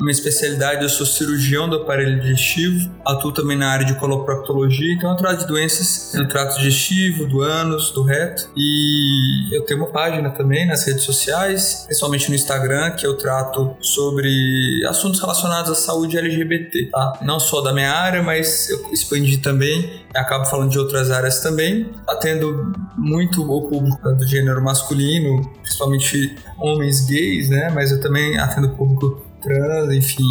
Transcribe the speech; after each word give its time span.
minha 0.00 0.12
especialidade, 0.12 0.82
eu 0.82 0.88
sou 0.88 1.04
cirurgião 1.04 1.68
do 1.68 1.76
aparelho 1.76 2.20
digestivo, 2.20 2.90
atuo 3.04 3.32
também 3.32 3.56
na 3.56 3.70
área 3.70 3.84
de 3.84 3.94
coloproctologia, 3.94 4.94
então 4.94 5.10
eu 5.10 5.16
trato 5.16 5.40
de 5.40 5.46
doenças 5.46 6.12
no 6.14 6.26
trato 6.26 6.56
digestivo, 6.56 7.26
do 7.26 7.42
ânus, 7.42 7.90
do 7.92 8.02
reto. 8.02 8.48
E 8.56 9.54
eu 9.54 9.62
tenho 9.62 9.80
uma 9.80 9.90
página 9.90 10.30
também 10.30 10.66
nas 10.66 10.86
redes 10.86 11.02
sociais, 11.04 11.84
principalmente 11.86 12.28
no 12.28 12.34
Instagram, 12.34 12.92
que 12.92 13.06
eu 13.06 13.16
trato 13.16 13.76
sobre 13.80 14.84
assuntos 14.88 15.20
relacionados 15.20 15.70
à 15.70 15.74
saúde 15.74 16.18
LGBT, 16.18 16.86
tá? 16.90 17.18
Não 17.22 17.38
só 17.38 17.60
da 17.60 17.72
minha 17.72 17.92
área, 17.92 18.22
mas 18.22 18.70
eu 18.70 18.92
expandi 18.92 19.38
também, 19.38 20.02
acabo 20.14 20.44
falando 20.46 20.70
de 20.70 20.78
outras 20.78 21.10
áreas 21.10 21.40
também, 21.40 21.90
atendo 22.06 22.72
muito 22.96 23.42
o 23.42 23.68
público 23.68 24.12
do 24.14 24.26
gênero 24.26 24.62
masculino, 24.62 25.42
principalmente 25.62 26.36
homens 26.58 27.06
gays, 27.06 27.48
né? 27.48 27.70
Mas 27.74 27.90
eu 27.90 28.00
também 28.00 28.38
atendo 28.38 28.68
o 28.68 28.76
público 28.76 29.29
trans, 29.40 29.94
enfim. 29.94 30.24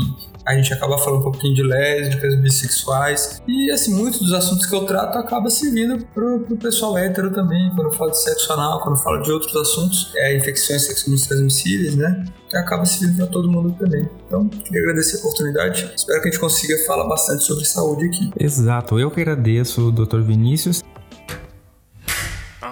A 0.45 0.55
gente 0.55 0.73
acaba 0.73 0.97
falando 0.97 1.19
um 1.19 1.23
pouquinho 1.23 1.53
de 1.53 1.61
lésbicas, 1.61 2.33
bissexuais. 2.35 3.41
E, 3.47 3.69
assim, 3.71 3.93
muitos 3.93 4.19
dos 4.19 4.33
assuntos 4.33 4.65
que 4.65 4.75
eu 4.75 4.85
trato 4.85 5.17
acaba 5.17 5.49
servindo 5.49 6.03
pro, 6.07 6.39
pro 6.39 6.57
pessoal 6.57 6.97
hétero 6.97 7.31
também. 7.31 7.69
Quando 7.75 7.87
eu 7.87 7.93
falo 7.93 8.11
de 8.11 8.21
sexo 8.21 8.51
anal, 8.53 8.81
quando 8.81 8.97
eu 8.97 9.03
falo 9.03 9.21
de 9.21 9.31
outros 9.31 9.55
assuntos, 9.55 10.11
é, 10.15 10.35
infecções 10.35 10.85
sexualmente 10.85 11.27
transmissíveis, 11.27 11.95
né? 11.95 12.25
Que 12.49 12.57
acaba 12.57 12.83
servindo 12.85 13.17
para 13.17 13.27
todo 13.27 13.51
mundo 13.51 13.75
também. 13.77 14.09
Então, 14.25 14.47
queria 14.47 14.81
agradecer 14.81 15.17
a 15.17 15.19
oportunidade. 15.19 15.91
Espero 15.95 16.21
que 16.21 16.29
a 16.29 16.31
gente 16.31 16.39
consiga 16.39 16.75
falar 16.87 17.07
bastante 17.07 17.43
sobre 17.43 17.65
saúde 17.65 18.07
aqui. 18.07 18.31
Exato. 18.39 18.99
Eu 18.99 19.11
que 19.11 19.21
agradeço, 19.21 19.91
Dr. 19.91 20.21
Vinícius 20.21 20.81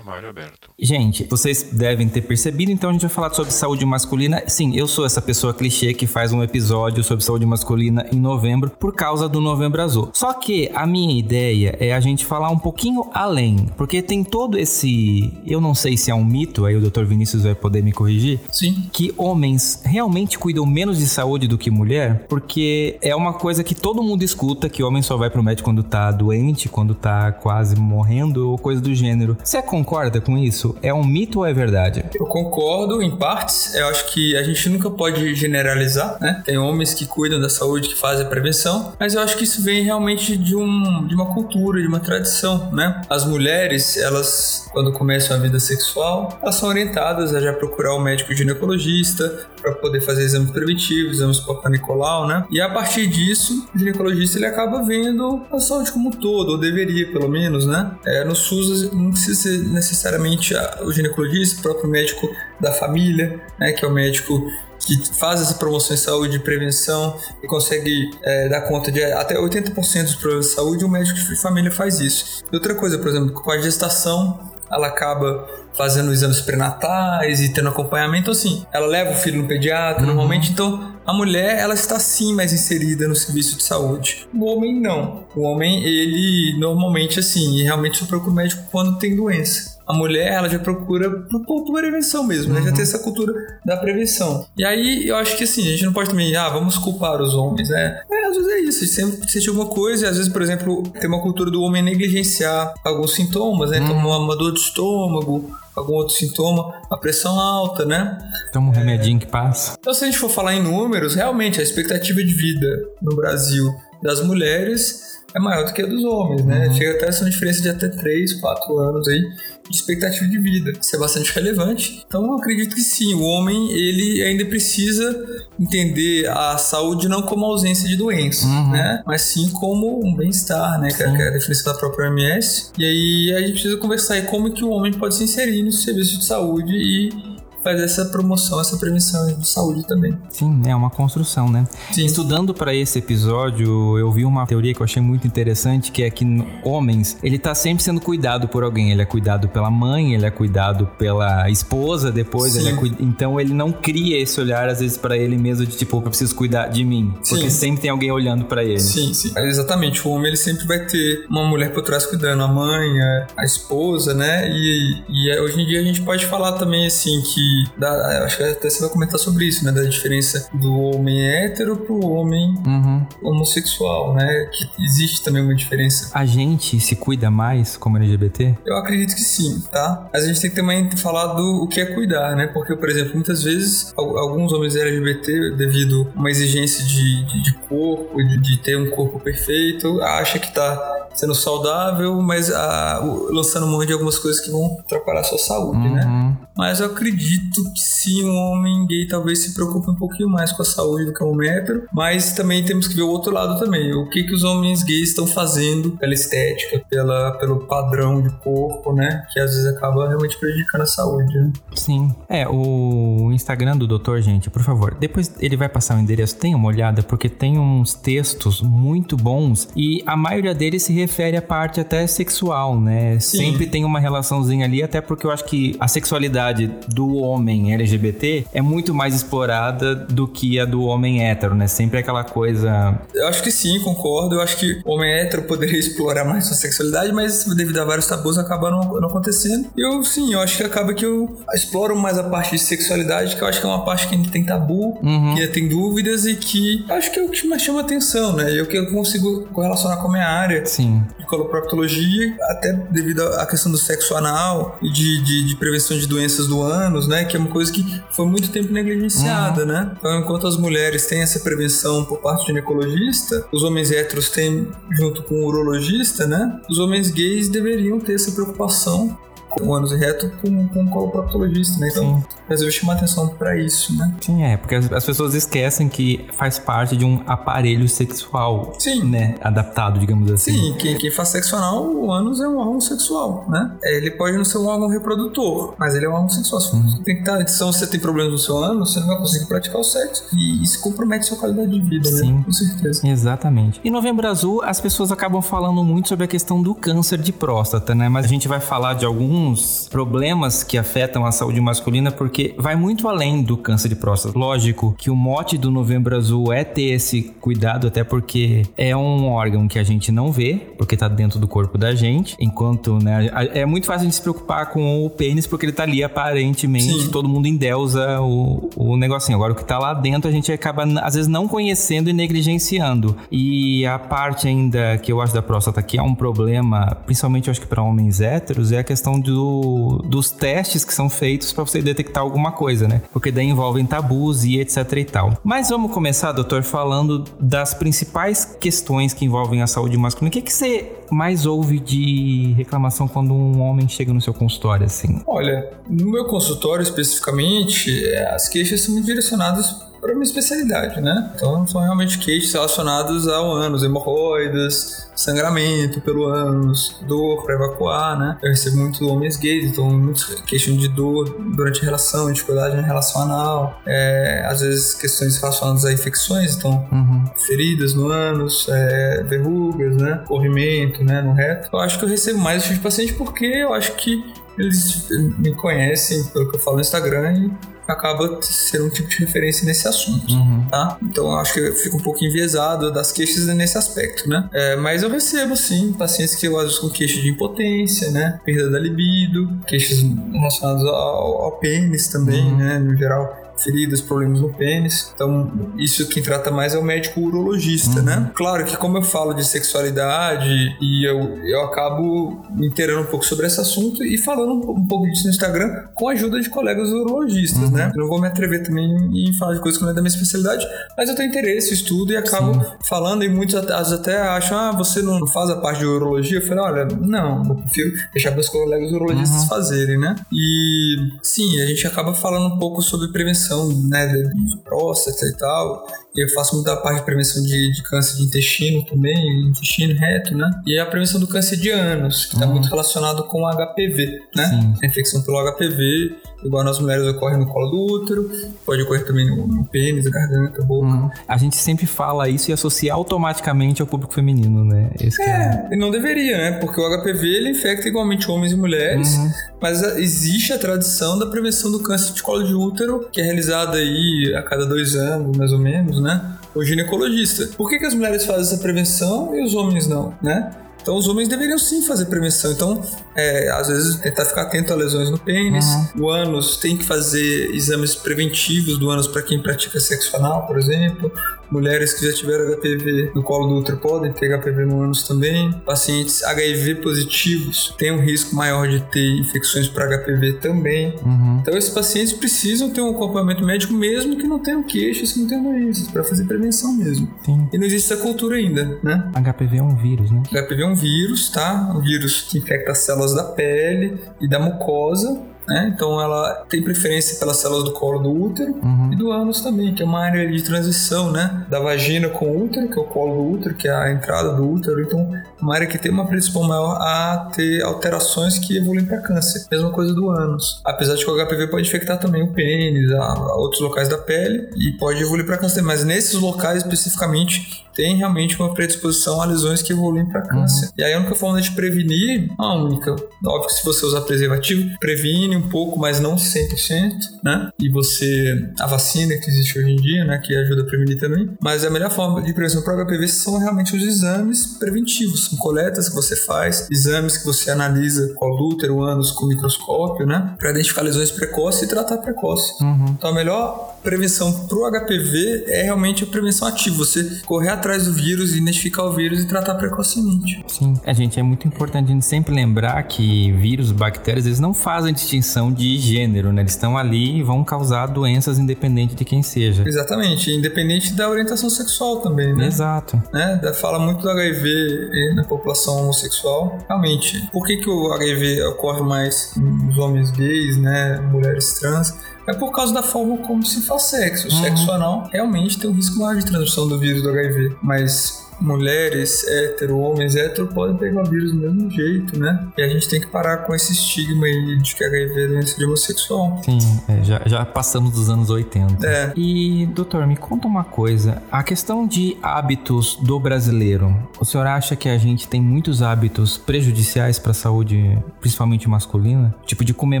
armário 0.04 0.28
aberto. 0.28 0.70
Gente, 0.78 1.24
vocês 1.24 1.62
devem 1.72 2.08
ter 2.08 2.20
percebido, 2.22 2.70
então 2.70 2.90
a 2.90 2.92
gente 2.92 3.02
vai 3.02 3.10
falar 3.10 3.32
sobre 3.32 3.52
saúde 3.52 3.86
masculina. 3.86 4.42
Sim, 4.46 4.76
eu 4.76 4.86
sou 4.86 5.06
essa 5.06 5.22
pessoa 5.22 5.54
clichê 5.54 5.94
que 5.94 6.06
faz 6.06 6.32
um 6.32 6.42
episódio 6.42 7.02
sobre 7.02 7.24
saúde 7.24 7.46
masculina 7.46 8.06
em 8.12 8.20
novembro 8.20 8.70
por 8.70 8.94
causa 8.94 9.28
do 9.28 9.40
Novembro 9.40 9.80
Azul. 9.80 10.10
Só 10.12 10.34
que 10.34 10.70
a 10.74 10.86
minha 10.86 11.18
ideia 11.18 11.76
é 11.80 11.94
a 11.94 12.00
gente 12.00 12.26
falar 12.26 12.50
um 12.50 12.58
pouquinho 12.58 13.08
além, 13.14 13.66
porque 13.76 14.02
tem 14.02 14.22
todo 14.22 14.58
esse, 14.58 15.32
eu 15.46 15.60
não 15.60 15.74
sei 15.74 15.96
se 15.96 16.10
é 16.10 16.14
um 16.14 16.24
mito, 16.24 16.66
aí 16.66 16.76
o 16.76 16.90
Dr. 16.90 17.04
Vinícius 17.04 17.44
vai 17.44 17.54
poder 17.54 17.82
me 17.82 17.92
corrigir. 17.92 18.40
Sim. 18.52 18.88
Que 18.92 19.14
homens 19.16 19.80
realmente 19.84 20.38
cuidam 20.38 20.66
menos 20.66 20.98
de 20.98 21.06
saúde 21.06 21.48
do 21.48 21.56
que 21.56 21.70
mulher, 21.70 22.26
porque 22.28 22.98
é 23.00 23.16
uma 23.16 23.32
coisa 23.32 23.64
que 23.64 23.74
todo 23.74 24.02
mundo 24.02 24.22
escuta 24.22 24.68
que 24.68 24.82
homem 24.82 25.02
só 25.02 25.16
vai 25.16 25.30
pro 25.30 25.42
médico 25.42 25.64
quando 25.64 25.82
tá 25.82 26.10
doente, 26.10 26.68
quando 26.68 26.94
tá 26.94 27.32
quase 27.32 27.76
morrendo 27.76 28.50
ou 28.50 28.58
coisa 28.58 28.80
do 28.82 28.94
gênero. 28.94 29.36
Você 29.42 29.62
concorda 29.62 29.93
concorda 29.94 30.20
com 30.20 30.36
isso? 30.36 30.76
É 30.82 30.92
um 30.92 31.04
mito 31.04 31.38
ou 31.38 31.46
é 31.46 31.54
verdade? 31.54 32.04
Eu 32.14 32.26
concordo 32.26 33.00
em 33.00 33.16
partes. 33.16 33.74
Eu 33.74 33.86
acho 33.86 34.12
que 34.12 34.36
a 34.36 34.42
gente 34.42 34.68
nunca 34.68 34.90
pode 34.90 35.34
generalizar, 35.36 36.18
né? 36.20 36.42
Tem 36.44 36.58
homens 36.58 36.92
que 36.94 37.06
cuidam 37.06 37.40
da 37.40 37.48
saúde, 37.48 37.88
que 37.90 37.94
fazem 37.94 38.26
a 38.26 38.28
prevenção, 38.28 38.92
mas 38.98 39.14
eu 39.14 39.20
acho 39.20 39.36
que 39.36 39.44
isso 39.44 39.62
vem 39.62 39.84
realmente 39.84 40.36
de, 40.36 40.56
um, 40.56 41.06
de 41.06 41.14
uma 41.14 41.32
cultura, 41.32 41.80
de 41.80 41.86
uma 41.86 42.00
tradição, 42.00 42.72
né? 42.72 43.02
As 43.08 43.24
mulheres, 43.24 43.96
elas, 43.96 44.68
quando 44.72 44.92
começam 44.92 45.36
a 45.36 45.38
vida 45.38 45.60
sexual, 45.60 46.38
elas 46.42 46.56
são 46.56 46.68
orientadas 46.68 47.32
a 47.32 47.40
já 47.40 47.52
procurar 47.52 47.94
o 47.94 47.98
um 47.98 48.02
médico 48.02 48.34
ginecologista 48.34 49.46
para 49.62 49.72
poder 49.72 50.00
fazer 50.00 50.24
exames 50.24 50.50
preventivos, 50.50 51.18
exames 51.18 51.40
Nicolau, 51.70 52.26
né? 52.26 52.44
E 52.50 52.60
a 52.60 52.68
partir 52.68 53.06
disso, 53.06 53.66
o 53.74 53.78
ginecologista 53.78 54.38
ele 54.38 54.46
acaba 54.46 54.82
vendo 54.82 55.42
a 55.50 55.58
saúde 55.58 55.90
como 55.90 56.08
um 56.08 56.12
todo, 56.12 56.50
ou 56.50 56.58
deveria 56.58 57.10
pelo 57.10 57.28
menos, 57.28 57.64
né? 57.64 57.92
É, 58.04 58.24
no 58.24 58.34
SUS 58.34 58.92
não 58.92 59.10
precisa 59.10 59.40
ser 59.40 59.64
necessariamente 59.84 60.54
o 60.82 60.92
ginecologista, 60.92 61.60
o 61.60 61.62
próprio 61.62 61.88
médico 61.88 62.30
da 62.60 62.72
família, 62.72 63.40
né, 63.58 63.72
que 63.72 63.84
é 63.84 63.88
o 63.88 63.90
médico 63.90 64.50
que 64.78 65.14
faz 65.14 65.40
essa 65.40 65.54
promoção 65.54 65.94
em 65.94 65.98
saúde 65.98 66.36
e 66.36 66.38
prevenção 66.38 67.18
e 67.42 67.46
consegue 67.46 68.10
é, 68.22 68.48
dar 68.48 68.62
conta 68.62 68.92
de 68.92 69.02
até 69.02 69.34
80% 69.34 70.02
dos 70.02 70.14
problemas 70.16 70.46
de 70.46 70.52
saúde, 70.52 70.84
o 70.84 70.88
médico 70.88 71.18
de 71.18 71.40
família 71.40 71.70
faz 71.70 72.00
isso. 72.00 72.44
E 72.50 72.54
outra 72.54 72.74
coisa, 72.74 72.98
por 72.98 73.08
exemplo, 73.08 73.32
com 73.32 73.50
a 73.50 73.58
gestação, 73.58 74.52
ela 74.70 74.88
acaba 74.88 75.48
fazendo 75.72 76.12
exames 76.12 76.40
pré-natais 76.40 77.40
e 77.40 77.52
tendo 77.52 77.68
acompanhamento, 77.68 78.30
assim, 78.30 78.64
ela 78.72 78.86
leva 78.86 79.12
o 79.12 79.14
filho 79.14 79.42
no 79.42 79.48
pediatra, 79.48 80.02
uhum. 80.02 80.08
normalmente, 80.08 80.50
então 80.50 80.94
a 81.06 81.12
mulher, 81.12 81.58
ela 81.58 81.74
está 81.74 81.98
sim 81.98 82.32
mais 82.32 82.52
inserida 82.52 83.06
no 83.06 83.14
serviço 83.14 83.56
de 83.56 83.62
saúde. 83.62 84.26
O 84.32 84.44
homem 84.46 84.80
não. 84.80 85.24
O 85.34 85.42
homem, 85.42 85.84
ele 85.84 86.58
normalmente 86.58 87.18
assim, 87.20 87.62
realmente 87.62 87.98
só 87.98 88.06
procura 88.06 88.32
o 88.32 88.34
médico 88.34 88.62
quando 88.70 88.98
tem 88.98 89.14
doença. 89.14 89.73
A 89.86 89.92
mulher, 89.92 90.32
ela 90.32 90.48
já 90.48 90.58
procura 90.58 91.10
por, 91.10 91.44
por 91.44 91.72
prevenção 91.72 92.24
mesmo, 92.24 92.54
né? 92.54 92.60
Já 92.62 92.68
uhum. 92.68 92.74
tem 92.74 92.82
essa 92.82 92.98
cultura 92.98 93.32
da 93.64 93.76
prevenção. 93.76 94.46
E 94.56 94.64
aí, 94.64 95.06
eu 95.06 95.16
acho 95.16 95.36
que 95.36 95.44
assim, 95.44 95.66
a 95.66 95.70
gente 95.70 95.84
não 95.84 95.92
pode 95.92 96.10
também, 96.10 96.34
ah, 96.36 96.48
vamos 96.48 96.78
culpar 96.78 97.20
os 97.20 97.34
homens, 97.34 97.68
né? 97.68 98.02
É, 98.10 98.26
às 98.26 98.36
vezes 98.36 98.52
é 98.52 98.58
isso, 98.60 98.78
a 98.78 98.86
gente 98.86 98.94
sempre 98.94 99.30
sente 99.30 99.48
alguma 99.48 99.66
coisa, 99.66 100.06
e 100.06 100.08
às 100.08 100.16
vezes, 100.16 100.32
por 100.32 100.42
exemplo, 100.42 100.82
tem 101.00 101.08
uma 101.08 101.20
cultura 101.20 101.50
do 101.50 101.62
homem 101.62 101.82
negligenciar 101.82 102.72
alguns 102.84 103.14
sintomas, 103.14 103.70
né? 103.70 103.80
Uhum. 103.80 104.24
uma 104.24 104.36
dor 104.36 104.52
de 104.52 104.60
estômago, 104.60 105.50
algum 105.74 105.94
outro 105.94 106.14
sintoma, 106.14 106.82
a 106.90 106.96
pressão 106.96 107.38
alta, 107.38 107.84
né? 107.84 108.18
Toma 108.52 108.68
um 108.68 108.72
remedinho 108.72 109.18
que 109.18 109.26
passa. 109.26 109.76
Então, 109.78 109.92
se 109.92 110.04
a 110.04 110.06
gente 110.06 110.18
for 110.18 110.30
falar 110.30 110.54
em 110.54 110.62
números, 110.62 111.14
realmente 111.14 111.60
a 111.60 111.62
expectativa 111.62 112.22
de 112.22 112.32
vida 112.34 112.66
no 113.02 113.14
Brasil 113.16 113.74
das 114.02 114.22
mulheres 114.22 115.14
é 115.34 115.40
maior 115.40 115.64
do 115.64 115.72
que 115.72 115.82
a 115.82 115.86
dos 115.86 116.04
homens, 116.04 116.44
né? 116.44 116.68
Uhum. 116.68 116.74
Chega 116.74 116.92
até 116.92 117.08
a 117.08 117.12
ser 117.12 117.24
uma 117.24 117.30
diferença 117.30 117.60
de 117.60 117.68
até 117.68 117.88
3, 117.88 118.34
4 118.34 118.78
anos 118.78 119.08
aí 119.08 119.22
de 119.68 119.76
expectativa 119.76 120.26
de 120.26 120.38
vida. 120.38 120.72
Isso 120.80 120.94
é 120.94 120.98
bastante 120.98 121.32
relevante. 121.32 122.04
Então 122.06 122.24
eu 122.24 122.34
acredito 122.34 122.74
que 122.74 122.82
sim, 122.82 123.14
o 123.14 123.22
homem 123.22 123.72
ele 123.72 124.22
ainda 124.22 124.44
precisa 124.44 125.44
entender 125.58 126.28
a 126.28 126.58
saúde 126.58 127.08
não 127.08 127.22
como 127.22 127.44
ausência 127.44 127.88
de 127.88 127.96
doença, 127.96 128.46
uhum. 128.46 128.70
né? 128.70 129.02
Mas 129.06 129.22
sim 129.22 129.48
como 129.50 130.04
um 130.04 130.14
bem-estar, 130.14 130.80
né? 130.80 130.88
Que 130.88 131.02
é, 131.02 131.28
a 131.28 131.30
definição 131.30 131.72
da 131.72 131.78
própria 131.78 132.10
OMS. 132.10 132.70
E 132.78 132.84
aí 132.84 133.34
a 133.34 133.40
gente 133.40 133.52
precisa 133.52 133.76
conversar 133.76 134.14
aí 134.14 134.22
como 134.22 134.52
que 134.52 134.64
o 134.64 134.70
homem 134.70 134.92
pode 134.92 135.14
se 135.14 135.24
inserir 135.24 135.62
no 135.62 135.72
serviço 135.72 136.18
de 136.18 136.24
saúde 136.24 136.72
e 136.72 137.33
faz 137.64 137.80
essa 137.80 138.04
promoção, 138.04 138.60
essa 138.60 138.76
prevenção 138.76 139.26
de 139.26 139.48
saúde 139.48 139.86
também. 139.86 140.16
Sim, 140.28 140.62
é 140.66 140.76
uma 140.76 140.90
construção, 140.90 141.50
né? 141.50 141.66
Sim. 141.90 142.04
Estudando 142.04 142.52
para 142.52 142.74
esse 142.74 142.98
episódio, 142.98 143.98
eu 143.98 144.12
vi 144.12 144.24
uma 144.24 144.46
teoria 144.46 144.74
que 144.74 144.80
eu 144.80 144.84
achei 144.84 145.02
muito 145.02 145.26
interessante, 145.26 145.90
que 145.90 146.02
é 146.02 146.10
que 146.10 146.24
homens, 146.62 147.16
ele 147.22 147.38
tá 147.38 147.54
sempre 147.54 147.82
sendo 147.82 148.00
cuidado 148.00 148.46
por 148.46 148.62
alguém. 148.62 148.92
Ele 148.92 149.00
é 149.00 149.06
cuidado 149.06 149.48
pela 149.48 149.70
mãe, 149.70 150.14
ele 150.14 150.26
é 150.26 150.30
cuidado 150.30 150.86
pela 150.98 151.48
esposa, 151.48 152.12
depois 152.12 152.54
ele 152.54 152.68
é 152.68 152.72
cu... 152.74 152.86
então 153.00 153.40
ele 153.40 153.54
não 153.54 153.72
cria 153.72 154.20
esse 154.20 154.38
olhar 154.38 154.68
às 154.68 154.80
vezes 154.80 154.98
para 154.98 155.16
ele 155.16 155.38
mesmo 155.38 155.64
de 155.64 155.76
tipo, 155.76 155.96
eu 155.96 156.02
preciso 156.02 156.34
cuidar 156.34 156.68
de 156.68 156.84
mim, 156.84 157.14
sim. 157.22 157.34
porque 157.34 157.50
sempre 157.50 157.80
tem 157.80 157.90
alguém 157.90 158.10
olhando 158.10 158.44
para 158.44 158.62
ele. 158.62 158.80
Sim, 158.80 159.14
sim. 159.14 159.32
Exatamente. 159.36 160.06
O 160.06 160.10
homem 160.10 160.28
ele 160.28 160.36
sempre 160.36 160.66
vai 160.66 160.84
ter 160.84 161.24
uma 161.30 161.48
mulher 161.48 161.72
por 161.72 161.82
trás 161.82 162.04
cuidando, 162.04 162.42
a 162.42 162.48
mãe, 162.48 163.00
a 163.36 163.44
esposa, 163.44 164.12
né? 164.12 164.50
E, 164.50 165.02
e 165.08 165.40
hoje 165.40 165.60
em 165.60 165.66
dia 165.66 165.80
a 165.80 165.82
gente 165.82 166.02
pode 166.02 166.26
falar 166.26 166.52
também 166.52 166.86
assim 166.86 167.22
que 167.22 167.53
Da, 167.78 168.24
acho 168.24 168.36
que 168.36 168.42
até 168.42 168.68
você 168.70 168.80
vai 168.80 168.88
comentar 168.90 169.18
sobre 169.18 169.44
isso, 169.46 169.64
né? 169.64 169.72
Da 169.72 169.82
diferença 169.82 170.48
do 170.54 170.72
homem 170.74 171.20
hétero 171.26 171.76
pro 171.76 171.98
homem 172.06 172.54
Uhum. 172.66 173.06
homossexual, 173.22 174.14
né? 174.14 174.48
Que 174.52 174.84
existe 174.84 175.22
também 175.22 175.42
uma 175.42 175.54
diferença. 175.54 176.10
A 176.14 176.24
gente 176.24 176.78
se 176.80 176.96
cuida 176.96 177.30
mais 177.30 177.76
como 177.76 177.96
LGBT? 177.98 178.54
Eu 178.64 178.76
acredito 178.78 179.14
que 179.14 179.20
sim, 179.22 179.62
tá? 179.70 180.08
Mas 180.12 180.24
a 180.24 180.26
gente 180.28 180.40
tem 180.40 180.50
que 180.50 180.56
também 180.56 180.90
falar 180.96 181.34
do 181.34 181.64
o 181.64 181.68
que 181.68 181.80
é 181.80 181.86
cuidar, 181.86 182.34
né? 182.36 182.46
Porque, 182.48 182.74
por 182.76 182.88
exemplo, 182.88 183.14
muitas 183.14 183.42
vezes 183.42 183.92
al- 183.96 184.16
alguns 184.18 184.52
homens 184.52 184.76
LGBT, 184.76 185.50
devido 185.56 186.10
a 186.16 186.18
uma 186.20 186.30
exigência 186.30 186.84
de, 186.84 187.24
de, 187.26 187.42
de 187.42 187.54
corpo, 187.68 188.16
de, 188.22 188.38
de 188.40 188.58
ter 188.58 188.76
um 188.76 188.90
corpo 188.90 189.18
perfeito, 189.20 190.00
acha 190.02 190.38
que 190.38 190.52
tá 190.52 190.90
sendo 191.14 191.34
saudável, 191.34 192.20
mas 192.20 192.50
ah, 192.52 193.00
o- 193.04 193.32
lançando 193.32 193.66
mão 193.66 193.84
de 193.84 193.92
algumas 193.92 194.18
coisas 194.18 194.40
que 194.40 194.50
vão 194.50 194.76
atrapalhar 194.80 195.20
a 195.20 195.24
sua 195.24 195.38
saúde, 195.38 195.88
né? 195.88 196.04
Uhum. 196.04 196.36
Mas 196.56 196.80
eu 196.80 196.86
acredito 196.86 197.43
que 197.50 197.80
sim, 197.80 198.24
um 198.24 198.36
homem 198.36 198.86
gay 198.86 199.06
talvez 199.06 199.40
se 199.40 199.54
preocupe 199.54 199.90
um 199.90 199.94
pouquinho 199.94 200.28
mais 200.28 200.52
com 200.52 200.62
a 200.62 200.64
saúde 200.64 201.06
do 201.06 201.12
que 201.12 201.22
um 201.22 201.42
hétero. 201.42 201.84
Mas 201.92 202.32
também 202.32 202.64
temos 202.64 202.88
que 202.88 202.94
ver 202.94 203.02
o 203.02 203.08
outro 203.08 203.32
lado 203.32 203.58
também. 203.58 203.92
O 203.94 204.08
que, 204.08 204.24
que 204.24 204.34
os 204.34 204.44
homens 204.44 204.82
gays 204.82 205.10
estão 205.10 205.26
fazendo 205.26 205.92
pela 205.92 206.14
estética, 206.14 206.82
pela, 206.88 207.32
pelo 207.32 207.66
padrão 207.66 208.22
de 208.22 208.30
corpo, 208.38 208.92
né? 208.92 209.24
Que 209.32 209.40
às 209.40 209.50
vezes 209.50 209.66
acaba 209.66 210.08
realmente 210.08 210.38
prejudicando 210.38 210.82
a 210.82 210.86
saúde. 210.86 211.34
Né? 211.34 211.52
Sim. 211.74 212.14
É, 212.28 212.46
o 212.48 213.30
Instagram 213.32 213.76
do 213.76 213.86
doutor, 213.86 214.20
gente, 214.20 214.50
por 214.50 214.62
favor, 214.62 214.96
depois 214.98 215.34
ele 215.40 215.56
vai 215.56 215.68
passar 215.68 215.96
o 215.96 216.00
endereço, 216.00 216.36
tenha 216.36 216.56
uma 216.56 216.68
olhada, 216.68 217.02
porque 217.02 217.28
tem 217.28 217.58
uns 217.58 217.94
textos 217.94 218.60
muito 218.60 219.16
bons 219.16 219.68
e 219.76 220.02
a 220.06 220.16
maioria 220.16 220.54
deles 220.54 220.82
se 220.82 220.92
refere 220.92 221.36
à 221.36 221.42
parte 221.42 221.80
até 221.80 222.06
sexual, 222.06 222.80
né? 222.80 223.18
Sim. 223.18 223.38
Sempre 223.38 223.66
tem 223.66 223.84
uma 223.84 224.00
relaçãozinha 224.00 224.64
ali, 224.64 224.82
até 224.82 225.00
porque 225.00 225.26
eu 225.26 225.30
acho 225.30 225.44
que 225.44 225.76
a 225.80 225.88
sexualidade 225.88 226.70
do 226.88 227.16
homem 227.16 227.33
LGBT 227.42 228.46
é 228.52 228.62
muito 228.62 228.94
mais 228.94 229.14
explorada 229.14 229.94
do 229.94 230.26
que 230.28 230.58
a 230.58 230.64
do 230.64 230.82
homem 230.84 231.24
hétero, 231.26 231.54
né? 231.54 231.66
Sempre 231.66 231.98
aquela 231.98 232.24
coisa. 232.24 232.98
Eu 233.14 233.26
acho 233.28 233.42
que 233.42 233.50
sim, 233.50 233.80
concordo. 233.80 234.36
Eu 234.36 234.40
acho 234.40 234.56
que 234.56 234.80
o 234.84 234.92
homem 234.94 235.10
hétero 235.12 235.42
poderia 235.42 235.78
explorar 235.78 236.24
mais 236.24 236.46
sua 236.46 236.56
sexualidade, 236.56 237.12
mas 237.12 237.44
devido 237.56 237.78
a 237.80 237.84
vários 237.84 238.06
tabus 238.06 238.38
acaba 238.38 238.70
não, 238.70 239.00
não 239.00 239.08
acontecendo. 239.08 239.66
E 239.76 239.80
eu, 239.86 240.02
sim, 240.04 240.32
eu 240.32 240.40
acho 240.40 240.56
que 240.56 240.62
acaba 240.62 240.92
que 240.94 241.04
eu 241.04 241.36
exploro 241.54 241.96
mais 241.96 242.18
a 242.18 242.24
parte 242.24 242.52
de 242.52 242.58
sexualidade, 242.58 243.36
que 243.36 243.42
eu 243.42 243.48
acho 243.48 243.60
que 243.60 243.66
é 243.66 243.68
uma 243.68 243.84
parte 243.84 244.06
que 244.08 244.14
ainda 244.14 244.30
tem 244.30 244.44
tabu, 244.44 244.98
Uhum. 245.02 245.34
que 245.34 245.40
ainda 245.40 245.52
tem 245.52 245.68
dúvidas 245.68 246.24
e 246.26 246.34
que 246.36 246.84
acho 246.90 247.10
que 247.12 247.18
é 247.18 247.22
o 247.22 247.28
que 247.28 247.46
mais 247.46 247.62
chama 247.62 247.80
atenção, 247.80 248.34
né? 248.34 248.52
E 248.52 248.58
é 248.58 248.62
o 248.62 248.66
que 248.66 248.76
eu 248.76 248.90
consigo 248.90 249.42
correlacionar 249.52 249.98
com 250.00 250.08
a 250.08 250.12
minha 250.12 250.26
área 250.28 250.64
Sim. 250.66 251.02
de 251.18 251.24
coloproctologia, 251.26 252.34
até 252.50 252.72
devido 252.90 253.22
à 253.22 253.46
questão 253.46 253.70
do 253.70 253.78
sexo 253.78 254.14
anal 254.14 254.78
e 254.82 254.90
de, 254.90 255.22
de, 255.22 255.44
de 255.48 255.56
prevenção 255.56 255.96
de 255.98 256.06
doenças 256.06 256.46
do 256.46 256.60
ânus, 256.62 257.06
né? 257.08 257.13
Que 257.24 257.36
é 257.36 257.38
uma 257.38 257.50
coisa 257.50 257.70
que 257.70 257.84
foi 258.10 258.26
muito 258.26 258.50
tempo 258.50 258.72
negligenciada, 258.72 259.66
né? 259.66 259.92
Então, 259.98 260.20
enquanto 260.20 260.46
as 260.46 260.56
mulheres 260.56 261.06
têm 261.06 261.20
essa 261.20 261.38
prevenção 261.40 262.04
por 262.04 262.18
parte 262.18 262.40
de 262.40 262.46
ginecologista, 262.46 263.46
os 263.52 263.62
homens 263.62 263.90
héteros 263.90 264.30
têm 264.30 264.68
junto 264.92 265.22
com 265.22 265.34
o 265.34 265.46
urologista, 265.46 266.26
né? 266.26 266.58
Os 266.68 266.78
homens 266.78 267.10
gays 267.10 267.48
deveriam 267.48 268.00
ter 268.00 268.14
essa 268.14 268.32
preocupação 268.32 269.16
com 269.54 269.66
o 269.68 269.74
ânus 269.74 269.92
reto 269.92 270.30
com, 270.42 270.68
com 270.68 270.84
o 270.84 270.90
coloproctologista, 270.90 271.78
né? 271.80 271.88
Então, 271.90 272.04
Sim. 272.20 272.24
resolvi 272.48 272.72
chamar 272.72 272.94
atenção 272.94 273.28
para 273.28 273.56
isso, 273.58 273.96
né? 273.96 274.14
Sim, 274.20 274.42
é, 274.42 274.56
porque 274.56 274.74
as, 274.74 274.90
as 274.92 275.04
pessoas 275.04 275.34
esquecem 275.34 275.88
que 275.88 276.26
faz 276.34 276.58
parte 276.58 276.96
de 276.96 277.04
um 277.04 277.22
aparelho 277.26 277.88
sexual, 277.88 278.74
Sim. 278.78 279.04
né? 279.04 279.34
Adaptado, 279.40 279.98
digamos 279.98 280.30
assim. 280.30 280.52
Sim, 280.52 280.74
quem, 280.78 280.96
quem 280.98 281.10
faz 281.10 281.28
sexo 281.28 281.56
anal, 281.56 281.84
o 281.86 282.12
ânus 282.12 282.40
é 282.40 282.48
um 282.48 282.58
órgão 282.58 282.80
sexual, 282.80 283.46
né? 283.48 283.72
É, 283.82 283.96
Ele 283.96 284.10
pode 284.10 284.36
não 284.36 284.44
ser 284.44 284.58
um 284.58 284.66
órgão 284.66 284.88
reprodutor, 284.88 285.74
mas 285.78 285.94
ele 285.94 286.06
é 286.06 286.08
um 286.08 286.12
órgão 286.12 286.28
sexual. 286.28 286.60
Se 286.60 286.74
Uhum. 286.74 287.02
tem 287.04 287.14
que 287.16 287.20
estar, 287.22 287.46
se 287.46 287.62
você 287.62 287.86
tem 287.86 288.00
problemas 288.00 288.32
no 288.32 288.38
seu 288.38 288.56
ânus, 288.58 288.92
você 288.92 289.00
não 289.00 289.06
vai 289.06 289.16
conseguir 289.18 289.46
praticar 289.46 289.80
o 289.80 289.84
sexo. 289.84 290.24
E 290.36 290.62
isso 290.62 290.80
compromete 290.80 291.26
sua 291.26 291.36
qualidade 291.38 291.70
de 291.70 291.80
vida, 291.80 292.08
Sim. 292.08 292.32
né? 292.34 292.42
Com 292.44 292.52
certeza. 292.52 293.06
Exatamente. 293.06 293.80
Em 293.84 293.90
Novembro 293.90 294.26
Azul, 294.26 294.62
as 294.64 294.80
pessoas 294.80 295.12
acabam 295.12 295.40
falando 295.40 295.82
muito 295.84 296.08
sobre 296.08 296.24
a 296.24 296.28
questão 296.28 296.60
do 296.62 296.74
câncer 296.74 297.18
de 297.18 297.32
próstata, 297.32 297.94
né? 297.94 298.08
Mas 298.08 298.24
a 298.24 298.28
gente 298.28 298.48
vai 298.48 298.60
falar 298.60 298.94
de 298.94 299.04
alguns 299.44 299.88
problemas 299.90 300.64
que 300.64 300.78
afetam 300.78 301.26
a 301.26 301.30
saúde 301.30 301.60
masculina 301.60 302.10
porque 302.10 302.54
vai 302.56 302.74
muito 302.74 303.06
além 303.06 303.42
do 303.42 303.56
câncer 303.56 303.88
de 303.88 303.96
próstata. 303.96 304.38
Lógico 304.38 304.94
que 304.96 305.10
o 305.10 305.16
mote 305.16 305.58
do 305.58 305.70
Novembro 305.70 306.16
Azul 306.16 306.52
é 306.52 306.64
ter 306.64 306.92
esse 306.92 307.22
cuidado, 307.40 307.86
até 307.86 308.02
porque 308.02 308.62
é 308.76 308.96
um 308.96 309.28
órgão 309.28 309.68
que 309.68 309.78
a 309.78 309.82
gente 309.82 310.10
não 310.10 310.32
vê, 310.32 310.54
porque 310.78 310.96
tá 310.96 311.08
dentro 311.08 311.38
do 311.38 311.46
corpo 311.46 311.76
da 311.76 311.94
gente, 311.94 312.36
enquanto, 312.40 312.98
né, 313.02 313.30
é 313.52 313.66
muito 313.66 313.86
fácil 313.86 314.02
a 314.02 314.04
gente 314.04 314.16
se 314.16 314.22
preocupar 314.22 314.70
com 314.70 315.04
o 315.04 315.10
pênis 315.10 315.46
porque 315.46 315.66
ele 315.66 315.72
tá 315.72 315.82
ali 315.82 316.02
aparentemente, 316.02 317.04
Sim. 317.04 317.10
todo 317.10 317.28
mundo 317.28 317.46
endeusa 317.46 318.20
o, 318.20 318.70
o 318.76 318.96
negocinho. 318.96 319.36
Agora, 319.36 319.52
o 319.52 319.56
que 319.56 319.64
tá 319.64 319.78
lá 319.78 319.92
dentro, 319.92 320.28
a 320.28 320.32
gente 320.32 320.50
acaba, 320.50 320.84
às 321.02 321.14
vezes, 321.14 321.28
não 321.28 321.46
conhecendo 321.46 322.08
e 322.08 322.12
negligenciando. 322.12 323.16
E 323.30 323.84
a 323.84 323.98
parte 323.98 324.48
ainda 324.48 324.96
que 324.98 325.12
eu 325.12 325.20
acho 325.20 325.34
da 325.34 325.42
próstata 325.42 325.82
que 325.82 325.98
é 325.98 326.02
um 326.02 326.14
problema, 326.14 326.96
principalmente 327.04 327.48
eu 327.48 327.52
acho 327.52 327.60
que 327.60 327.66
para 327.66 327.82
homens 327.82 328.20
héteros, 328.20 328.72
é 328.72 328.78
a 328.78 328.84
questão 328.84 329.20
do, 329.34 330.00
dos 330.04 330.30
testes 330.30 330.84
que 330.84 330.94
são 330.94 331.10
feitos 331.10 331.52
para 331.52 331.64
você 331.64 331.82
detectar 331.82 332.22
alguma 332.22 332.52
coisa, 332.52 332.86
né? 332.86 333.02
Porque 333.12 333.32
daí 333.32 333.46
envolvem 333.46 333.84
tabus 333.84 334.44
e 334.44 334.60
etc 334.60 334.92
e 334.96 335.04
tal. 335.04 335.38
Mas 335.42 335.70
vamos 335.70 335.92
começar, 335.92 336.30
doutor, 336.30 336.62
falando 336.62 337.24
das 337.40 337.74
principais 337.74 338.44
questões 338.44 339.12
que 339.12 339.24
envolvem 339.24 339.60
a 339.60 339.66
saúde 339.66 339.96
masculina. 339.96 340.28
O 340.28 340.32
que, 340.32 340.42
que 340.42 340.52
você 340.52 340.92
mais 341.10 341.46
ouve 341.46 341.78
de 341.78 342.52
reclamação 342.56 343.06
quando 343.08 343.32
um 343.34 343.60
homem 343.60 343.88
chega 343.88 344.12
no 344.12 344.20
seu 344.20 344.34
consultório, 344.34 344.86
assim? 344.86 345.22
Olha, 345.26 345.70
no 345.88 346.10
meu 346.10 346.24
consultório 346.26 346.82
especificamente, 346.82 348.04
é, 348.06 348.34
as 348.34 348.48
queixas 348.48 348.80
são 348.80 349.00
direcionadas 349.00 349.72
para 350.00 350.12
a 350.12 350.14
minha 350.14 350.24
especialidade, 350.24 351.00
né? 351.00 351.32
Então 351.34 351.66
são 351.66 351.80
realmente 351.80 352.18
queixas 352.18 352.52
relacionadas 352.52 353.26
ao 353.26 353.50
ânus, 353.50 353.82
hemorroidas, 353.82 355.08
sangramento 355.16 355.98
pelo 356.02 356.26
ânus, 356.26 356.96
dor 357.08 357.42
para 357.42 357.54
evacuar, 357.54 358.18
né? 358.18 358.36
Eu 358.42 358.50
recebo 358.50 358.76
muito 358.76 359.06
homens 359.08 359.38
gays, 359.38 359.64
então 359.64 359.88
muitos 359.88 360.24
queixam 360.42 360.76
de 360.76 360.88
dor 360.88 361.34
durante 361.56 361.80
a 361.80 361.84
relação, 361.84 362.30
dificuldade 362.30 362.76
na 362.76 362.82
relação 362.82 363.22
anal, 363.22 363.80
é, 363.86 364.44
às 364.46 364.60
vezes 364.60 364.92
questões 364.92 365.38
relacionadas 365.38 365.86
a 365.86 365.92
infecções, 365.92 366.54
então 366.56 366.86
Uhum. 366.92 367.24
feridas 367.46 367.94
no 367.94 368.08
ânus, 368.10 368.66
é, 368.68 369.22
verrugas, 369.26 369.96
né? 369.96 370.22
Corrimento, 370.26 370.93
né? 371.02 371.22
No 371.22 371.32
reto. 371.32 371.68
Eu 371.72 371.78
acho 371.80 371.98
que 371.98 372.04
eu 372.04 372.08
recebo 372.08 372.38
mais 372.38 372.58
esse 372.58 372.66
tipo 372.68 372.76
de 372.78 372.82
paciente 372.84 373.12
porque 373.14 373.46
eu 373.46 373.72
acho 373.72 373.92
que 373.94 374.22
eles 374.58 375.08
me 375.38 375.52
conhecem 375.54 376.22
pelo 376.26 376.48
que 376.50 376.56
eu 376.56 376.60
falo 376.60 376.76
no 376.76 376.82
Instagram 376.82 377.32
e 377.32 377.50
acaba 377.86 378.38
sendo 378.40 378.86
um 378.86 378.88
tipo 378.88 379.08
de 379.08 379.16
referência 379.18 379.66
nesse 379.66 379.86
assunto. 379.88 380.32
Uhum. 380.32 380.64
Tá? 380.70 380.96
Então 381.02 381.26
eu 381.26 381.36
acho 381.36 381.52
que 381.54 381.60
eu 381.60 381.74
fico 381.74 381.96
um 381.96 382.00
pouco 382.02 382.24
enviesado 382.24 382.92
das 382.92 383.10
queixas 383.12 383.46
nesse 383.48 383.76
aspecto, 383.76 384.28
né? 384.28 384.48
É, 384.54 384.76
mas 384.76 385.02
eu 385.02 385.10
recebo 385.10 385.54
sim 385.56 385.92
pacientes 385.92 386.34
que 386.36 386.46
eu 386.46 386.56
vezes 386.56 386.78
com 386.78 386.88
queixas 386.88 387.20
de 387.22 387.28
impotência, 387.28 388.10
né? 388.10 388.40
Perda 388.44 388.70
da 388.70 388.78
libido, 388.78 389.58
queixas 389.66 389.98
relacionadas 390.32 390.82
ao, 390.84 391.42
ao 391.42 391.52
pênis 391.58 392.08
também, 392.08 392.44
Uhum. 392.52 392.56
né? 392.56 392.78
No 392.78 392.96
geral, 392.96 393.43
feridas, 393.56 394.00
problemas 394.00 394.40
no 394.40 394.52
pênis. 394.52 395.12
Então, 395.14 395.72
isso 395.78 396.08
quem 396.08 396.22
trata 396.22 396.50
mais 396.50 396.74
é 396.74 396.78
o 396.78 396.82
médico 396.84 397.20
urologista, 397.20 397.98
Uhum. 398.00 398.04
né? 398.04 398.30
Claro 398.34 398.64
que 398.64 398.76
como 398.76 398.98
eu 398.98 399.02
falo 399.02 399.32
de 399.32 399.44
sexualidade 399.44 400.76
e 400.80 401.06
eu, 401.08 401.38
eu 401.44 401.60
acabo 401.64 402.42
me 402.50 402.66
inteirando 402.68 403.02
um 403.02 403.06
pouco 403.06 403.24
sobre 403.24 403.46
esse 403.46 403.60
assunto 403.60 404.02
e 404.04 404.18
falando 404.18 404.52
um, 404.52 404.70
um 404.78 404.86
pouco 404.86 405.06
disso 405.08 405.24
no 405.24 405.30
Instagram 405.30 405.84
com 405.94 406.08
a 406.08 406.12
ajuda 406.12 406.40
de 406.40 406.48
colegas 406.48 406.88
urologistas, 406.88 407.62
Uhum. 407.64 407.70
né? 407.70 407.92
Eu 407.94 408.00
não 408.02 408.08
vou 408.08 408.20
me 408.20 408.26
atrever 408.26 408.62
também 408.64 408.84
em 409.12 409.32
falar 409.34 409.54
de 409.54 409.60
coisas 409.60 409.78
que 409.78 409.84
não 409.84 409.90
é 409.92 409.94
da 409.94 410.00
minha 410.02 410.10
especialidade, 410.12 410.66
mas 410.96 411.08
eu 411.08 411.14
tenho 411.14 411.28
interesse, 411.28 411.72
estudo 411.74 412.12
e 412.12 412.16
acabo 412.16 412.64
falando 412.88 413.24
e 413.24 413.28
muitos 413.28 413.54
até, 413.54 414.20
acham, 414.20 414.58
ah, 414.58 414.72
você 414.72 415.00
não 415.02 415.26
faz 415.28 415.50
a 415.50 415.56
parte 415.56 415.78
de 415.80 415.86
urologia? 415.86 416.38
Eu 416.38 416.46
falei, 416.46 416.64
olha, 416.64 416.88
não, 417.00 417.42
eu 417.48 417.54
prefiro 417.56 417.92
deixar 418.12 418.30
meus 418.32 418.48
colegas 418.48 418.90
urologistas 418.92 419.42
Uhum. 419.42 419.48
fazerem, 419.48 419.98
né? 419.98 420.14
E 420.32 420.96
sim, 421.22 421.60
a 421.60 421.66
gente 421.66 421.86
acaba 421.86 422.14
falando 422.14 422.54
um 422.54 422.58
pouco 422.58 422.82
sobre 422.82 423.08
prevenção, 423.08 423.43
né, 423.88 424.06
de 424.06 424.22
de 424.44 424.56
próstata 424.58 425.26
e 425.26 425.36
tal. 425.36 425.86
Eu 426.16 426.28
faço 426.28 426.54
muita 426.54 426.76
parte 426.76 426.98
de 427.00 427.04
prevenção 427.04 427.42
de, 427.42 427.72
de 427.72 427.82
câncer 427.82 428.16
de 428.18 428.22
intestino 428.22 428.84
também, 428.84 429.48
intestino 429.48 429.94
reto, 429.98 430.36
né? 430.36 430.48
E 430.64 430.78
a 430.78 430.86
prevenção 430.86 431.18
do 431.20 431.26
câncer 431.26 431.56
de 431.56 431.70
ânus, 431.70 432.26
que 432.26 432.34
está 432.34 432.46
muito 432.46 432.68
relacionado 432.68 433.24
com 433.24 433.42
o 433.42 433.50
HPV, 433.50 434.20
né? 434.36 434.46
Sim. 434.46 434.74
A 434.82 434.86
infecção 434.86 435.22
pelo 435.22 435.42
HPV, 435.52 436.14
igual 436.44 436.62
nas 436.62 436.78
mulheres 436.78 437.04
ocorre 437.08 437.36
no 437.36 437.46
colo 437.48 437.68
do 437.68 437.94
útero, 437.94 438.30
pode 438.64 438.82
ocorrer 438.82 439.04
também 439.04 439.26
no, 439.28 439.44
no 439.46 439.64
pênis, 439.64 440.06
garganta, 440.06 440.62
boca. 440.62 440.86
Uhum. 440.86 441.10
A 441.26 441.36
gente 441.36 441.56
sempre 441.56 441.84
fala 441.86 442.28
isso 442.28 442.48
e 442.48 442.52
associa 442.54 442.92
automaticamente 442.94 443.82
ao 443.82 443.88
público 443.88 444.14
feminino, 444.14 444.64
né? 444.64 444.90
Esse 445.00 445.20
é. 445.20 445.68
E 445.72 445.76
não 445.76 445.90
deveria, 445.90 446.36
né? 446.38 446.52
Porque 446.60 446.80
o 446.80 446.84
HPV 447.02 447.26
ele 447.26 447.50
infecta 447.50 447.88
igualmente 447.88 448.30
homens 448.30 448.52
e 448.52 448.56
mulheres, 448.56 449.16
Uhum. 449.16 449.30
mas 449.60 449.82
existe 449.96 450.52
a 450.52 450.58
tradição 450.58 451.18
da 451.18 451.26
prevenção 451.26 451.72
do 451.72 451.80
câncer 451.80 452.12
de 452.12 452.22
colo 452.22 452.44
de 452.44 452.54
útero, 452.54 453.08
que 453.10 453.20
é 453.20 453.24
realizada 453.24 453.78
aí 453.78 454.32
a 454.36 454.42
cada 454.42 454.64
dois 454.64 454.94
anos, 454.94 455.36
mais 455.36 455.50
ou 455.50 455.58
menos, 455.58 456.03
né? 456.04 456.38
O 456.54 456.62
ginecologista. 456.62 457.48
Por 457.56 457.68
que, 457.68 457.78
que 457.78 457.86
as 457.86 457.94
mulheres 457.94 458.24
fazem 458.24 458.42
essa 458.42 458.58
prevenção 458.58 459.34
e 459.36 459.44
os 459.44 459.54
homens 459.54 459.88
não, 459.88 460.14
né? 460.22 460.52
Então 460.84 460.96
os 460.96 461.08
homens 461.08 461.28
deveriam 461.28 461.58
sim 461.58 461.80
fazer 461.80 462.04
prevenção. 462.04 462.52
Então, 462.52 462.82
é, 463.16 463.50
às 463.52 463.68
vezes, 463.68 463.96
tentar 463.96 464.26
ficar 464.26 464.42
atento 464.42 464.70
a 464.70 464.76
lesões 464.76 465.10
no 465.10 465.18
pênis. 465.18 465.64
Uhum. 465.64 466.02
O 466.02 466.10
ânus 466.10 466.58
tem 466.58 466.76
que 466.76 466.84
fazer 466.84 467.50
exames 467.54 467.94
preventivos 467.94 468.78
do 468.78 468.90
ânus 468.90 469.06
para 469.06 469.22
quem 469.22 469.42
pratica 469.42 469.80
sexo 469.80 470.14
anal, 470.14 470.46
por 470.46 470.58
exemplo. 470.58 471.10
Mulheres 471.54 471.94
que 471.94 472.04
já 472.04 472.12
tiveram 472.12 472.52
HPV 472.56 473.12
no 473.14 473.22
colo 473.22 473.46
do 473.46 473.54
útero 473.60 473.76
podem 473.76 474.12
ter 474.12 474.36
HPV 474.36 474.64
no 474.64 474.82
ânus 474.82 475.04
também. 475.04 475.52
Pacientes 475.64 476.24
HIV 476.24 476.74
positivos 476.82 477.72
têm 477.78 477.92
um 477.92 478.00
risco 478.00 478.34
maior 478.34 478.66
de 478.66 478.80
ter 478.90 479.20
infecções 479.20 479.68
para 479.68 479.86
HPV 479.86 480.32
também. 480.40 480.96
Uhum. 481.04 481.38
Então, 481.40 481.56
esses 481.56 481.70
pacientes 481.70 482.12
precisam 482.12 482.70
ter 482.70 482.80
um 482.80 482.90
acompanhamento 482.90 483.44
médico 483.44 483.72
mesmo 483.72 484.16
que 484.16 484.26
não 484.26 484.40
tenham 484.40 484.64
queixas, 484.64 485.12
que 485.12 485.20
não 485.20 485.28
tenham 485.28 485.44
doenças, 485.44 485.86
para 485.86 486.02
fazer 486.02 486.24
prevenção 486.24 486.72
mesmo. 486.76 487.08
Sim. 487.24 487.48
E 487.52 487.56
não 487.56 487.64
existe 487.64 487.92
essa 487.92 488.02
cultura 488.02 488.34
ainda, 488.34 488.80
né? 488.82 489.12
HPV 489.14 489.58
é 489.58 489.62
um 489.62 489.76
vírus, 489.76 490.10
né? 490.10 490.24
HPV 490.26 490.60
é 490.60 490.66
um 490.66 490.74
vírus, 490.74 491.30
tá? 491.30 491.72
Um 491.72 491.80
vírus 491.80 492.22
que 492.22 492.38
infecta 492.38 492.72
as 492.72 492.78
células 492.78 493.14
da 493.14 493.22
pele 493.22 493.96
e 494.20 494.28
da 494.28 494.40
mucosa 494.40 495.33
né? 495.46 495.72
Então 495.74 496.00
ela 496.00 496.44
tem 496.48 496.62
preferência 496.62 497.18
pelas 497.18 497.38
células 497.38 497.64
do 497.64 497.72
colo 497.72 497.98
do 497.98 498.10
útero 498.10 498.54
uhum. 498.62 498.90
e 498.92 498.96
do 498.96 499.10
ânus 499.10 499.40
também, 499.40 499.74
que 499.74 499.82
é 499.82 499.84
uma 499.86 500.00
área 500.00 500.30
de 500.30 500.42
transição, 500.42 501.10
né? 501.10 501.44
Da 501.48 501.60
vagina 501.60 502.08
com 502.08 502.26
o 502.26 502.44
útero, 502.44 502.68
que 502.68 502.78
é 502.78 502.82
o 502.82 502.86
colo 502.86 503.14
do 503.14 503.38
útero, 503.38 503.54
que 503.54 503.68
é 503.68 503.74
a 503.74 503.92
entrada 503.92 504.32
do 504.32 504.50
útero. 504.50 504.80
Então, 504.80 505.10
uma 505.40 505.54
área 505.54 505.66
que 505.66 505.78
tem 505.78 505.90
uma 505.90 506.06
predisposição 506.06 506.48
maior 506.48 506.76
a 506.80 507.30
ter 507.34 507.62
alterações 507.62 508.38
que 508.38 508.56
evoluem 508.56 508.84
para 508.84 508.98
câncer. 508.98 509.46
Mesma 509.50 509.70
coisa 509.70 509.94
do 509.94 510.10
ânus. 510.10 510.60
Apesar 510.64 510.94
de 510.94 511.04
que 511.04 511.10
o 511.10 511.26
HPV 511.26 511.48
pode 511.48 511.68
infectar 511.68 511.98
também 511.98 512.22
o 512.22 512.32
pênis, 512.32 512.90
a, 512.92 513.02
a 513.02 513.36
outros 513.36 513.60
locais 513.60 513.88
da 513.88 513.98
pele 513.98 514.48
e 514.56 514.72
pode 514.78 515.02
evoluir 515.02 515.26
para 515.26 515.38
câncer. 515.38 515.62
Mas 515.62 515.84
nesses 515.84 516.14
locais 516.14 516.58
especificamente 516.58 517.64
tem 517.74 517.96
realmente 517.96 518.40
uma 518.40 518.54
predisposição 518.54 519.20
a 519.20 519.24
lesões 519.24 519.60
que 519.60 519.72
evoluem 519.72 520.06
para 520.06 520.22
câncer. 520.22 520.66
Uhum. 520.66 520.72
E 520.78 520.84
aí 520.84 520.94
a 520.94 520.98
única 520.98 521.14
forma 521.14 521.40
de 521.40 521.50
prevenir, 521.50 522.30
a 522.38 522.54
única, 522.54 522.92
óbvio 523.26 523.48
que 523.48 523.54
se 523.54 523.64
você 523.64 523.84
usar 523.84 524.02
preservativo, 524.02 524.78
previne 524.78 525.33
um 525.36 525.48
pouco, 525.48 525.78
mas 525.78 526.00
não 526.00 526.16
100%, 526.16 526.92
né? 527.22 527.50
E 527.58 527.68
você, 527.68 528.50
a 528.60 528.66
vacina 528.66 529.14
que 529.16 529.30
existe 529.30 529.58
hoje 529.58 529.72
em 529.72 529.76
dia, 529.76 530.04
né, 530.04 530.18
que 530.24 530.34
ajuda 530.34 530.62
a 530.62 530.64
prevenir 530.64 530.98
também. 530.98 531.30
Mas 531.40 531.64
a 531.64 531.70
melhor 531.70 531.90
forma 531.90 532.22
de 532.22 532.32
prevenção 532.32 532.62
para 532.62 532.82
o 532.82 532.86
HPV 532.86 533.08
são 533.08 533.38
realmente 533.38 533.76
os 533.76 533.82
exames 533.82 534.46
preventivos, 534.58 535.26
são 535.26 535.38
coletas 535.38 535.88
que 535.88 535.94
você 535.94 536.16
faz, 536.16 536.68
exames 536.70 537.16
que 537.16 537.24
você 537.24 537.50
analisa 537.50 538.12
com 538.14 538.26
o 538.26 538.48
útero, 538.48 538.82
ânus 538.82 539.10
com 539.10 539.26
microscópio, 539.26 540.06
né? 540.06 540.34
Para 540.38 540.50
identificar 540.50 540.82
lesões 540.82 541.10
precoces 541.10 541.62
e 541.62 541.66
tratar 541.66 541.98
precoce. 541.98 542.52
Uhum. 542.62 542.86
Então 542.96 543.10
a 543.10 543.14
melhor 543.14 543.73
prevenção 543.84 544.46
para 544.48 544.56
o 544.56 544.70
HPV 544.70 545.44
é 545.48 545.62
realmente 545.64 546.02
a 546.02 546.06
prevenção 546.06 546.48
ativa, 546.48 546.76
você 546.76 547.20
correr 547.26 547.50
atrás 547.50 547.84
do 547.84 547.92
vírus, 547.92 548.34
identificar 548.34 548.84
o 548.84 548.92
vírus 548.92 549.20
e 549.20 549.26
tratar 549.26 549.54
precocemente. 549.56 550.42
Sim, 550.48 550.74
a 550.84 550.92
gente 550.94 551.20
é 551.20 551.22
muito 551.22 551.46
importante 551.46 551.90
a 551.90 551.92
gente 551.92 552.06
sempre 552.06 552.34
lembrar 552.34 552.82
que 552.84 553.30
vírus, 553.32 553.70
bactérias, 553.70 554.24
eles 554.24 554.40
não 554.40 554.54
fazem 554.54 554.92
distinção 554.94 555.52
de 555.52 555.78
gênero, 555.78 556.32
né? 556.32 556.40
Eles 556.40 556.52
estão 556.52 556.78
ali 556.78 557.18
e 557.18 557.22
vão 557.22 557.44
causar 557.44 557.86
doenças 557.86 558.38
independente 558.38 558.94
de 558.94 559.04
quem 559.04 559.22
seja. 559.22 559.62
Exatamente, 559.66 560.30
independente 560.30 560.94
da 560.94 561.08
orientação 561.08 561.50
sexual 561.50 562.00
também, 562.00 562.34
né? 562.34 562.46
Exato. 562.46 563.00
Né? 563.12 563.40
Fala 563.54 563.78
muito 563.78 564.00
do 564.00 564.08
HIV 564.08 565.12
na 565.14 565.24
população 565.24 565.82
homossexual. 565.82 566.58
Realmente, 566.66 567.28
por 567.30 567.46
que, 567.46 567.58
que 567.58 567.68
o 567.68 567.92
HIV 567.92 568.42
ocorre 568.44 568.80
mais 568.80 569.34
nos 569.36 569.76
homens 569.76 570.10
gays, 570.10 570.56
né? 570.56 571.00
Mulheres 571.00 571.58
trans? 571.58 571.94
É 572.26 572.32
por 572.32 572.50
causa 572.52 572.72
da 572.72 572.82
forma 572.82 573.18
como 573.18 573.44
se 573.44 573.62
faz 573.62 573.82
sexo. 573.84 574.28
O 574.28 574.32
uhum. 574.32 574.42
sexo 574.42 574.70
anal 574.70 575.08
realmente 575.12 575.58
tem 575.58 575.68
um 575.68 575.74
risco 575.74 575.98
maior 575.98 576.16
de 576.16 576.24
transmissão 576.24 576.66
do 576.68 576.78
vírus 576.78 577.02
do 577.02 577.10
HIV, 577.10 577.56
mas 577.62 578.23
mulheres 578.40 579.26
hétero, 579.26 579.78
homens 579.78 580.16
hétero 580.16 580.46
podem 580.48 580.76
pegar 580.76 581.02
o 581.02 581.04
vírus 581.04 581.32
do 581.32 581.38
mesmo 581.38 581.70
jeito, 581.70 582.18
né? 582.18 582.46
E 582.56 582.62
a 582.62 582.68
gente 582.68 582.88
tem 582.88 583.00
que 583.00 583.06
parar 583.06 583.38
com 583.38 583.54
esse 583.54 583.72
estigma 583.72 584.26
aí 584.26 584.58
de 584.58 584.74
que 584.74 584.84
HIV 584.84 585.22
é 585.22 585.26
doença 585.26 585.56
de 585.56 585.64
homossexual. 585.64 586.40
Sim, 586.44 586.58
é, 586.88 587.04
já, 587.04 587.22
já 587.26 587.44
passamos 587.44 587.92
dos 587.92 588.08
anos 588.08 588.30
80. 588.30 588.86
É. 588.86 589.12
E, 589.16 589.66
doutor, 589.66 590.06
me 590.06 590.16
conta 590.16 590.46
uma 590.46 590.64
coisa. 590.64 591.22
A 591.30 591.42
questão 591.42 591.86
de 591.86 592.16
hábitos 592.22 592.96
do 593.00 593.18
brasileiro. 593.18 593.94
O 594.20 594.24
senhor 594.24 594.46
acha 594.46 594.76
que 594.76 594.88
a 594.88 594.98
gente 594.98 595.28
tem 595.28 595.40
muitos 595.40 595.82
hábitos 595.82 596.36
prejudiciais 596.36 597.18
para 597.18 597.32
a 597.32 597.34
saúde, 597.34 597.98
principalmente 598.20 598.68
masculina? 598.68 599.34
Tipo 599.44 599.64
de 599.64 599.74
comer 599.74 600.00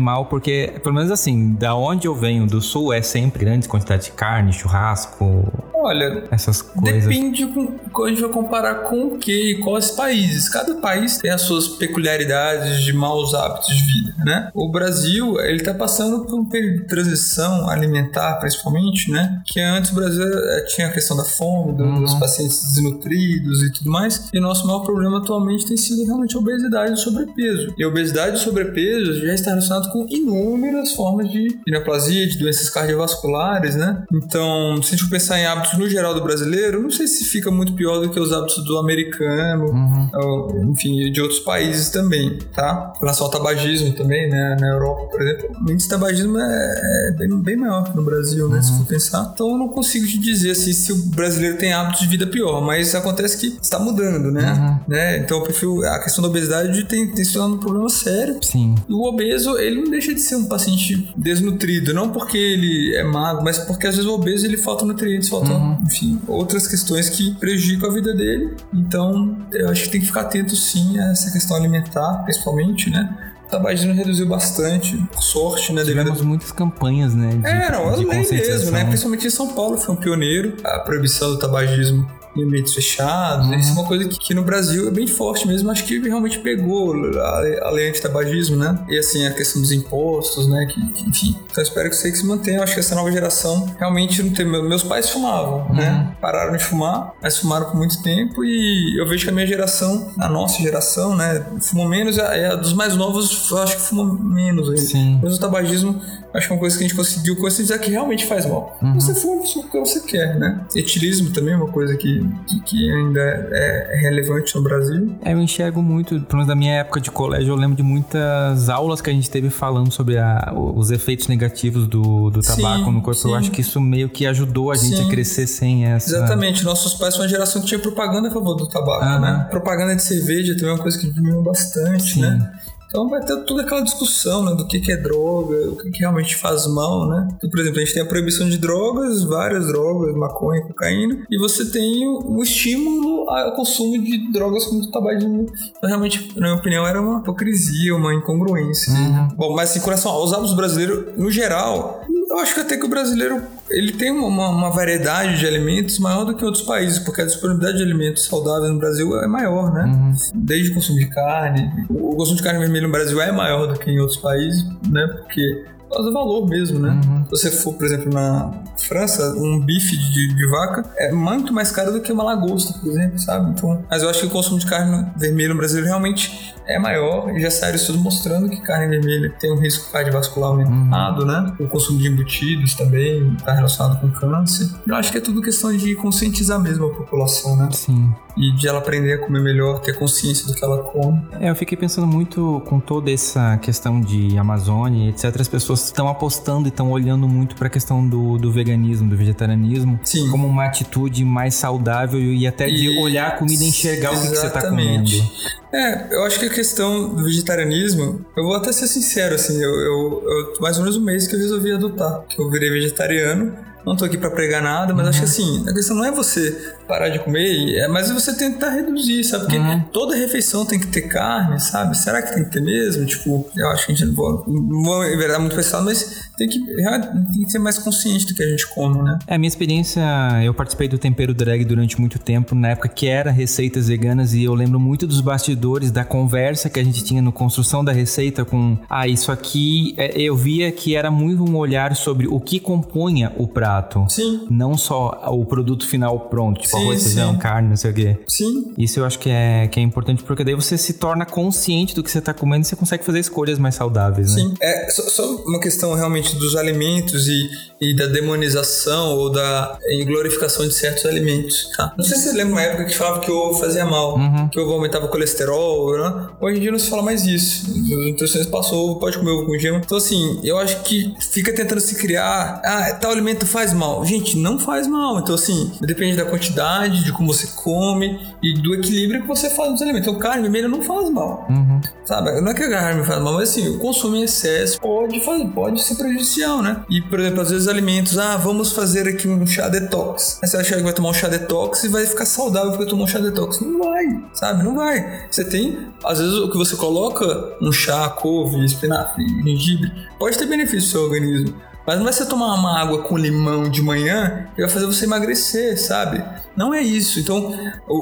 mal, 0.00 0.26
porque, 0.26 0.72
pelo 0.82 0.94
menos 0.94 1.10
assim, 1.10 1.54
da 1.54 1.74
onde 1.74 2.06
eu 2.06 2.14
venho, 2.14 2.46
do 2.46 2.60
sul, 2.60 2.92
é 2.92 3.02
sempre 3.02 3.44
grande 3.44 3.68
quantidade 3.68 4.04
de 4.04 4.12
carne, 4.12 4.52
churrasco. 4.52 5.46
Olha, 5.74 6.24
essas 6.30 6.62
coisas. 6.62 7.06
Depende 7.06 7.46
com, 7.46 7.66
com 7.90 8.08
vai 8.24 8.32
comparar 8.32 8.74
com 8.84 9.06
o 9.06 9.18
que 9.18 9.52
e 9.52 9.58
quais 9.58 9.90
países. 9.90 10.48
Cada 10.48 10.74
país 10.76 11.18
tem 11.18 11.30
as 11.30 11.42
suas 11.42 11.68
peculiaridades 11.68 12.82
de 12.82 12.92
maus 12.92 13.34
hábitos 13.34 13.68
de 13.68 13.82
vida, 13.82 14.14
né? 14.24 14.50
O 14.54 14.70
Brasil, 14.70 15.38
ele 15.40 15.62
tá 15.62 15.74
passando 15.74 16.24
por 16.24 16.34
um 16.34 16.44
período 16.44 16.82
de 16.82 16.86
transição 16.86 17.68
alimentar, 17.68 18.34
principalmente, 18.38 19.10
né? 19.10 19.42
Que 19.46 19.60
antes 19.60 19.90
o 19.90 19.94
Brasil 19.94 20.24
eh, 20.24 20.66
tinha 20.68 20.88
a 20.88 20.90
questão 20.90 21.16
da 21.16 21.24
fome, 21.24 21.80
uhum. 21.80 22.02
dos 22.02 22.14
pacientes 22.14 22.60
desnutridos 22.62 23.62
e 23.62 23.72
tudo 23.72 23.90
mais. 23.90 24.28
E 24.32 24.38
o 24.38 24.42
nosso 24.42 24.66
maior 24.66 24.80
problema 24.80 25.18
atualmente 25.18 25.66
tem 25.66 25.76
sido 25.76 26.04
realmente 26.04 26.36
a 26.36 26.38
obesidade 26.38 26.90
e 26.90 26.94
o 26.94 26.96
sobrepeso. 26.96 27.74
E 27.76 27.84
a 27.84 27.88
obesidade 27.88 28.36
e 28.36 28.40
o 28.40 28.42
sobrepeso 28.42 29.20
já 29.20 29.34
está 29.34 29.50
relacionado 29.50 29.90
com 29.90 30.06
inúmeras 30.08 30.92
formas 30.92 31.30
de 31.30 31.58
neoplasia, 31.66 32.26
de 32.26 32.38
doenças 32.38 32.70
cardiovasculares, 32.70 33.74
né? 33.74 34.04
Então, 34.12 34.82
se 34.82 34.94
a 34.94 34.96
gente 34.96 35.10
pensar 35.10 35.38
em 35.38 35.46
hábitos 35.46 35.78
no 35.78 35.88
geral 35.88 36.14
do 36.14 36.22
brasileiro, 36.22 36.82
não 36.82 36.90
sei 36.90 37.06
se 37.06 37.24
fica 37.24 37.50
muito 37.50 37.74
pior 37.74 38.00
do 38.00 38.10
que 38.10 38.13
os 38.20 38.32
hábitos 38.32 38.64
do 38.64 38.78
americano, 38.78 39.66
uhum. 39.66 40.72
enfim, 40.72 41.10
de 41.10 41.20
outros 41.20 41.40
países 41.40 41.90
também, 41.90 42.38
tá? 42.54 42.92
Com 42.94 43.00
relação 43.00 43.26
ao 43.26 43.32
tabagismo 43.32 43.92
também, 43.92 44.28
né? 44.28 44.56
Na 44.60 44.68
Europa, 44.68 45.06
por 45.10 45.22
exemplo, 45.22 45.50
o 45.66 45.70
índice 45.70 45.88
de 45.88 45.94
tabagismo 45.94 46.38
é, 46.38 47.08
é 47.08 47.12
bem, 47.18 47.42
bem, 47.42 47.56
maior 47.56 47.84
que 47.84 47.96
no 47.96 48.04
Brasil, 48.04 48.48
né? 48.48 48.56
Uhum. 48.56 48.62
Se 48.62 48.78
for 48.78 48.86
pensar. 48.86 49.32
Então 49.34 49.50
eu 49.50 49.58
não 49.58 49.68
consigo 49.68 50.06
te 50.06 50.18
dizer 50.18 50.52
assim, 50.52 50.72
se 50.72 50.92
o 50.92 50.96
brasileiro 51.06 51.56
tem 51.58 51.72
hábitos 51.72 52.00
de 52.00 52.08
vida 52.08 52.26
pior, 52.26 52.60
mas 52.60 52.94
acontece 52.94 53.36
que 53.36 53.58
está 53.60 53.78
mudando, 53.78 54.30
né? 54.30 54.52
Uhum. 54.52 54.92
né? 54.94 55.18
Então 55.18 55.38
eu 55.38 55.44
prefiro 55.44 55.84
a 55.84 55.98
questão 56.00 56.22
da 56.22 56.28
obesidade 56.28 56.84
tem, 56.84 57.08
tem 57.10 57.24
se 57.24 57.32
tornado 57.32 57.54
um 57.54 57.58
problema 57.58 57.88
sério. 57.88 58.38
Sim. 58.42 58.74
E 58.88 58.92
o 58.92 59.02
obeso, 59.02 59.58
ele 59.58 59.82
não 59.82 59.90
deixa 59.90 60.14
de 60.14 60.20
ser 60.20 60.36
um 60.36 60.46
paciente 60.46 61.12
desnutrido, 61.16 61.94
não 61.94 62.10
porque 62.10 62.36
ele 62.36 62.94
é 62.96 63.04
magro, 63.04 63.42
mas 63.44 63.58
porque 63.58 63.86
às 63.86 63.96
vezes 63.96 64.08
o 64.08 64.14
obeso 64.14 64.46
ele 64.46 64.56
falta 64.56 64.84
nutrientes, 64.84 65.28
falta, 65.28 65.52
uhum. 65.52 65.78
enfim, 65.84 66.20
outras 66.26 66.66
questões 66.66 67.08
que 67.08 67.34
prejudicam 67.34 67.90
a 67.90 67.92
vida 67.92 68.03
dele. 68.12 68.54
Então, 68.72 69.38
eu 69.52 69.68
acho 69.70 69.84
que 69.84 69.90
tem 69.90 70.00
que 70.00 70.06
ficar 70.06 70.22
atento 70.22 70.54
sim 70.56 70.98
a 70.98 71.10
essa 71.10 71.30
questão 71.30 71.56
alimentar, 71.56 72.22
principalmente, 72.24 72.90
né? 72.90 73.32
Tabagismo 73.48 73.94
reduziu 73.94 74.26
bastante, 74.26 75.02
sorte, 75.20 75.72
né? 75.72 75.84
Tivemos 75.84 76.12
devido... 76.12 76.26
muitas 76.26 76.50
campanhas, 76.50 77.14
né? 77.14 77.28
De, 77.28 77.46
é, 77.46 77.70
não, 77.70 77.94
lei 77.96 78.06
mesmo, 78.06 78.70
né? 78.70 78.84
Principalmente 78.84 79.26
em 79.26 79.30
São 79.30 79.48
Paulo, 79.54 79.78
foi 79.78 79.94
um 79.94 79.98
pioneiro. 79.98 80.56
A 80.64 80.80
proibição 80.80 81.30
do 81.30 81.38
tabagismo 81.38 82.08
ambientes 82.42 82.74
fechados. 82.74 83.46
Uhum. 83.46 83.54
Isso 83.54 83.70
é 83.70 83.72
uma 83.72 83.84
coisa 83.84 84.08
que, 84.08 84.18
que, 84.18 84.34
no 84.34 84.42
Brasil 84.42 84.88
é 84.88 84.90
bem 84.90 85.06
forte 85.06 85.46
mesmo. 85.46 85.70
Acho 85.70 85.84
que 85.84 85.98
realmente 85.98 86.38
pegou 86.38 86.94
a, 87.18 87.68
a 87.68 87.70
lei 87.70 87.90
anti-tabagismo, 87.90 88.56
né? 88.56 88.78
E 88.88 88.98
assim, 88.98 89.26
a 89.26 89.32
questão 89.32 89.60
dos 89.60 89.72
impostos, 89.72 90.48
né? 90.48 90.66
Que, 90.66 90.92
que, 90.92 91.08
enfim. 91.08 91.36
Então 91.50 91.62
espero 91.62 91.88
que 91.88 91.94
isso 91.94 92.06
aí 92.06 92.12
que 92.12 92.18
se 92.18 92.26
mantenha. 92.26 92.62
Acho 92.62 92.74
que 92.74 92.80
essa 92.80 92.94
nova 92.94 93.10
geração 93.10 93.74
realmente 93.78 94.22
não 94.22 94.32
tem. 94.32 94.44
Meus 94.44 94.82
pais 94.82 95.10
fumavam, 95.10 95.66
uhum. 95.68 95.74
né? 95.74 96.16
Pararam 96.20 96.56
de 96.56 96.62
fumar, 96.62 97.14
mas 97.22 97.38
fumaram 97.38 97.66
por 97.66 97.76
muito 97.76 98.02
tempo. 98.02 98.44
E 98.44 98.98
eu 98.98 99.08
vejo 99.08 99.24
que 99.24 99.30
a 99.30 99.32
minha 99.32 99.46
geração, 99.46 100.12
a 100.18 100.28
nossa 100.28 100.62
geração, 100.62 101.16
né? 101.16 101.46
Fumou 101.60 101.88
menos. 101.88 102.18
É 102.18 102.46
a 102.46 102.56
dos 102.56 102.72
mais 102.72 102.96
novos, 102.96 103.52
acho 103.52 103.76
que 103.76 103.82
fumam 103.82 104.14
menos 104.14 104.70
aí. 104.70 104.78
Sim. 104.78 105.20
Mas 105.22 105.36
o 105.36 105.40
tabagismo 105.40 106.00
acho 106.34 106.48
que 106.48 106.52
é 106.52 106.56
uma 106.56 106.60
coisa 106.60 106.76
que 106.76 106.84
a 106.84 106.88
gente 106.88 106.96
conseguiu 106.96 107.36
conscientizar 107.36 107.78
que 107.78 107.90
realmente 107.90 108.26
faz 108.26 108.44
mal. 108.44 108.76
Uhum. 108.82 108.94
Você 108.94 109.14
fuma 109.14 109.46
só 109.46 109.62
porque 109.62 109.78
você 109.78 110.00
quer, 110.00 110.36
né? 110.38 110.66
Etilismo 110.74 111.30
também 111.30 111.54
é 111.54 111.56
uma 111.56 111.68
coisa 111.68 111.96
que, 111.96 112.23
que, 112.46 112.60
que 112.60 112.90
ainda 112.90 113.20
é, 113.20 114.00
relevante 114.02 114.54
no 114.54 114.62
Brasil. 114.62 115.16
É, 115.24 115.32
eu 115.32 115.40
enxergo 115.40 115.82
muito, 115.82 116.20
pelo 116.20 116.34
menos 116.34 116.46
da 116.46 116.54
minha 116.54 116.74
época 116.74 117.00
de 117.00 117.10
colégio, 117.10 117.50
eu 117.50 117.56
lembro 117.56 117.76
de 117.76 117.82
muitas 117.82 118.68
aulas 118.68 119.00
que 119.00 119.10
a 119.10 119.12
gente 119.12 119.28
teve 119.30 119.50
falando 119.50 119.92
sobre 119.92 120.18
a, 120.18 120.52
os 120.54 120.90
efeitos 120.90 121.28
negativos 121.28 121.86
do, 121.86 122.30
do 122.30 122.40
tabaco 122.40 122.84
sim, 122.84 122.92
no 122.92 123.02
corpo. 123.02 123.20
Sim. 123.20 123.30
Eu 123.30 123.34
acho 123.34 123.50
que 123.50 123.60
isso 123.60 123.80
meio 123.80 124.08
que 124.08 124.26
ajudou 124.26 124.70
a 124.70 124.76
gente 124.76 124.96
sim. 124.96 125.06
a 125.06 125.10
crescer 125.10 125.46
sem 125.46 125.86
essa. 125.86 126.16
Exatamente. 126.16 126.64
Nossos 126.64 126.94
pais 126.94 127.14
foram 127.14 127.24
uma 127.26 127.30
geração 127.30 127.60
que 127.60 127.68
tinha 127.68 127.80
propaganda 127.80 128.28
a 128.28 128.30
favor 128.30 128.54
do 128.54 128.68
tabaco, 128.68 129.04
uhum. 129.04 129.20
né? 129.20 129.46
Propaganda 129.50 129.94
de 129.96 130.02
cerveja 130.02 130.54
também 130.54 130.70
é 130.70 130.72
uma 130.72 130.82
coisa 130.82 130.98
que 130.98 131.12
diminuiu 131.12 131.42
bastante, 131.42 132.20
né? 132.20 132.52
Então 132.94 133.08
vai 133.08 133.20
ter 133.24 133.36
toda 133.38 133.62
aquela 133.62 133.80
discussão 133.80 134.44
né, 134.44 134.54
do 134.54 134.68
que, 134.68 134.78
que 134.78 134.92
é 134.92 134.96
droga, 134.96 135.68
o 135.68 135.76
que, 135.76 135.90
que 135.90 135.98
realmente 135.98 136.36
faz 136.36 136.64
mal, 136.68 137.08
né? 137.08 137.26
Então, 137.34 137.50
por 137.50 137.58
exemplo, 137.58 137.80
a 137.80 137.84
gente 137.84 137.92
tem 137.92 138.02
a 138.04 138.06
proibição 138.06 138.48
de 138.48 138.56
drogas, 138.56 139.24
várias 139.24 139.66
drogas, 139.66 140.14
maconha, 140.14 140.62
cocaína, 140.62 141.26
e 141.28 141.36
você 141.36 141.68
tem 141.72 142.06
o, 142.06 142.36
o 142.36 142.40
estímulo 142.40 143.28
ao 143.28 143.50
consumo 143.56 144.00
de 144.00 144.30
drogas 144.30 144.66
como 144.66 144.88
tabagismo. 144.92 145.44
Então, 145.76 145.88
realmente, 145.88 146.38
na 146.38 146.46
minha 146.46 146.60
opinião, 146.60 146.86
era 146.86 147.02
uma 147.02 147.18
hipocrisia, 147.18 147.96
uma 147.96 148.14
incongruência. 148.14 148.92
Uhum. 148.92 149.28
Bom, 149.36 149.56
mas 149.56 149.70
assim, 149.70 149.80
com 149.80 149.86
relação 149.86 150.12
aos 150.12 150.32
hábitos 150.32 150.54
brasileiros, 150.54 151.18
no 151.18 151.32
geral, 151.32 152.00
Eu 152.34 152.40
acho 152.40 152.52
que 152.52 152.60
até 152.60 152.76
que 152.76 152.84
o 152.84 152.88
brasileiro 152.88 153.42
ele 153.70 153.92
tem 153.92 154.10
uma, 154.10 154.48
uma, 154.48 154.68
variedade 154.68 155.38
de 155.38 155.46
alimentos 155.46 156.00
maior 156.00 156.24
do 156.24 156.34
que 156.34 156.44
outros 156.44 156.64
países, 156.64 156.98
porque 156.98 157.22
a 157.22 157.24
disponibilidade 157.24 157.78
de 157.78 157.84
alimentos 157.84 158.24
saudáveis 158.24 158.72
no 158.72 158.78
Brasil 158.78 159.16
é 159.22 159.28
maior, 159.28 159.72
né? 159.72 159.84
Uhum. 159.84 160.14
Desde 160.34 160.72
o 160.72 160.74
consumo 160.74 160.98
de 160.98 161.06
carne. 161.06 161.86
O 161.88 162.16
consumo 162.16 162.36
de 162.36 162.42
carne 162.42 162.58
vermelha 162.58 162.88
no 162.88 162.92
Brasil 162.92 163.20
é 163.20 163.30
maior 163.30 163.68
do 163.68 163.78
que 163.78 163.88
em 163.88 164.00
outros 164.00 164.18
países, 164.18 164.64
né? 164.90 165.06
Porque 165.06 165.64
causa 165.94 166.08
do 166.08 166.12
valor 166.12 166.48
mesmo, 166.48 166.80
né? 166.80 166.90
Uhum. 166.90 167.24
Se 167.24 167.30
você 167.30 167.50
for, 167.50 167.74
por 167.74 167.86
exemplo, 167.86 168.12
na 168.12 168.50
França, 168.78 169.34
um 169.36 169.60
bife 169.60 169.96
de, 169.96 170.34
de, 170.34 170.46
vaca 170.50 170.84
é 170.96 171.12
muito 171.12 171.52
mais 171.52 171.70
caro 171.70 171.92
do 171.92 172.00
que 172.00 172.12
uma 172.12 172.24
lagosta, 172.24 172.78
por 172.80 172.90
exemplo, 172.90 173.18
sabe? 173.18 173.52
Então, 173.52 173.84
mas 173.88 174.02
eu 174.02 174.10
acho 174.10 174.20
que 174.20 174.26
o 174.26 174.30
consumo 174.30 174.58
de 174.58 174.66
carne 174.66 175.06
vermelha 175.16 175.50
no 175.50 175.56
Brasil 175.56 175.84
realmente 175.84 176.53
é 176.66 176.78
maior 176.78 177.30
e 177.34 177.40
já 177.40 177.50
saiu 177.50 177.74
estudo 177.74 177.98
mostrando 177.98 178.48
que 178.48 178.60
carne 178.60 178.88
vermelha 178.88 179.32
tem 179.38 179.52
um 179.52 179.58
risco 179.58 179.90
cardiovascular 179.92 180.50
aumentado, 180.50 181.22
uhum. 181.22 181.26
né? 181.26 181.54
O 181.58 181.68
consumo 181.68 181.98
de 181.98 182.08
embutidos 182.08 182.74
também 182.74 183.34
está 183.34 183.52
relacionado 183.52 184.00
com 184.00 184.10
câncer. 184.10 184.70
Eu 184.86 184.94
acho 184.94 185.12
que 185.12 185.18
é 185.18 185.20
tudo 185.20 185.42
questão 185.42 185.76
de 185.76 185.94
conscientizar 185.94 186.60
mesmo 186.60 186.86
a 186.86 186.90
população, 186.90 187.56
né? 187.56 187.68
Sim. 187.72 188.12
E 188.36 188.52
de 188.52 188.66
ela 188.66 188.78
aprender 188.78 189.12
a 189.12 189.18
comer 189.18 189.40
melhor, 189.40 189.80
ter 189.80 189.96
consciência 189.96 190.46
do 190.46 190.54
que 190.54 190.64
ela 190.64 190.78
come. 190.82 191.22
É, 191.38 191.50
eu 191.50 191.54
fiquei 191.54 191.76
pensando 191.76 192.06
muito 192.06 192.62
com 192.66 192.80
toda 192.80 193.10
essa 193.10 193.56
questão 193.58 194.00
de 194.00 194.36
Amazônia, 194.36 195.10
etc. 195.10 195.40
As 195.40 195.48
pessoas 195.48 195.84
estão 195.84 196.08
apostando 196.08 196.66
e 196.66 196.70
estão 196.70 196.90
olhando 196.90 197.28
muito 197.28 197.54
para 197.54 197.68
a 197.68 197.70
questão 197.70 198.06
do, 198.06 198.36
do 198.38 198.50
veganismo, 198.50 199.08
do 199.08 199.16
vegetarianismo, 199.16 200.00
Sim. 200.02 200.30
como 200.30 200.48
uma 200.48 200.64
atitude 200.64 201.24
mais 201.24 201.54
saudável 201.54 202.20
e 202.20 202.46
até 202.46 202.66
de 202.66 202.86
e... 202.86 203.02
olhar 203.02 203.28
a 203.28 203.30
comida 203.32 203.62
e 203.62 203.68
enxergar 203.68 204.12
Exatamente. 204.12 204.18
o 204.18 204.22
que, 204.22 204.34
que 204.34 204.40
você 204.40 204.46
está 204.46 204.68
comendo. 204.68 205.63
É, 205.74 206.14
eu 206.14 206.22
acho 206.24 206.38
que 206.38 206.46
a 206.46 206.50
questão 206.50 207.12
do 207.14 207.24
vegetarianismo, 207.24 208.24
eu 208.36 208.44
vou 208.44 208.54
até 208.54 208.70
ser 208.70 208.86
sincero, 208.86 209.34
assim, 209.34 209.60
eu, 209.60 209.70
eu, 209.70 210.22
eu 210.24 210.60
mais 210.60 210.76
ou 210.76 210.84
menos 210.84 210.96
um 210.96 211.02
mês 211.04 211.26
que 211.26 211.34
eu 211.34 211.40
resolvi 211.40 211.72
adotar, 211.72 212.22
que 212.28 212.40
eu 212.40 212.48
virei 212.48 212.70
vegetariano 212.70 213.56
não 213.84 213.94
tô 213.94 214.04
aqui 214.06 214.16
para 214.16 214.30
pregar 214.30 214.62
nada, 214.62 214.94
mas 214.94 215.04
uhum. 215.04 215.10
acho 215.10 215.18
que 215.20 215.24
assim, 215.26 215.64
a 215.68 215.74
questão 215.74 215.96
não 215.96 216.04
é 216.04 216.10
você 216.10 216.74
parar 216.86 217.08
de 217.08 217.18
comer, 217.18 217.76
é 217.76 217.88
mais 217.88 218.10
você 218.10 218.34
tentar 218.36 218.70
reduzir, 218.70 219.24
sabe? 219.24 219.44
Porque 219.44 219.58
uhum. 219.58 219.80
toda 219.92 220.14
refeição 220.14 220.64
tem 220.64 220.78
que 220.78 220.86
ter 220.86 221.02
carne, 221.02 221.60
sabe? 221.60 221.96
Será 221.96 222.22
que 222.22 222.34
tem 222.34 222.44
que 222.44 222.50
ter 222.50 222.60
mesmo? 222.60 223.04
Tipo, 223.06 223.48
eu 223.56 223.68
acho 223.68 223.86
que 223.86 223.92
a 223.92 223.94
gente 223.94 224.06
não 224.06 224.14
vou, 224.14 224.44
não 224.46 224.82
vou 224.82 225.04
enveredar 225.04 225.40
muito 225.40 225.56
pessoal, 225.56 225.82
mas 225.82 226.28
tem 226.36 226.48
que, 226.48 226.58
tem 226.58 227.44
que 227.44 227.50
ser 227.50 227.58
mais 227.58 227.78
consciente 227.78 228.26
do 228.26 228.34
que 228.34 228.42
a 228.42 228.48
gente 228.48 228.66
come, 228.68 229.02
né? 229.02 229.18
É, 229.26 229.34
a 229.34 229.38
minha 229.38 229.48
experiência, 229.48 230.02
eu 230.44 230.52
participei 230.52 230.88
do 230.88 230.98
Tempero 230.98 231.32
Drag 231.32 231.64
durante 231.64 231.98
muito 232.00 232.18
tempo, 232.18 232.54
na 232.54 232.70
época 232.70 232.88
que 232.88 233.06
era 233.06 233.30
receitas 233.30 233.88
veganas, 233.88 234.34
e 234.34 234.44
eu 234.44 234.54
lembro 234.54 234.78
muito 234.78 235.06
dos 235.06 235.20
bastidores, 235.20 235.90
da 235.90 236.04
conversa 236.04 236.68
que 236.68 236.78
a 236.78 236.84
gente 236.84 237.02
tinha 237.02 237.22
no 237.22 237.32
construção 237.32 237.84
da 237.84 237.92
receita 237.92 238.44
com, 238.44 238.76
ah, 238.88 239.08
isso 239.08 239.32
aqui, 239.32 239.94
é, 239.96 240.20
eu 240.20 240.36
via 240.36 240.70
que 240.70 240.94
era 240.94 241.10
muito 241.10 241.44
um 241.48 241.56
olhar 241.56 241.94
sobre 241.96 242.26
o 242.26 242.40
que 242.40 242.58
compunha 242.60 243.32
o 243.36 243.46
prato. 243.46 244.04
Sim. 244.08 244.46
Não 244.50 244.76
só 244.76 245.20
o 245.28 245.44
produto 245.44 245.86
final 245.86 246.18
pronto, 246.20 246.60
tipo 246.60 246.73
sim, 246.74 246.82
arroz, 246.82 247.02
feijão, 247.02 247.38
carne, 247.38 247.68
não 247.68 247.76
sei 247.76 247.90
o 247.90 247.94
quê. 247.94 248.18
Sim. 248.28 248.72
Isso 248.78 249.00
eu 249.00 249.04
acho 249.04 249.18
que 249.18 249.30
é, 249.30 249.68
que 249.68 249.80
é 249.80 249.82
importante, 249.82 250.22
porque 250.22 250.44
daí 250.44 250.54
você 250.54 250.76
se 250.76 250.94
torna 250.94 251.24
consciente 251.24 251.94
do 251.94 252.02
que 252.02 252.10
você 252.10 252.20
tá 252.20 252.34
comendo 252.34 252.64
e 252.64 252.68
você 252.68 252.76
consegue 252.76 253.04
fazer 253.04 253.18
escolhas 253.18 253.58
mais 253.58 253.74
saudáveis, 253.74 254.34
né? 254.34 254.42
Sim. 254.42 254.54
É 254.60 254.90
só, 254.90 255.02
só 255.02 255.36
uma 255.46 255.60
questão 255.60 255.94
realmente 255.94 256.36
dos 256.36 256.56
alimentos 256.56 257.28
e, 257.28 257.50
e 257.80 257.96
da 257.96 258.06
demonização 258.06 259.16
ou 259.16 259.30
da 259.30 259.78
glorificação 260.06 260.66
de 260.66 260.74
certos 260.74 261.06
alimentos. 261.06 261.70
Tá? 261.76 261.94
Não 261.96 262.04
sei 262.04 262.16
se 262.16 262.24
você 262.24 262.36
lembra 262.36 262.52
uma 262.52 262.62
época 262.62 262.84
que 262.84 262.96
falava 262.96 263.20
que 263.20 263.30
o 263.30 263.36
ovo 263.36 263.60
fazia 263.60 263.84
mal, 263.84 264.16
uhum. 264.16 264.48
que 264.48 264.58
o 264.58 264.62
ovo 264.62 264.72
aumentava 264.72 265.06
o 265.06 265.08
colesterol, 265.08 265.96
né? 265.96 266.28
Hoje 266.40 266.58
em 266.58 266.60
dia 266.60 266.72
não 266.72 266.78
se 266.78 266.88
fala 266.88 267.02
mais 267.02 267.26
isso. 267.26 267.70
Os 267.70 268.10
nutricionistas 268.10 268.46
passou 268.46 268.90
ovo, 268.90 269.00
pode 269.00 269.18
comer 269.18 269.30
ovo 269.30 269.46
com 269.46 269.58
gema. 269.58 269.78
Então, 269.78 269.98
assim, 269.98 270.40
eu 270.42 270.58
acho 270.58 270.82
que 270.82 271.14
fica 271.30 271.52
tentando 271.52 271.80
se 271.80 271.94
criar, 271.96 272.60
ah, 272.64 272.98
tal 273.00 273.10
alimento 273.10 273.46
faz 273.46 273.72
mal. 273.72 274.04
Gente, 274.04 274.36
não 274.36 274.58
faz 274.58 274.86
mal. 274.86 275.18
Então, 275.18 275.34
assim, 275.34 275.72
depende 275.80 276.16
da 276.16 276.24
quantidade, 276.24 276.63
de 276.88 277.12
como 277.12 277.32
você 277.32 277.48
come 277.54 278.20
e 278.42 278.54
do 278.60 278.74
equilíbrio 278.74 279.22
que 279.22 279.28
você 279.28 279.50
faz 279.50 279.70
nos 279.70 279.82
alimentos. 279.82 280.08
Então, 280.08 280.20
carne 280.20 280.42
vermelha 280.42 280.68
não 280.68 280.82
faz 280.82 281.10
mal. 281.10 281.46
Uhum. 281.48 281.80
Sabe? 282.04 282.40
Não 282.40 282.50
é 282.50 282.54
que 282.54 282.62
a 282.62 282.70
carne 282.70 283.04
faz 283.04 283.22
mal, 283.22 283.34
mas 283.34 283.50
assim, 283.50 283.68
o 283.68 283.78
consumo 283.78 284.16
em 284.16 284.22
excesso 284.22 284.80
pode, 284.80 285.20
fazer, 285.20 285.46
pode 285.46 285.82
ser 285.82 285.96
prejudicial, 285.96 286.62
né? 286.62 286.84
E, 286.90 287.00
por 287.02 287.20
exemplo, 287.20 287.40
às 287.40 287.50
vezes 287.50 287.68
alimentos, 287.68 288.18
ah, 288.18 288.36
vamos 288.36 288.72
fazer 288.72 289.08
aqui 289.08 289.28
um 289.28 289.46
chá 289.46 289.68
detox. 289.68 290.40
Aí 290.42 290.48
você 290.48 290.56
acha 290.56 290.76
que 290.76 290.82
vai 290.82 290.92
tomar 290.92 291.10
um 291.10 291.14
chá 291.14 291.28
detox 291.28 291.84
e 291.84 291.88
vai 291.88 292.06
ficar 292.06 292.26
saudável 292.26 292.72
porque 292.72 292.86
tomou 292.86 293.04
um 293.04 293.08
chá 293.08 293.18
detox. 293.18 293.60
Não 293.60 293.78
vai, 293.78 294.04
sabe? 294.32 294.62
Não 294.62 294.74
vai. 294.74 295.26
Você 295.30 295.44
tem, 295.44 295.88
às 296.04 296.18
vezes, 296.18 296.34
o 296.34 296.50
que 296.50 296.56
você 296.56 296.76
coloca, 296.76 297.56
um 297.60 297.72
chá, 297.72 298.08
couve, 298.10 298.64
espinafre, 298.64 299.24
gengibre, 299.44 299.92
pode 300.18 300.38
ter 300.38 300.46
benefício 300.46 300.90
pro 300.90 301.00
seu 301.00 301.02
organismo. 301.02 301.54
Mas 301.86 301.96
não 301.96 302.04
vai 302.04 302.12
você 302.12 302.26
tomar 302.26 302.54
uma 302.54 302.80
água 302.80 303.02
com 303.02 303.16
limão 303.16 303.68
de 303.68 303.82
manhã 303.82 304.48
que 304.54 304.62
vai 304.62 304.70
fazer 304.70 304.86
você 304.86 305.04
emagrecer, 305.04 305.78
sabe? 305.78 306.24
Não 306.56 306.72
é 306.72 306.80
isso. 306.80 307.20
Então, 307.20 307.52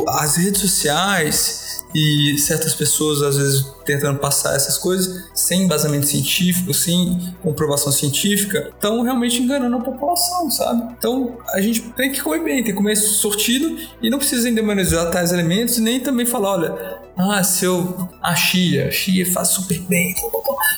as 0.09 0.37
redes 0.37 0.61
sociais 0.61 1.85
e 1.95 2.39
certas 2.39 2.75
pessoas 2.75 3.23
às 3.23 3.37
vezes 3.37 3.67
tentando 3.85 4.19
passar 4.19 4.55
essas 4.55 4.79
coisas 4.79 5.31
sem 5.35 5.63
embasamento 5.63 6.07
científico, 6.07 6.73
sem 6.73 7.35
comprovação 7.43 7.91
científica, 7.93 8.71
estão 8.73 9.03
realmente 9.03 9.43
enganando 9.43 9.77
a 9.77 9.81
população, 9.81 10.51
sabe? 10.51 10.95
Então, 10.97 11.37
a 11.49 11.61
gente 11.61 11.81
tem 11.93 12.13
que 12.13 12.21
comer 12.21 12.43
bem, 12.43 12.57
tem 12.57 12.67
que 12.67 12.73
comer 12.75 12.97
sortido 12.97 13.77
e 14.01 14.09
não 14.09 14.19
precisa 14.19 14.49
endemonizar 14.49 15.11
tais 15.11 15.33
alimentos 15.33 15.79
nem 15.79 16.01
também 16.01 16.25
falar, 16.25 16.53
olha, 16.53 17.03
ah, 17.17 17.43
seu 17.45 18.09
a 18.23 18.35
chia, 18.35 18.91
chia 18.91 19.31
faz 19.31 19.49
super 19.49 19.79
bem. 19.83 20.15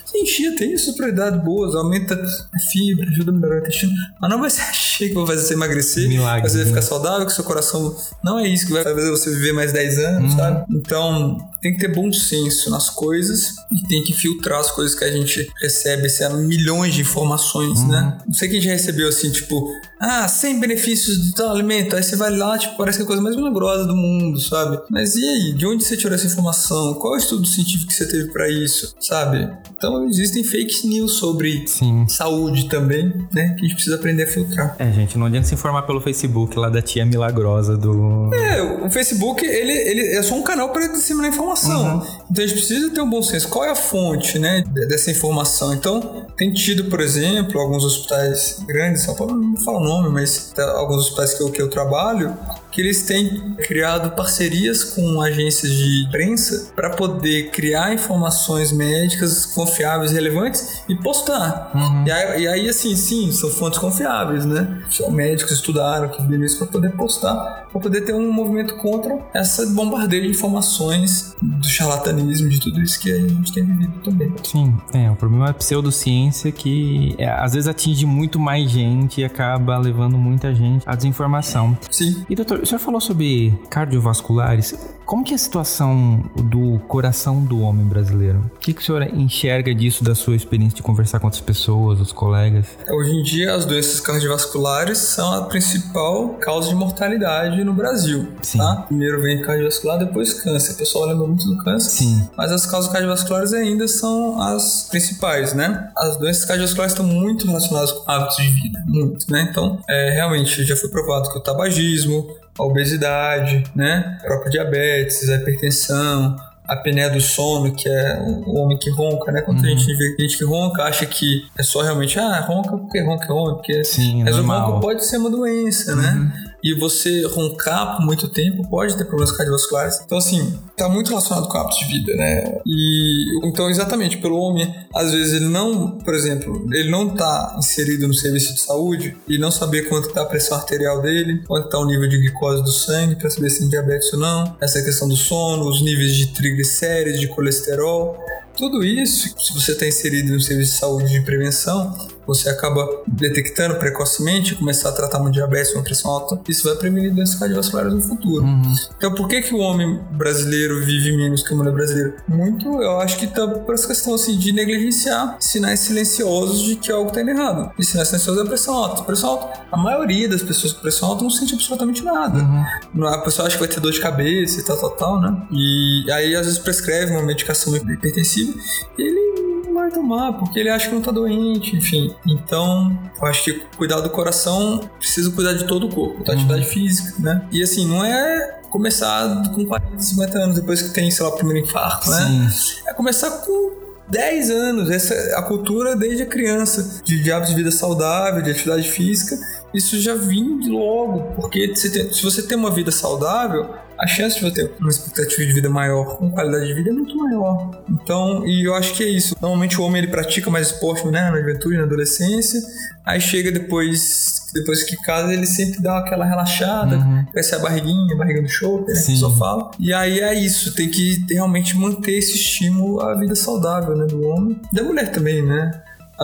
Sim, 0.05 0.27
chia 0.27 0.57
tem 0.57 0.77
suas 0.77 0.97
propriedades 0.97 1.43
boas, 1.43 1.75
aumenta 1.75 2.15
a 2.15 2.59
fibra, 2.71 3.09
ajuda 3.09 3.31
a 3.31 3.35
melhorar 3.35 3.57
o 3.57 3.59
intestino. 3.59 3.93
Mas 4.21 4.31
não 4.31 4.41
vai 4.41 4.51
ser 4.51 4.63
a 4.69 4.73
chia 4.73 5.09
que 5.09 5.15
vai 5.15 5.27
fazer 5.27 5.47
você 5.47 5.55
emagrecer, 5.55 6.09
Milagre, 6.09 6.43
vai 6.43 6.51
fazer 6.51 6.65
né? 6.65 6.67
ficar 6.67 6.83
saudável, 6.83 7.27
que 7.27 7.33
seu 7.33 7.45
coração. 7.45 7.97
Não 8.23 8.39
é 8.39 8.49
isso 8.49 8.67
que 8.67 8.73
vai 8.73 8.83
fazer 8.83 9.11
você 9.11 9.31
viver 9.31 9.53
mais 9.53 9.73
10 9.73 9.99
anos, 9.99 10.33
uhum. 10.33 10.39
sabe? 10.39 10.65
Então, 10.71 11.51
tem 11.61 11.73
que 11.73 11.81
ter 11.81 11.95
bom 11.95 12.13
senso 12.13 12.71
nas 12.71 12.91
coisas 12.91 13.55
e 13.73 13.89
tem 13.89 14.03
que 14.03 14.13
filtrar 14.13 14.61
as 14.61 14.71
coisas 14.71 14.97
que 14.97 15.05
a 15.05 15.13
gente 15.13 15.51
recebe, 15.61 16.07
assim, 16.07 16.25
milhões 16.47 16.95
de 16.95 17.01
informações, 17.03 17.81
uhum. 17.81 17.89
né? 17.89 18.19
Não 18.27 18.35
sei 18.35 18.49
quem 18.49 18.61
já 18.61 18.73
recebeu 18.73 19.09
assim, 19.09 19.31
tipo, 19.31 19.69
ah, 20.01 20.27
100 20.27 20.61
benefícios 20.61 21.19
do 21.19 21.35
tal 21.35 21.51
alimento. 21.51 21.97
Aí 21.97 22.03
você 22.03 22.17
vai 22.17 22.31
lá, 22.31 22.59
tipo, 22.59 22.77
parece 22.77 22.99
que 22.99 23.03
é 23.03 23.05
a 23.05 23.07
coisa 23.07 23.23
mais 23.23 23.37
milagrosa 23.37 23.87
do 23.87 23.97
mundo, 23.97 24.39
sabe? 24.41 24.81
Mas 24.91 25.17
e 25.17 25.25
aí? 25.25 25.53
De 25.53 25.67
onde 25.67 25.85
você 25.85 25.97
tirou 25.97 26.15
essa 26.15 26.27
informação? 26.27 26.95
Qual 26.95 27.15
é 27.15 27.17
o 27.17 27.21
estudo 27.21 27.47
científico 27.47 27.89
que 27.89 27.95
você 27.95 28.07
teve 28.07 28.31
para 28.31 28.49
isso, 28.49 28.95
sabe? 29.01 29.49
Então 29.77 30.07
existem 30.09 30.43
fake 30.43 30.87
news 30.87 31.15
sobre 31.15 31.65
Sim. 31.67 32.07
saúde 32.09 32.69
também, 32.69 33.13
né? 33.33 33.55
Que 33.55 33.65
a 33.65 33.69
gente 33.69 33.75
precisa 33.75 33.97
aprender 33.97 34.25
a 34.25 34.27
filtrar. 34.27 34.77
É, 34.79 34.91
gente, 34.93 35.19
não 35.19 35.27
adianta 35.27 35.47
se 35.47 35.55
informar 35.55 35.83
pelo 35.83 36.01
Facebook 36.01 36.59
lá 36.59 36.69
da 36.69 36.83
tia 36.83 37.05
milagrosa 37.05 37.77
do. 37.77 38.31
É, 38.35 38.63
o 38.85 38.91
Facebook, 38.91 39.45
ele, 39.45 39.73
ele 39.73 40.17
é 40.17 40.23
só 40.23 40.35
um 40.35 40.43
canal 40.43 40.71
para 40.71 40.87
disseminar 40.87 41.29
informação. 41.31 41.99
Uhum. 41.99 42.07
Então 42.31 42.45
a 42.45 42.47
gente 42.47 42.59
precisa 42.59 42.91
ter 42.91 43.01
um 43.01 43.11
bom 43.11 43.23
senso. 43.23 43.49
Qual 43.49 43.65
é 43.65 43.71
a 43.71 43.75
fonte, 43.75 44.39
né, 44.39 44.65
dessa 44.89 45.11
informação? 45.11 45.73
Então, 45.75 46.27
tem 46.37 46.53
tido, 46.53 46.85
por 46.85 47.01
exemplo, 47.01 47.61
alguns 47.61 47.85
hospitais 47.85 48.63
grandes, 48.67 49.03
São 49.03 49.15
Paulo 49.15 49.35
não 49.35 49.57
nome, 49.85 50.09
mas 50.09 50.53
alguns 50.77 51.03
hospitais 51.03 51.35
que 51.35 51.43
eu, 51.43 51.51
que 51.51 51.63
eu 51.63 51.71
trabalho, 51.71 52.37
que 52.75 52.81
eles 52.81 53.03
têm 53.03 53.55
criado 53.55 54.11
parcerias 54.17 54.83
com 54.83 55.23
agências 55.23 55.73
de 55.73 56.05
imprensa 56.07 56.73
para 56.75 56.91
poder 56.91 57.51
criar 57.51 57.95
informações 57.95 58.73
médicas 58.73 59.47
confiáveis 59.47 60.11
e 60.11 60.15
relevantes 60.15 60.83
e 60.89 60.97
postar. 60.97 61.71
Uhum. 61.73 62.05
E, 62.05 62.11
aí, 62.11 62.43
e, 62.43 62.49
aí, 62.49 62.69
assim, 62.69 62.97
sim, 62.97 63.31
são 63.31 63.49
fontes 63.49 63.79
confiáveis, 63.79 64.45
né? 64.45 64.83
São 64.91 65.11
médicos 65.11 65.53
estudaram 65.53 66.09
que 66.09 66.21
viram 66.25 66.45
isso 66.45 66.59
para 66.59 66.67
poder 66.67 66.91
postar, 66.93 67.69
para 67.71 67.81
poder 67.81 68.01
ter 68.01 68.13
um 68.13 68.33
movimento 68.33 68.75
contra 68.77 69.19
essa 69.33 69.65
bombardeio 69.67 70.25
de 70.25 70.31
informações 70.31 71.37
do 71.41 71.69
charlatanismo, 71.69 72.49
de 72.49 72.61
tudo 72.61 72.83
isso 72.83 72.99
que 72.99 73.13
a 73.13 73.19
gente 73.21 73.53
tem 73.53 73.65
vivido 73.65 74.01
também. 74.03 74.35
Sim, 74.43 74.77
é, 74.93 75.11
o 75.11 75.17
problema 75.17 75.47
é 75.47 75.51
a 75.51 75.55
pseudociência 75.55 76.51
que 76.51 77.15
é, 77.19 77.29
às 77.29 77.53
vezes 77.53 77.69
atinge 77.69 78.05
muito 78.05 78.39
mais 78.41 78.69
gente 78.69 79.21
e 79.21 79.25
acaba 79.25 79.79
levando 79.79 80.19
muita 80.19 80.53
gente 80.53 80.83
à 80.89 80.97
desinformação. 80.97 81.77
Sim. 81.91 82.25
E 82.29 82.35
doutor, 82.35 82.64
senhor 82.67 82.81
falou 82.81 83.01
sobre 83.01 83.53
cardiovasculares. 83.71 84.75
Como 85.05 85.23
que 85.23 85.33
é 85.33 85.35
a 85.35 85.39
situação 85.39 86.25
do 86.35 86.79
coração 86.89 87.45
do 87.45 87.61
homem 87.61 87.85
brasileiro? 87.87 88.51
O 88.57 88.59
que, 88.59 88.73
que 88.73 88.81
o 88.81 88.85
senhor 88.85 89.03
enxerga 89.03 89.75
disso 89.75 90.03
da 90.03 90.15
sua 90.15 90.35
experiência 90.35 90.77
de 90.77 90.83
conversar 90.83 91.21
com 91.21 91.27
outras 91.27 91.43
pessoas, 91.43 92.01
os 92.01 92.11
colegas? 92.11 92.67
Hoje 92.91 93.11
em 93.11 93.23
dia, 93.23 93.55
as 93.55 93.67
doenças 93.67 94.01
cardiovasculares 94.01 94.97
são 94.97 95.33
a 95.35 95.43
principal 95.43 96.31
causa 96.41 96.71
de 96.71 96.75
mortalidade 96.75 97.63
no 97.65 97.75
Brasil. 97.75 98.33
Sim. 98.41 98.59
Tá? 98.59 98.85
Primeiro 98.87 99.21
vem 99.21 99.43
cardiovascular, 99.43 99.99
depois 99.99 100.33
câncer. 100.33 100.73
O 100.73 100.77
pessoal 100.79 101.07
lembra 101.07 101.27
muito 101.27 101.45
do 101.45 101.63
câncer. 101.63 101.91
Sim. 101.91 102.29
Mas 102.37 102.51
as 102.51 102.65
causas 102.65 102.91
cardiovasculares 102.91 103.53
ainda 103.53 103.87
são 103.87 104.41
as 104.41 104.89
principais, 104.91 105.53
né? 105.53 105.91
As 105.97 106.17
doenças 106.17 106.47
cardiovasculares 106.47 106.93
estão 106.93 107.07
muito 107.07 107.47
relacionadas 107.47 107.93
com 107.93 108.11
hábitos 108.11 108.37
de 108.37 108.49
vida. 108.49 108.83
Muito, 108.87 109.31
né? 109.31 109.49
Então, 109.51 109.79
é, 109.87 110.13
realmente, 110.15 110.65
já 110.65 110.75
foi 110.75 110.89
provado 110.89 111.31
que 111.31 111.39
o 111.39 111.43
tabagismo, 111.43 112.27
a 112.59 112.65
obesidade, 112.65 113.65
né? 113.75 114.19
A 114.23 114.27
própria 114.27 114.51
diabetes, 114.51 114.94
a 114.95 115.37
hipertensão, 115.37 116.37
a 116.67 116.75
apneia 116.75 117.11
do 117.11 117.21
sono, 117.21 117.75
que 117.75 117.89
é 117.89 118.19
o 118.21 118.55
homem 118.59 118.79
que 118.79 118.91
ronca, 118.91 119.31
né? 119.31 119.43
Quando 119.43 119.59
uhum. 119.59 119.67
a 119.67 119.69
gente 119.69 119.95
vê 119.95 120.17
gente 120.19 120.39
que 120.39 120.45
ronca, 120.45 120.83
acha 120.83 121.05
que 121.05 121.47
é 121.59 121.63
só 121.63 121.83
realmente, 121.83 122.19
ah, 122.19 122.41
ronca 122.41 122.77
porque 122.77 123.03
ronca 123.03 123.27
é 123.27 123.33
homem, 123.33 123.55
porque... 123.57 123.85
Sim, 123.85 124.25
Mas 124.25 124.37
normal. 124.37 124.61
o 124.61 124.73
ronco 124.73 124.81
pode 124.81 125.05
ser 125.05 125.19
uma 125.19 125.31
doença, 125.31 125.95
né? 125.95 126.33
E 126.65 126.75
você 126.75 127.27
roncar 127.27 127.97
por 127.97 128.07
muito 128.07 128.29
tempo 128.29 128.67
pode 128.71 128.97
ter 128.97 129.05
problemas 129.05 129.37
cardiovasculares. 129.37 130.01
Então, 130.05 130.17
assim, 130.17 130.59
tá 130.75 130.89
muito 130.89 131.09
relacionado 131.09 131.47
com 131.47 131.59
hábitos 131.59 131.79
de 131.81 131.85
vida, 131.87 132.15
né? 132.15 132.59
E 132.67 133.47
então, 133.47 133.69
exatamente, 133.69 134.17
pelo 134.17 134.39
homem, 134.39 134.75
às 134.95 135.13
vezes 135.13 135.35
ele 135.35 135.49
não, 135.49 135.99
por 135.99 136.15
exemplo, 136.15 136.67
ele 136.73 136.91
não 136.91 137.15
tá 137.15 137.57
inserido 137.59 138.09
no 138.09 138.15
serviço 138.15 138.55
de 138.55 138.61
saúde 138.61 139.15
e 139.29 139.39
não 139.39 139.51
saber 139.51 139.89
quanto 139.89 140.09
tá 140.09 140.23
a 140.23 140.27
pressão 140.27 140.57
arterial 140.57 141.03
dele, 141.03 141.43
quanto 141.47 141.69
tá 141.69 141.79
o 141.79 141.85
nível 141.85 142.09
de 142.09 142.17
glicose 142.17 142.63
do 142.63 142.73
sangue 142.73 143.17
para 143.17 143.29
saber 143.29 143.51
se 143.51 143.61
tem 143.61 143.69
diabetes 143.69 144.11
ou 144.13 144.19
não, 144.19 144.57
essa 144.61 144.83
questão 144.83 145.07
do 145.07 145.17
sono, 145.17 145.69
os 145.69 145.83
níveis 145.83 146.17
de 146.17 146.29
triglicérides, 146.29 147.21
de 147.21 147.29
colesterol. 147.29 148.17
Tudo 148.57 148.85
isso, 148.85 149.35
se 149.39 149.53
você 149.53 149.73
está 149.73 149.87
inserido 149.87 150.33
no 150.33 150.41
serviço 150.41 150.73
de 150.73 150.79
saúde 150.79 151.11
de 151.11 151.21
prevenção, 151.21 151.93
você 152.27 152.49
acaba 152.49 153.03
detectando 153.07 153.77
precocemente, 153.77 154.55
começar 154.55 154.91
a 154.91 154.93
tratar 154.93 155.21
uma 155.21 155.31
diabetes, 155.31 155.75
uma 155.75 155.83
pressão 155.83 156.11
alta, 156.11 156.41
isso 156.49 156.65
vai 156.65 156.77
prevenir 156.77 157.13
doenças 157.15 157.37
cardiovasculares 157.37 157.93
no 157.93 158.01
futuro. 158.01 158.45
Uhum. 158.45 158.75
Então, 158.97 159.15
por 159.15 159.29
que, 159.29 159.43
que 159.43 159.55
o 159.55 159.59
homem 159.59 160.01
brasileiro 160.13 160.85
vive 160.85 161.17
menos 161.17 161.43
que 161.43 161.53
a 161.53 161.57
mulher 161.57 161.73
brasileira? 161.73 162.17
Muito, 162.29 162.67
eu 162.83 163.01
acho 163.01 163.19
que 163.19 163.27
tá 163.27 163.47
por 163.47 163.75
essa 163.75 163.87
questão 163.87 164.15
assim, 164.15 164.37
de 164.37 164.53
negligenciar 164.53 165.37
sinais 165.41 165.81
silenciosos 165.81 166.63
de 166.63 166.77
que 166.77 166.91
algo 166.91 167.09
está 167.09 167.21
indo 167.21 167.31
errado. 167.31 167.73
E 167.79 167.85
sinais 167.85 168.09
silenciosos 168.09 168.43
é 168.43 168.45
a 168.45 168.49
pressão 168.49 168.75
alta. 168.75 169.03
A 169.03 169.05
pressão 169.05 169.31
alta, 169.31 169.61
a 169.71 169.77
maioria 169.77 170.29
das 170.29 170.43
pessoas 170.43 170.73
com 170.73 170.81
pressão 170.81 171.09
alta 171.09 171.23
não 171.23 171.31
sente 171.31 171.55
absolutamente 171.55 172.03
nada. 172.03 172.39
Uhum. 172.39 173.07
A 173.07 173.19
pessoa 173.19 173.47
acha 173.47 173.57
que 173.57 173.63
vai 173.63 173.69
ter 173.69 173.81
dor 173.81 173.93
de 173.93 174.01
cabeça 174.01 174.61
e 174.61 174.63
tal, 174.63 174.77
tal, 174.77 174.91
tal, 174.91 175.21
né? 175.21 175.43
E 175.51 176.11
aí, 176.11 176.35
às 176.35 176.47
vezes, 176.47 176.59
prescreve 176.59 177.13
uma 177.13 177.23
medicação 177.23 177.75
hipertensiva 177.77 178.55
e 178.99 179.03
ele 179.03 179.54
vai 179.75 179.91
tomar, 179.91 180.33
porque 180.35 180.59
ele 180.59 180.69
acha 180.69 180.89
que 180.89 180.95
não 180.95 181.03
tá 181.03 181.11
doente, 181.11 181.77
enfim. 181.77 182.15
Então, 182.27 182.97
eu 183.21 183.27
acho 183.27 183.45
que 183.45 183.63
cuidar 183.77 184.01
do 184.01 184.11
coração 184.11 184.81
precisa 184.99 185.31
cuidar 185.31 185.55
de 185.55 185.67
todo 185.67 185.87
o 185.87 185.95
corpo, 185.95 186.25
da 186.25 186.33
atividade 186.33 186.63
uhum. 186.63 186.69
física, 186.69 187.15
né? 187.19 187.47
E 187.51 187.63
assim, 187.63 187.87
não 187.87 188.05
é 188.05 188.61
começar 188.71 189.51
com 189.55 189.65
40, 189.65 189.99
50 189.99 190.39
anos, 190.39 190.57
depois 190.57 190.83
que 190.83 190.95
tem, 190.95 191.11
sei 191.11 191.25
lá, 191.25 191.33
o 191.33 191.37
primeiro 191.37 191.67
infarto, 191.67 192.11
né? 192.11 192.51
Sim. 192.51 192.81
É 192.89 192.93
começar 192.93 193.31
com 193.31 193.85
10 194.09 194.51
anos, 194.51 194.91
essa 194.91 195.15
é 195.15 195.35
a 195.37 195.43
cultura 195.43 195.97
desde 195.97 196.25
a 196.25 196.27
criança, 196.27 197.03
de, 197.05 197.33
hábitos 197.33 197.51
de 197.51 197.57
vida 197.57 197.71
saudável, 197.71 198.43
de 198.43 198.51
atividade 198.51 198.89
física, 198.91 199.37
isso 199.73 199.99
já 199.99 200.15
vem 200.15 200.61
logo, 200.69 201.35
porque 201.35 201.75
se 201.75 202.23
você 202.23 202.43
tem 202.43 202.57
uma 202.57 202.71
vida 202.71 202.91
saudável, 202.91 203.75
a 203.99 204.07
chance 204.07 204.37
de 204.37 204.43
você 204.43 204.67
ter 204.67 204.73
uma 204.81 204.91
expectativa 204.91 205.47
de 205.47 205.53
vida 205.53 205.71
maior, 205.71 206.17
com 206.17 206.31
qualidade 206.31 206.67
de 206.67 206.75
vida 206.75 206.91
é 206.91 206.93
muito 206.93 207.17
maior. 207.17 207.83
Então, 207.89 208.47
e 208.47 208.67
eu 208.67 208.75
acho 208.75 208.95
que 208.95 209.03
é 209.03 209.09
isso. 209.09 209.37
Normalmente 209.41 209.81
o 209.81 209.85
homem 209.85 210.03
ele 210.03 210.11
pratica 210.11 210.51
mais 210.51 210.69
esporte, 210.69 211.07
né, 211.07 211.31
na 211.31 211.39
juventude, 211.39 211.77
na 211.77 211.85
adolescência, 211.85 212.61
aí 213.05 213.21
chega 213.21 213.51
depois 213.53 214.43
depois 214.55 214.85
que 214.85 214.97
casa 214.99 215.33
ele 215.33 215.47
sempre 215.47 215.83
dá 215.83 215.99
aquela 215.99 216.25
relaxada, 216.25 216.97
uhum. 216.97 217.27
a 217.35 217.59
barriguinha, 217.59 218.15
a 218.15 218.17
barriga 218.17 218.41
do 218.41 218.49
show, 218.49 218.87
né, 218.87 218.95
que 218.95 219.17
só 219.17 219.37
fala. 219.37 219.73
E 219.81 219.93
aí 219.93 220.21
é 220.21 220.33
isso, 220.33 220.75
tem 220.75 220.89
que 220.89 221.25
realmente 221.29 221.77
manter 221.77 222.13
esse 222.13 222.37
estímulo 222.37 223.01
à 223.01 223.15
vida 223.19 223.35
saudável, 223.35 223.97
né, 223.97 224.07
do 224.07 224.23
homem. 224.29 224.61
Da 224.73 224.85
mulher 224.85 225.11
também, 225.11 225.43
né? 225.43 225.73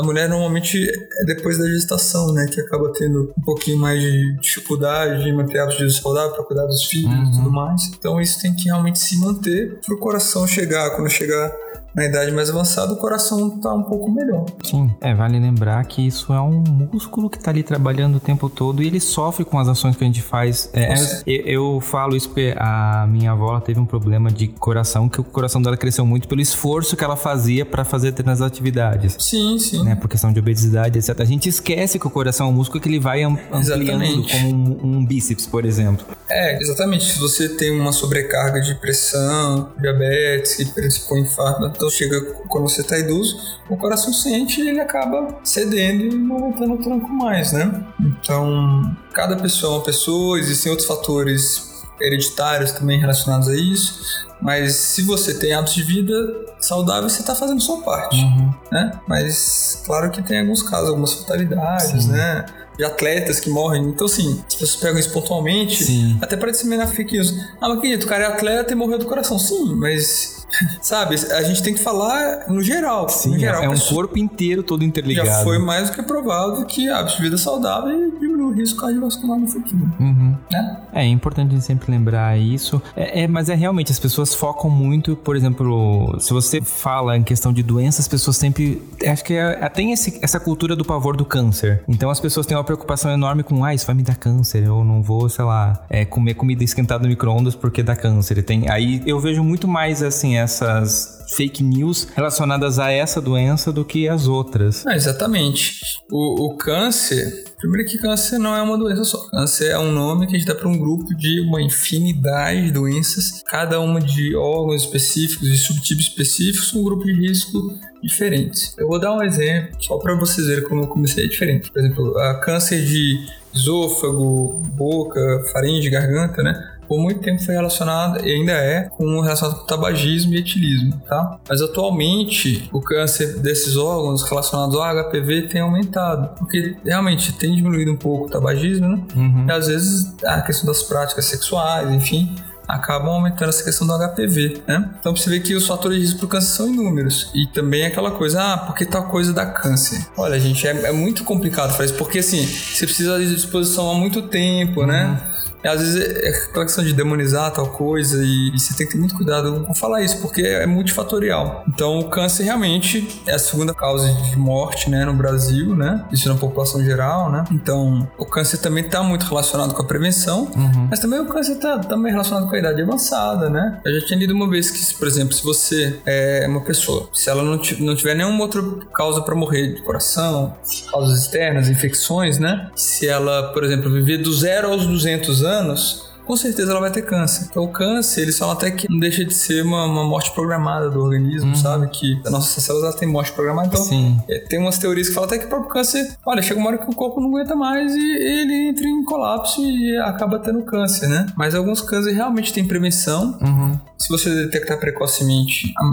A 0.01 0.03
mulher 0.03 0.31
normalmente 0.31 0.89
é 0.89 1.25
depois 1.27 1.59
da 1.59 1.67
gestação, 1.67 2.33
né? 2.33 2.47
Que 2.47 2.59
acaba 2.59 2.91
tendo 2.91 3.35
um 3.37 3.43
pouquinho 3.43 3.77
mais 3.77 4.01
de 4.01 4.33
dificuldade 4.39 5.23
de 5.23 5.31
manter 5.31 5.59
hábitos 5.59 5.93
de 5.93 6.01
saudável 6.01 6.33
para 6.33 6.43
cuidar 6.43 6.65
dos 6.65 6.85
filhos 6.87 7.13
uhum. 7.13 7.31
e 7.31 7.37
tudo 7.37 7.53
mais. 7.53 7.91
Então 7.99 8.19
isso 8.19 8.41
tem 8.41 8.55
que 8.55 8.65
realmente 8.65 8.99
se 8.99 9.19
manter 9.19 9.79
para 9.85 9.95
o 9.95 9.99
coração 9.99 10.47
chegar, 10.47 10.97
quando 10.97 11.11
chegar 11.11 11.53
na 11.95 12.05
idade 12.05 12.31
mais 12.33 12.49
avançada, 12.51 12.93
o 12.93 12.97
coração 12.97 13.51
tá 13.59 13.73
um 13.75 13.83
pouco 13.83 14.11
melhor. 14.11 14.47
Sim, 14.65 14.91
é, 15.01 15.15
vale 15.15 15.39
lembrar 15.39 15.85
que 15.85 16.07
isso 16.07 16.33
é 16.33 16.41
um 16.41 16.63
músculo 16.93 17.29
que 17.29 17.39
tá 17.39 17.51
ali 17.51 17.63
trabalhando 17.63 18.17
o 18.17 18.21
tempo 18.21 18.49
todo 18.49 18.83
e 18.83 18.87
ele 18.87 19.01
sofre 19.01 19.45
com 19.45 19.59
as 19.59 19.69
ações 19.69 19.97
que 19.97 20.05
a 20.05 20.07
gente 20.07 20.23
faz. 20.23 20.71
É, 20.73 20.95
eu, 21.27 21.75
eu, 21.75 21.81
falo 21.81 22.17
isso 22.17 22.29
porque 22.29 22.55
a 22.57 23.07
minha 23.09 23.33
avó 23.33 23.59
teve 23.61 23.81
um 23.81 23.87
problema 23.87 24.31
de 24.31 24.49
coração, 24.49 25.09
que 25.09 25.21
o 25.21 25.25
coração 25.25 25.61
dela 25.61 25.77
cresceu 25.77 26.07
muito 26.07 26.29
pelo 26.29 26.41
esforço 26.41 26.97
que 26.97 27.03
ela 27.03 27.17
fazia 27.17 27.65
para 27.65 27.85
fazer 27.85 28.11
determinadas 28.11 28.43
atividades. 28.43 29.17
Sim, 29.19 29.59
sim. 29.59 29.83
Né, 29.83 29.95
por 29.95 30.09
questão 30.09 30.33
de 30.33 30.39
obesidade, 30.39 30.99
etc. 30.99 31.21
A 31.21 31.25
gente 31.25 31.49
esquece 31.49 31.99
que 31.99 32.07
o 32.07 32.11
coração 32.11 32.47
é 32.47 32.51
um 32.51 32.53
músculo 32.53 32.81
que 32.81 32.89
ele 32.89 33.01
vai 33.01 33.23
ampliando 33.23 33.61
exatamente. 33.61 34.33
como 34.33 34.85
um, 34.85 34.97
um 34.97 35.07
bíceps, 35.07 35.47
por 35.47 35.65
exemplo. 35.65 36.07
É, 36.29 36.61
exatamente. 36.63 37.05
Se 37.05 37.19
você 37.19 37.49
tem 37.49 37.79
uma 37.79 37.93
sobrecarga 37.93 38.61
de 38.61 38.75
pressão, 38.77 39.73
diabetes, 39.81 40.55
que 40.55 40.65
predispõe 40.67 41.23
infarto, 41.23 41.61
então 41.81 41.89
chega 41.89 42.21
quando 42.47 42.69
você 42.69 42.83
está 42.83 42.99
idoso, 42.99 43.41
o 43.71 43.77
coração 43.77 44.13
sente 44.13 44.61
e 44.61 44.69
ele 44.69 44.81
acaba 44.81 45.39
cedendo 45.43 46.05
e 46.05 46.15
não 46.15 46.37
aguentando 46.37 46.75
o 46.75 46.79
tranco 46.79 47.09
mais, 47.09 47.53
né? 47.53 47.83
Então, 47.99 48.95
cada 49.15 49.35
pessoa 49.37 49.73
é 49.73 49.77
uma 49.79 49.85
pessoa, 49.85 50.39
existem 50.39 50.71
outros 50.71 50.87
fatores 50.87 51.71
hereditários 51.99 52.73
também 52.73 53.01
relacionados 53.01 53.49
a 53.49 53.55
isso, 53.55 54.27
mas 54.43 54.75
se 54.75 55.03
você 55.03 55.39
tem 55.39 55.55
hábitos 55.55 55.75
de 55.75 55.83
vida 55.83 56.15
saudáveis, 56.59 57.13
você 57.13 57.21
está 57.21 57.35
fazendo 57.35 57.61
sua 57.63 57.81
parte, 57.83 58.17
uhum. 58.17 58.55
né? 58.71 59.01
Mas 59.09 59.83
claro 59.87 60.11
que 60.11 60.23
tem 60.23 60.41
alguns 60.41 60.63
casos, 60.63 60.91
algumas 60.91 61.15
fatalidades, 61.15 62.05
Sim. 62.05 62.13
né? 62.13 62.45
De 62.81 62.85
atletas 62.87 63.39
que 63.39 63.51
morrem. 63.51 63.83
Então, 63.85 64.07
assim, 64.07 64.43
as 64.49 64.55
pessoas 64.55 64.77
pegam 64.77 64.99
isso 64.99 65.13
pontualmente, 65.13 65.85
Sim. 65.85 66.19
até 66.21 66.37
para 66.37 66.51
disseminar 66.51 66.89
fake 66.89 67.13
news. 67.13 67.35
Ah, 67.61 67.69
mas 67.69 67.81
querido, 67.81 68.07
o 68.07 68.09
cara 68.09 68.25
é 68.25 68.27
atleta 68.27 68.73
e 68.73 68.75
morreu 68.75 68.99
do 68.99 69.05
coração. 69.05 69.39
Sim, 69.39 69.75
mas 69.77 70.41
Sabe, 70.81 71.15
a 71.15 71.43
gente 71.43 71.63
tem 71.63 71.75
que 71.75 71.81
falar 71.81 72.49
no 72.49 72.63
geral. 72.63 73.09
Sim, 73.09 73.33
no 73.33 73.39
geral, 73.39 73.63
é 73.63 73.69
um 73.69 73.79
corpo 73.79 74.19
inteiro 74.19 74.63
todo 74.63 74.85
interligado. 74.85 75.29
Já 75.29 75.43
foi 75.43 75.59
mais 75.59 75.91
do 75.91 75.97
que 75.97 76.03
provado 76.03 76.65
que 76.67 76.87
de 76.91 77.23
vida 77.23 77.39
saudável 77.39 78.13
diminui 78.19 78.53
o 78.53 78.55
risco 78.55 78.81
cardiovascular 78.81 79.39
no 79.39 79.49
futuro. 79.49 79.91
Uhum. 79.99 80.37
Né? 80.51 80.81
É, 80.93 81.05
é 81.05 81.07
importante 81.07 81.51
a 81.51 81.55
gente 81.55 81.65
sempre 81.65 81.91
lembrar 81.91 82.39
isso. 82.39 82.83
É, 82.97 83.23
é, 83.23 83.29
mas 83.29 83.49
é 83.49 83.55
realmente, 83.55 83.93
as 83.93 83.99
pessoas 83.99 84.35
focam 84.35 84.71
muito, 84.71 85.17
por 85.17 85.37
exemplo, 85.37 86.17
se 86.19 86.33
você 86.33 86.61
fala 86.61 87.17
em 87.17 87.23
questão 87.23 87.53
de 87.53 87.63
doenças, 87.63 88.01
as 88.01 88.09
pessoas 88.09 88.37
sempre. 88.37 88.83
Acho 89.07 89.25
que 89.25 89.35
é, 89.35 89.59
é, 89.61 89.69
tem 89.69 89.93
esse, 89.93 90.19
essa 90.23 90.41
cultura 90.41 90.75
do 90.75 90.85
pavor 90.85 91.17
do 91.17 91.25
câncer. 91.25 91.83
Então 91.89 92.11
as 92.11 92.21
pessoas 92.21 92.47
têm 92.47 92.57
uma 92.57 92.65
preocupação 92.71 93.11
enorme 93.11 93.43
com, 93.43 93.65
ah, 93.65 93.75
isso 93.75 93.85
vai 93.85 93.97
me 93.97 94.03
dar 94.03 94.15
câncer, 94.15 94.63
eu 94.63 94.85
não 94.85 95.03
vou, 95.03 95.29
sei 95.29 95.45
lá, 95.45 95.85
é, 95.91 96.05
comer 96.05 96.35
comida 96.35 96.63
esquentada 96.63 97.03
no 97.03 97.09
micro-ondas 97.09 97.57
porque 97.57 97.83
dá 97.83 97.97
câncer. 97.97 98.43
Tem, 98.45 98.69
aí 98.69 99.03
eu 99.05 99.19
vejo 99.19 99.43
muito 99.43 99.67
mais 99.67 100.03
assim, 100.03 100.37
essas 100.37 101.20
fake 101.37 101.63
news 101.63 102.09
relacionadas 102.15 102.79
a 102.79 102.91
essa 102.91 103.21
doença 103.21 103.73
do 103.73 103.85
que 103.85 104.09
as 104.09 104.27
outras. 104.27 104.87
Ah, 104.87 104.95
exatamente. 104.95 105.81
O, 106.11 106.47
o, 106.47 106.57
câncer, 106.57 107.45
primeiro 107.59 107.89
que 107.89 107.99
câncer 107.99 108.39
não 108.39 108.55
é 108.55 108.63
uma 108.63 108.77
doença 108.77 109.05
só. 109.05 109.29
Câncer 109.31 109.71
é 109.71 109.79
um 109.79 109.93
nome 109.93 110.27
que 110.27 110.37
a 110.37 110.39
gente 110.39 110.49
dá 110.49 110.55
para 110.55 110.69
um 110.69 110.79
grupo 110.79 111.15
de 111.17 111.41
uma 111.41 111.63
infinidade 111.63 112.65
de 112.65 112.71
doenças, 112.73 113.43
cada 113.47 113.81
uma 113.81 114.01
de 114.01 114.35
órgãos 114.35 114.83
específicos 114.83 115.49
e 115.49 115.57
subtipos 115.57 116.07
específicos, 116.07 116.75
um 116.75 116.83
grupo 116.83 117.05
de 117.05 117.13
risco 117.13 117.79
diferentes. 118.03 118.75
Eu 118.79 118.89
vou 118.89 118.99
dar 118.99 119.15
um 119.15 119.23
exemplo 119.23 119.77
só 119.83 119.99
para 119.99 120.15
vocês 120.15 120.47
verem 120.47 120.65
como 120.65 120.83
eu 120.83 120.87
comecei 120.89 121.29
diferente. 121.29 121.71
Por 121.71 121.81
exemplo, 121.81 122.19
a 122.19 122.41
câncer 122.41 122.85
de 122.85 123.19
esôfago, 123.55 124.63
boca, 124.75 125.45
faringe, 125.53 125.91
garganta, 125.91 126.43
né? 126.43 126.80
Por 126.91 126.99
muito 126.99 127.21
tempo 127.21 127.41
foi 127.41 127.55
relacionado 127.55 128.27
e 128.27 128.33
ainda 128.33 128.51
é 128.51 128.89
com 128.89 129.21
relacionado 129.21 129.61
com 129.61 129.65
tabagismo 129.65 130.35
e 130.35 130.39
etilismo, 130.39 131.01
tá? 131.09 131.39
Mas 131.49 131.63
atualmente 131.63 132.69
o 132.73 132.81
câncer 132.81 133.39
desses 133.39 133.77
órgãos 133.77 134.29
relacionados 134.29 134.75
ao 134.75 135.05
HPV 135.05 135.43
tem 135.43 135.61
aumentado, 135.61 136.37
porque 136.37 136.77
realmente 136.85 137.33
tem 137.35 137.55
diminuído 137.55 137.93
um 137.93 137.97
pouco 137.97 138.27
o 138.27 138.29
tabagismo, 138.29 138.89
né? 138.89 139.01
Uhum. 139.15 139.47
E 139.49 139.53
às 139.53 139.69
vezes 139.69 140.13
a 140.25 140.43
questão 140.43 140.67
das 140.67 140.83
práticas 140.83 141.27
sexuais, 141.27 141.89
enfim, 141.93 142.35
acabam 142.67 143.11
aumentando 143.11 143.51
essa 143.51 143.63
questão 143.63 143.87
do 143.87 143.97
HPV, 143.97 144.63
né? 144.67 144.91
Então 144.99 145.15
você 145.15 145.31
vê 145.31 145.39
que 145.39 145.55
os 145.55 145.69
fatores 145.69 145.97
de 145.97 146.03
risco 146.03 146.19
para 146.19 146.27
o 146.27 146.29
câncer 146.29 146.57
são 146.57 146.67
inúmeros. 146.67 147.31
E 147.33 147.47
também 147.47 147.87
aquela 147.87 148.11
coisa, 148.11 148.43
ah, 148.43 148.59
porque 148.59 148.85
tal 148.85 149.05
coisa 149.05 149.33
dá 149.33 149.47
câncer. 149.47 150.05
Olha, 150.17 150.41
gente, 150.41 150.67
é, 150.67 150.71
é 150.71 150.93
muito 150.93 151.23
complicado 151.23 151.71
fazer 151.71 151.85
isso, 151.85 151.95
porque 151.95 152.19
assim, 152.19 152.45
você 152.45 152.85
precisa 152.85 153.17
de 153.21 153.33
disposição 153.33 153.89
há 153.91 153.95
muito 153.95 154.23
tempo, 154.23 154.85
né? 154.85 155.07
uhum. 155.07 155.30
Né? 155.63 155.71
às 155.71 155.81
vezes 155.81 155.97
é 155.97 156.29
aquela 156.29 156.65
questão 156.65 156.85
de 156.85 156.93
demonizar 156.93 157.53
tal 157.53 157.67
coisa 157.69 158.23
e, 158.25 158.51
e, 158.55 158.59
você 158.59 158.75
tem 158.75 158.87
que 158.87 158.93
ter 158.93 158.99
muito 158.99 159.15
cuidado 159.15 159.65
com 159.67 159.75
falar 159.75 160.03
isso, 160.03 160.21
porque 160.21 160.43
é 160.43 160.67
multifatorial. 160.67 161.65
Então, 161.69 161.99
o 161.99 162.09
câncer 162.09 162.45
realmente 162.45 163.23
é 163.27 163.35
a 163.35 163.39
segunda 163.39 163.75
causa 163.75 164.13
de 164.13 164.37
morte, 164.37 164.91
né, 164.91 165.05
no 165.05 165.15
Brasil, 165.15 165.75
né? 165.75 166.05
Isso 166.13 166.29
na 166.29 166.35
população 166.35 166.83
geral, 166.85 167.31
né? 167.31 167.45
Então, 167.51 168.09
o 168.19 168.27
câncer 168.27 168.59
também 168.59 168.85
está 168.85 169.03
muito 169.03 169.27
relacionado 169.27 169.75
com 169.75 169.83
a 169.83 169.85
prevenção, 169.85 170.51
uhum. 170.55 170.89
mas 170.91 170.99
também 170.99 171.21
o 171.21 171.27
câncer 171.27 171.53
está 171.53 171.79
também 171.79 172.13
relacionado 172.13 172.49
com 172.49 172.55
a 172.55 172.59
idade 172.59 172.83
avançada, 172.83 173.49
né? 173.49 173.81
Eu 173.85 174.01
já 174.01 174.07
tinha 174.07 174.19
lido 174.19 174.35
uma 174.35 174.49
vez 174.49 174.71
que, 174.71 174.95
por 174.99 175.07
exemplo, 175.07 175.33
se 175.35 175.43
você 175.43 175.99
é 176.07 176.47
uma 176.49 176.63
pessoa, 176.63 177.09
se 177.13 177.31
ela 177.31 177.43
não, 177.43 177.61
não 177.81 177.95
tiver 177.95 178.15
nenhuma 178.15 178.43
outra 178.43 178.63
causa 178.95 179.23
para 179.23 179.35
morrer 179.35 179.75
de 179.75 179.83
coração, 179.83 180.57
causas 180.91 181.23
externas, 181.23 181.69
infecções, 181.69 182.39
né? 182.39 182.71
Se 182.75 183.09
ela, 183.09 183.53
por 183.53 183.65
exemplo, 183.65 183.91
viver 183.91 184.19
do 184.19 184.33
zero 184.33 184.69
aos 184.69 184.87
200 184.87 185.43
anos, 185.45 185.50
anos, 185.51 186.10
com 186.31 186.37
certeza 186.37 186.71
ela 186.71 186.79
vai 186.79 186.93
ter 186.93 187.03
câncer. 187.03 187.49
Então 187.51 187.65
o 187.65 187.73
câncer, 187.73 188.21
eles 188.21 188.39
falam 188.39 188.55
até 188.55 188.71
que 188.71 188.89
não 188.89 189.01
deixa 189.01 189.25
de 189.25 189.35
ser 189.35 189.65
uma, 189.65 189.85
uma 189.85 190.05
morte 190.05 190.31
programada 190.31 190.89
do 190.89 191.01
organismo, 191.01 191.49
uhum. 191.49 191.57
sabe? 191.57 191.89
Que 191.89 192.21
a 192.25 192.31
nossa 192.31 192.61
células 192.61 192.95
tem 192.95 193.09
morte 193.09 193.33
programada. 193.33 193.67
Então 193.67 193.83
Sim. 193.83 194.17
É, 194.29 194.39
tem 194.39 194.61
umas 194.61 194.79
teorias 194.79 195.09
que 195.09 195.15
falam 195.15 195.29
até 195.29 195.39
que 195.39 195.47
o 195.47 195.49
próprio 195.49 195.69
câncer, 195.71 196.17
olha, 196.25 196.41
chega 196.41 196.61
uma 196.61 196.69
hora 196.69 196.79
que 196.79 196.89
o 196.89 196.95
corpo 196.95 197.21
não 197.21 197.31
aguenta 197.31 197.57
mais 197.57 197.93
e 197.97 197.99
ele 198.01 198.69
entra 198.69 198.87
em 198.87 199.03
colapso 199.03 199.61
e 199.61 199.99
acaba 199.99 200.39
tendo 200.39 200.63
câncer, 200.63 201.09
né? 201.09 201.27
Mas 201.37 201.53
alguns 201.53 201.81
cânceres 201.81 202.15
realmente 202.15 202.53
têm 202.53 202.65
prevenção. 202.65 203.37
Uhum. 203.43 203.77
Se 203.99 204.09
você 204.09 204.33
detectar 204.33 204.79
precocemente, 204.79 205.75
a 205.77 205.85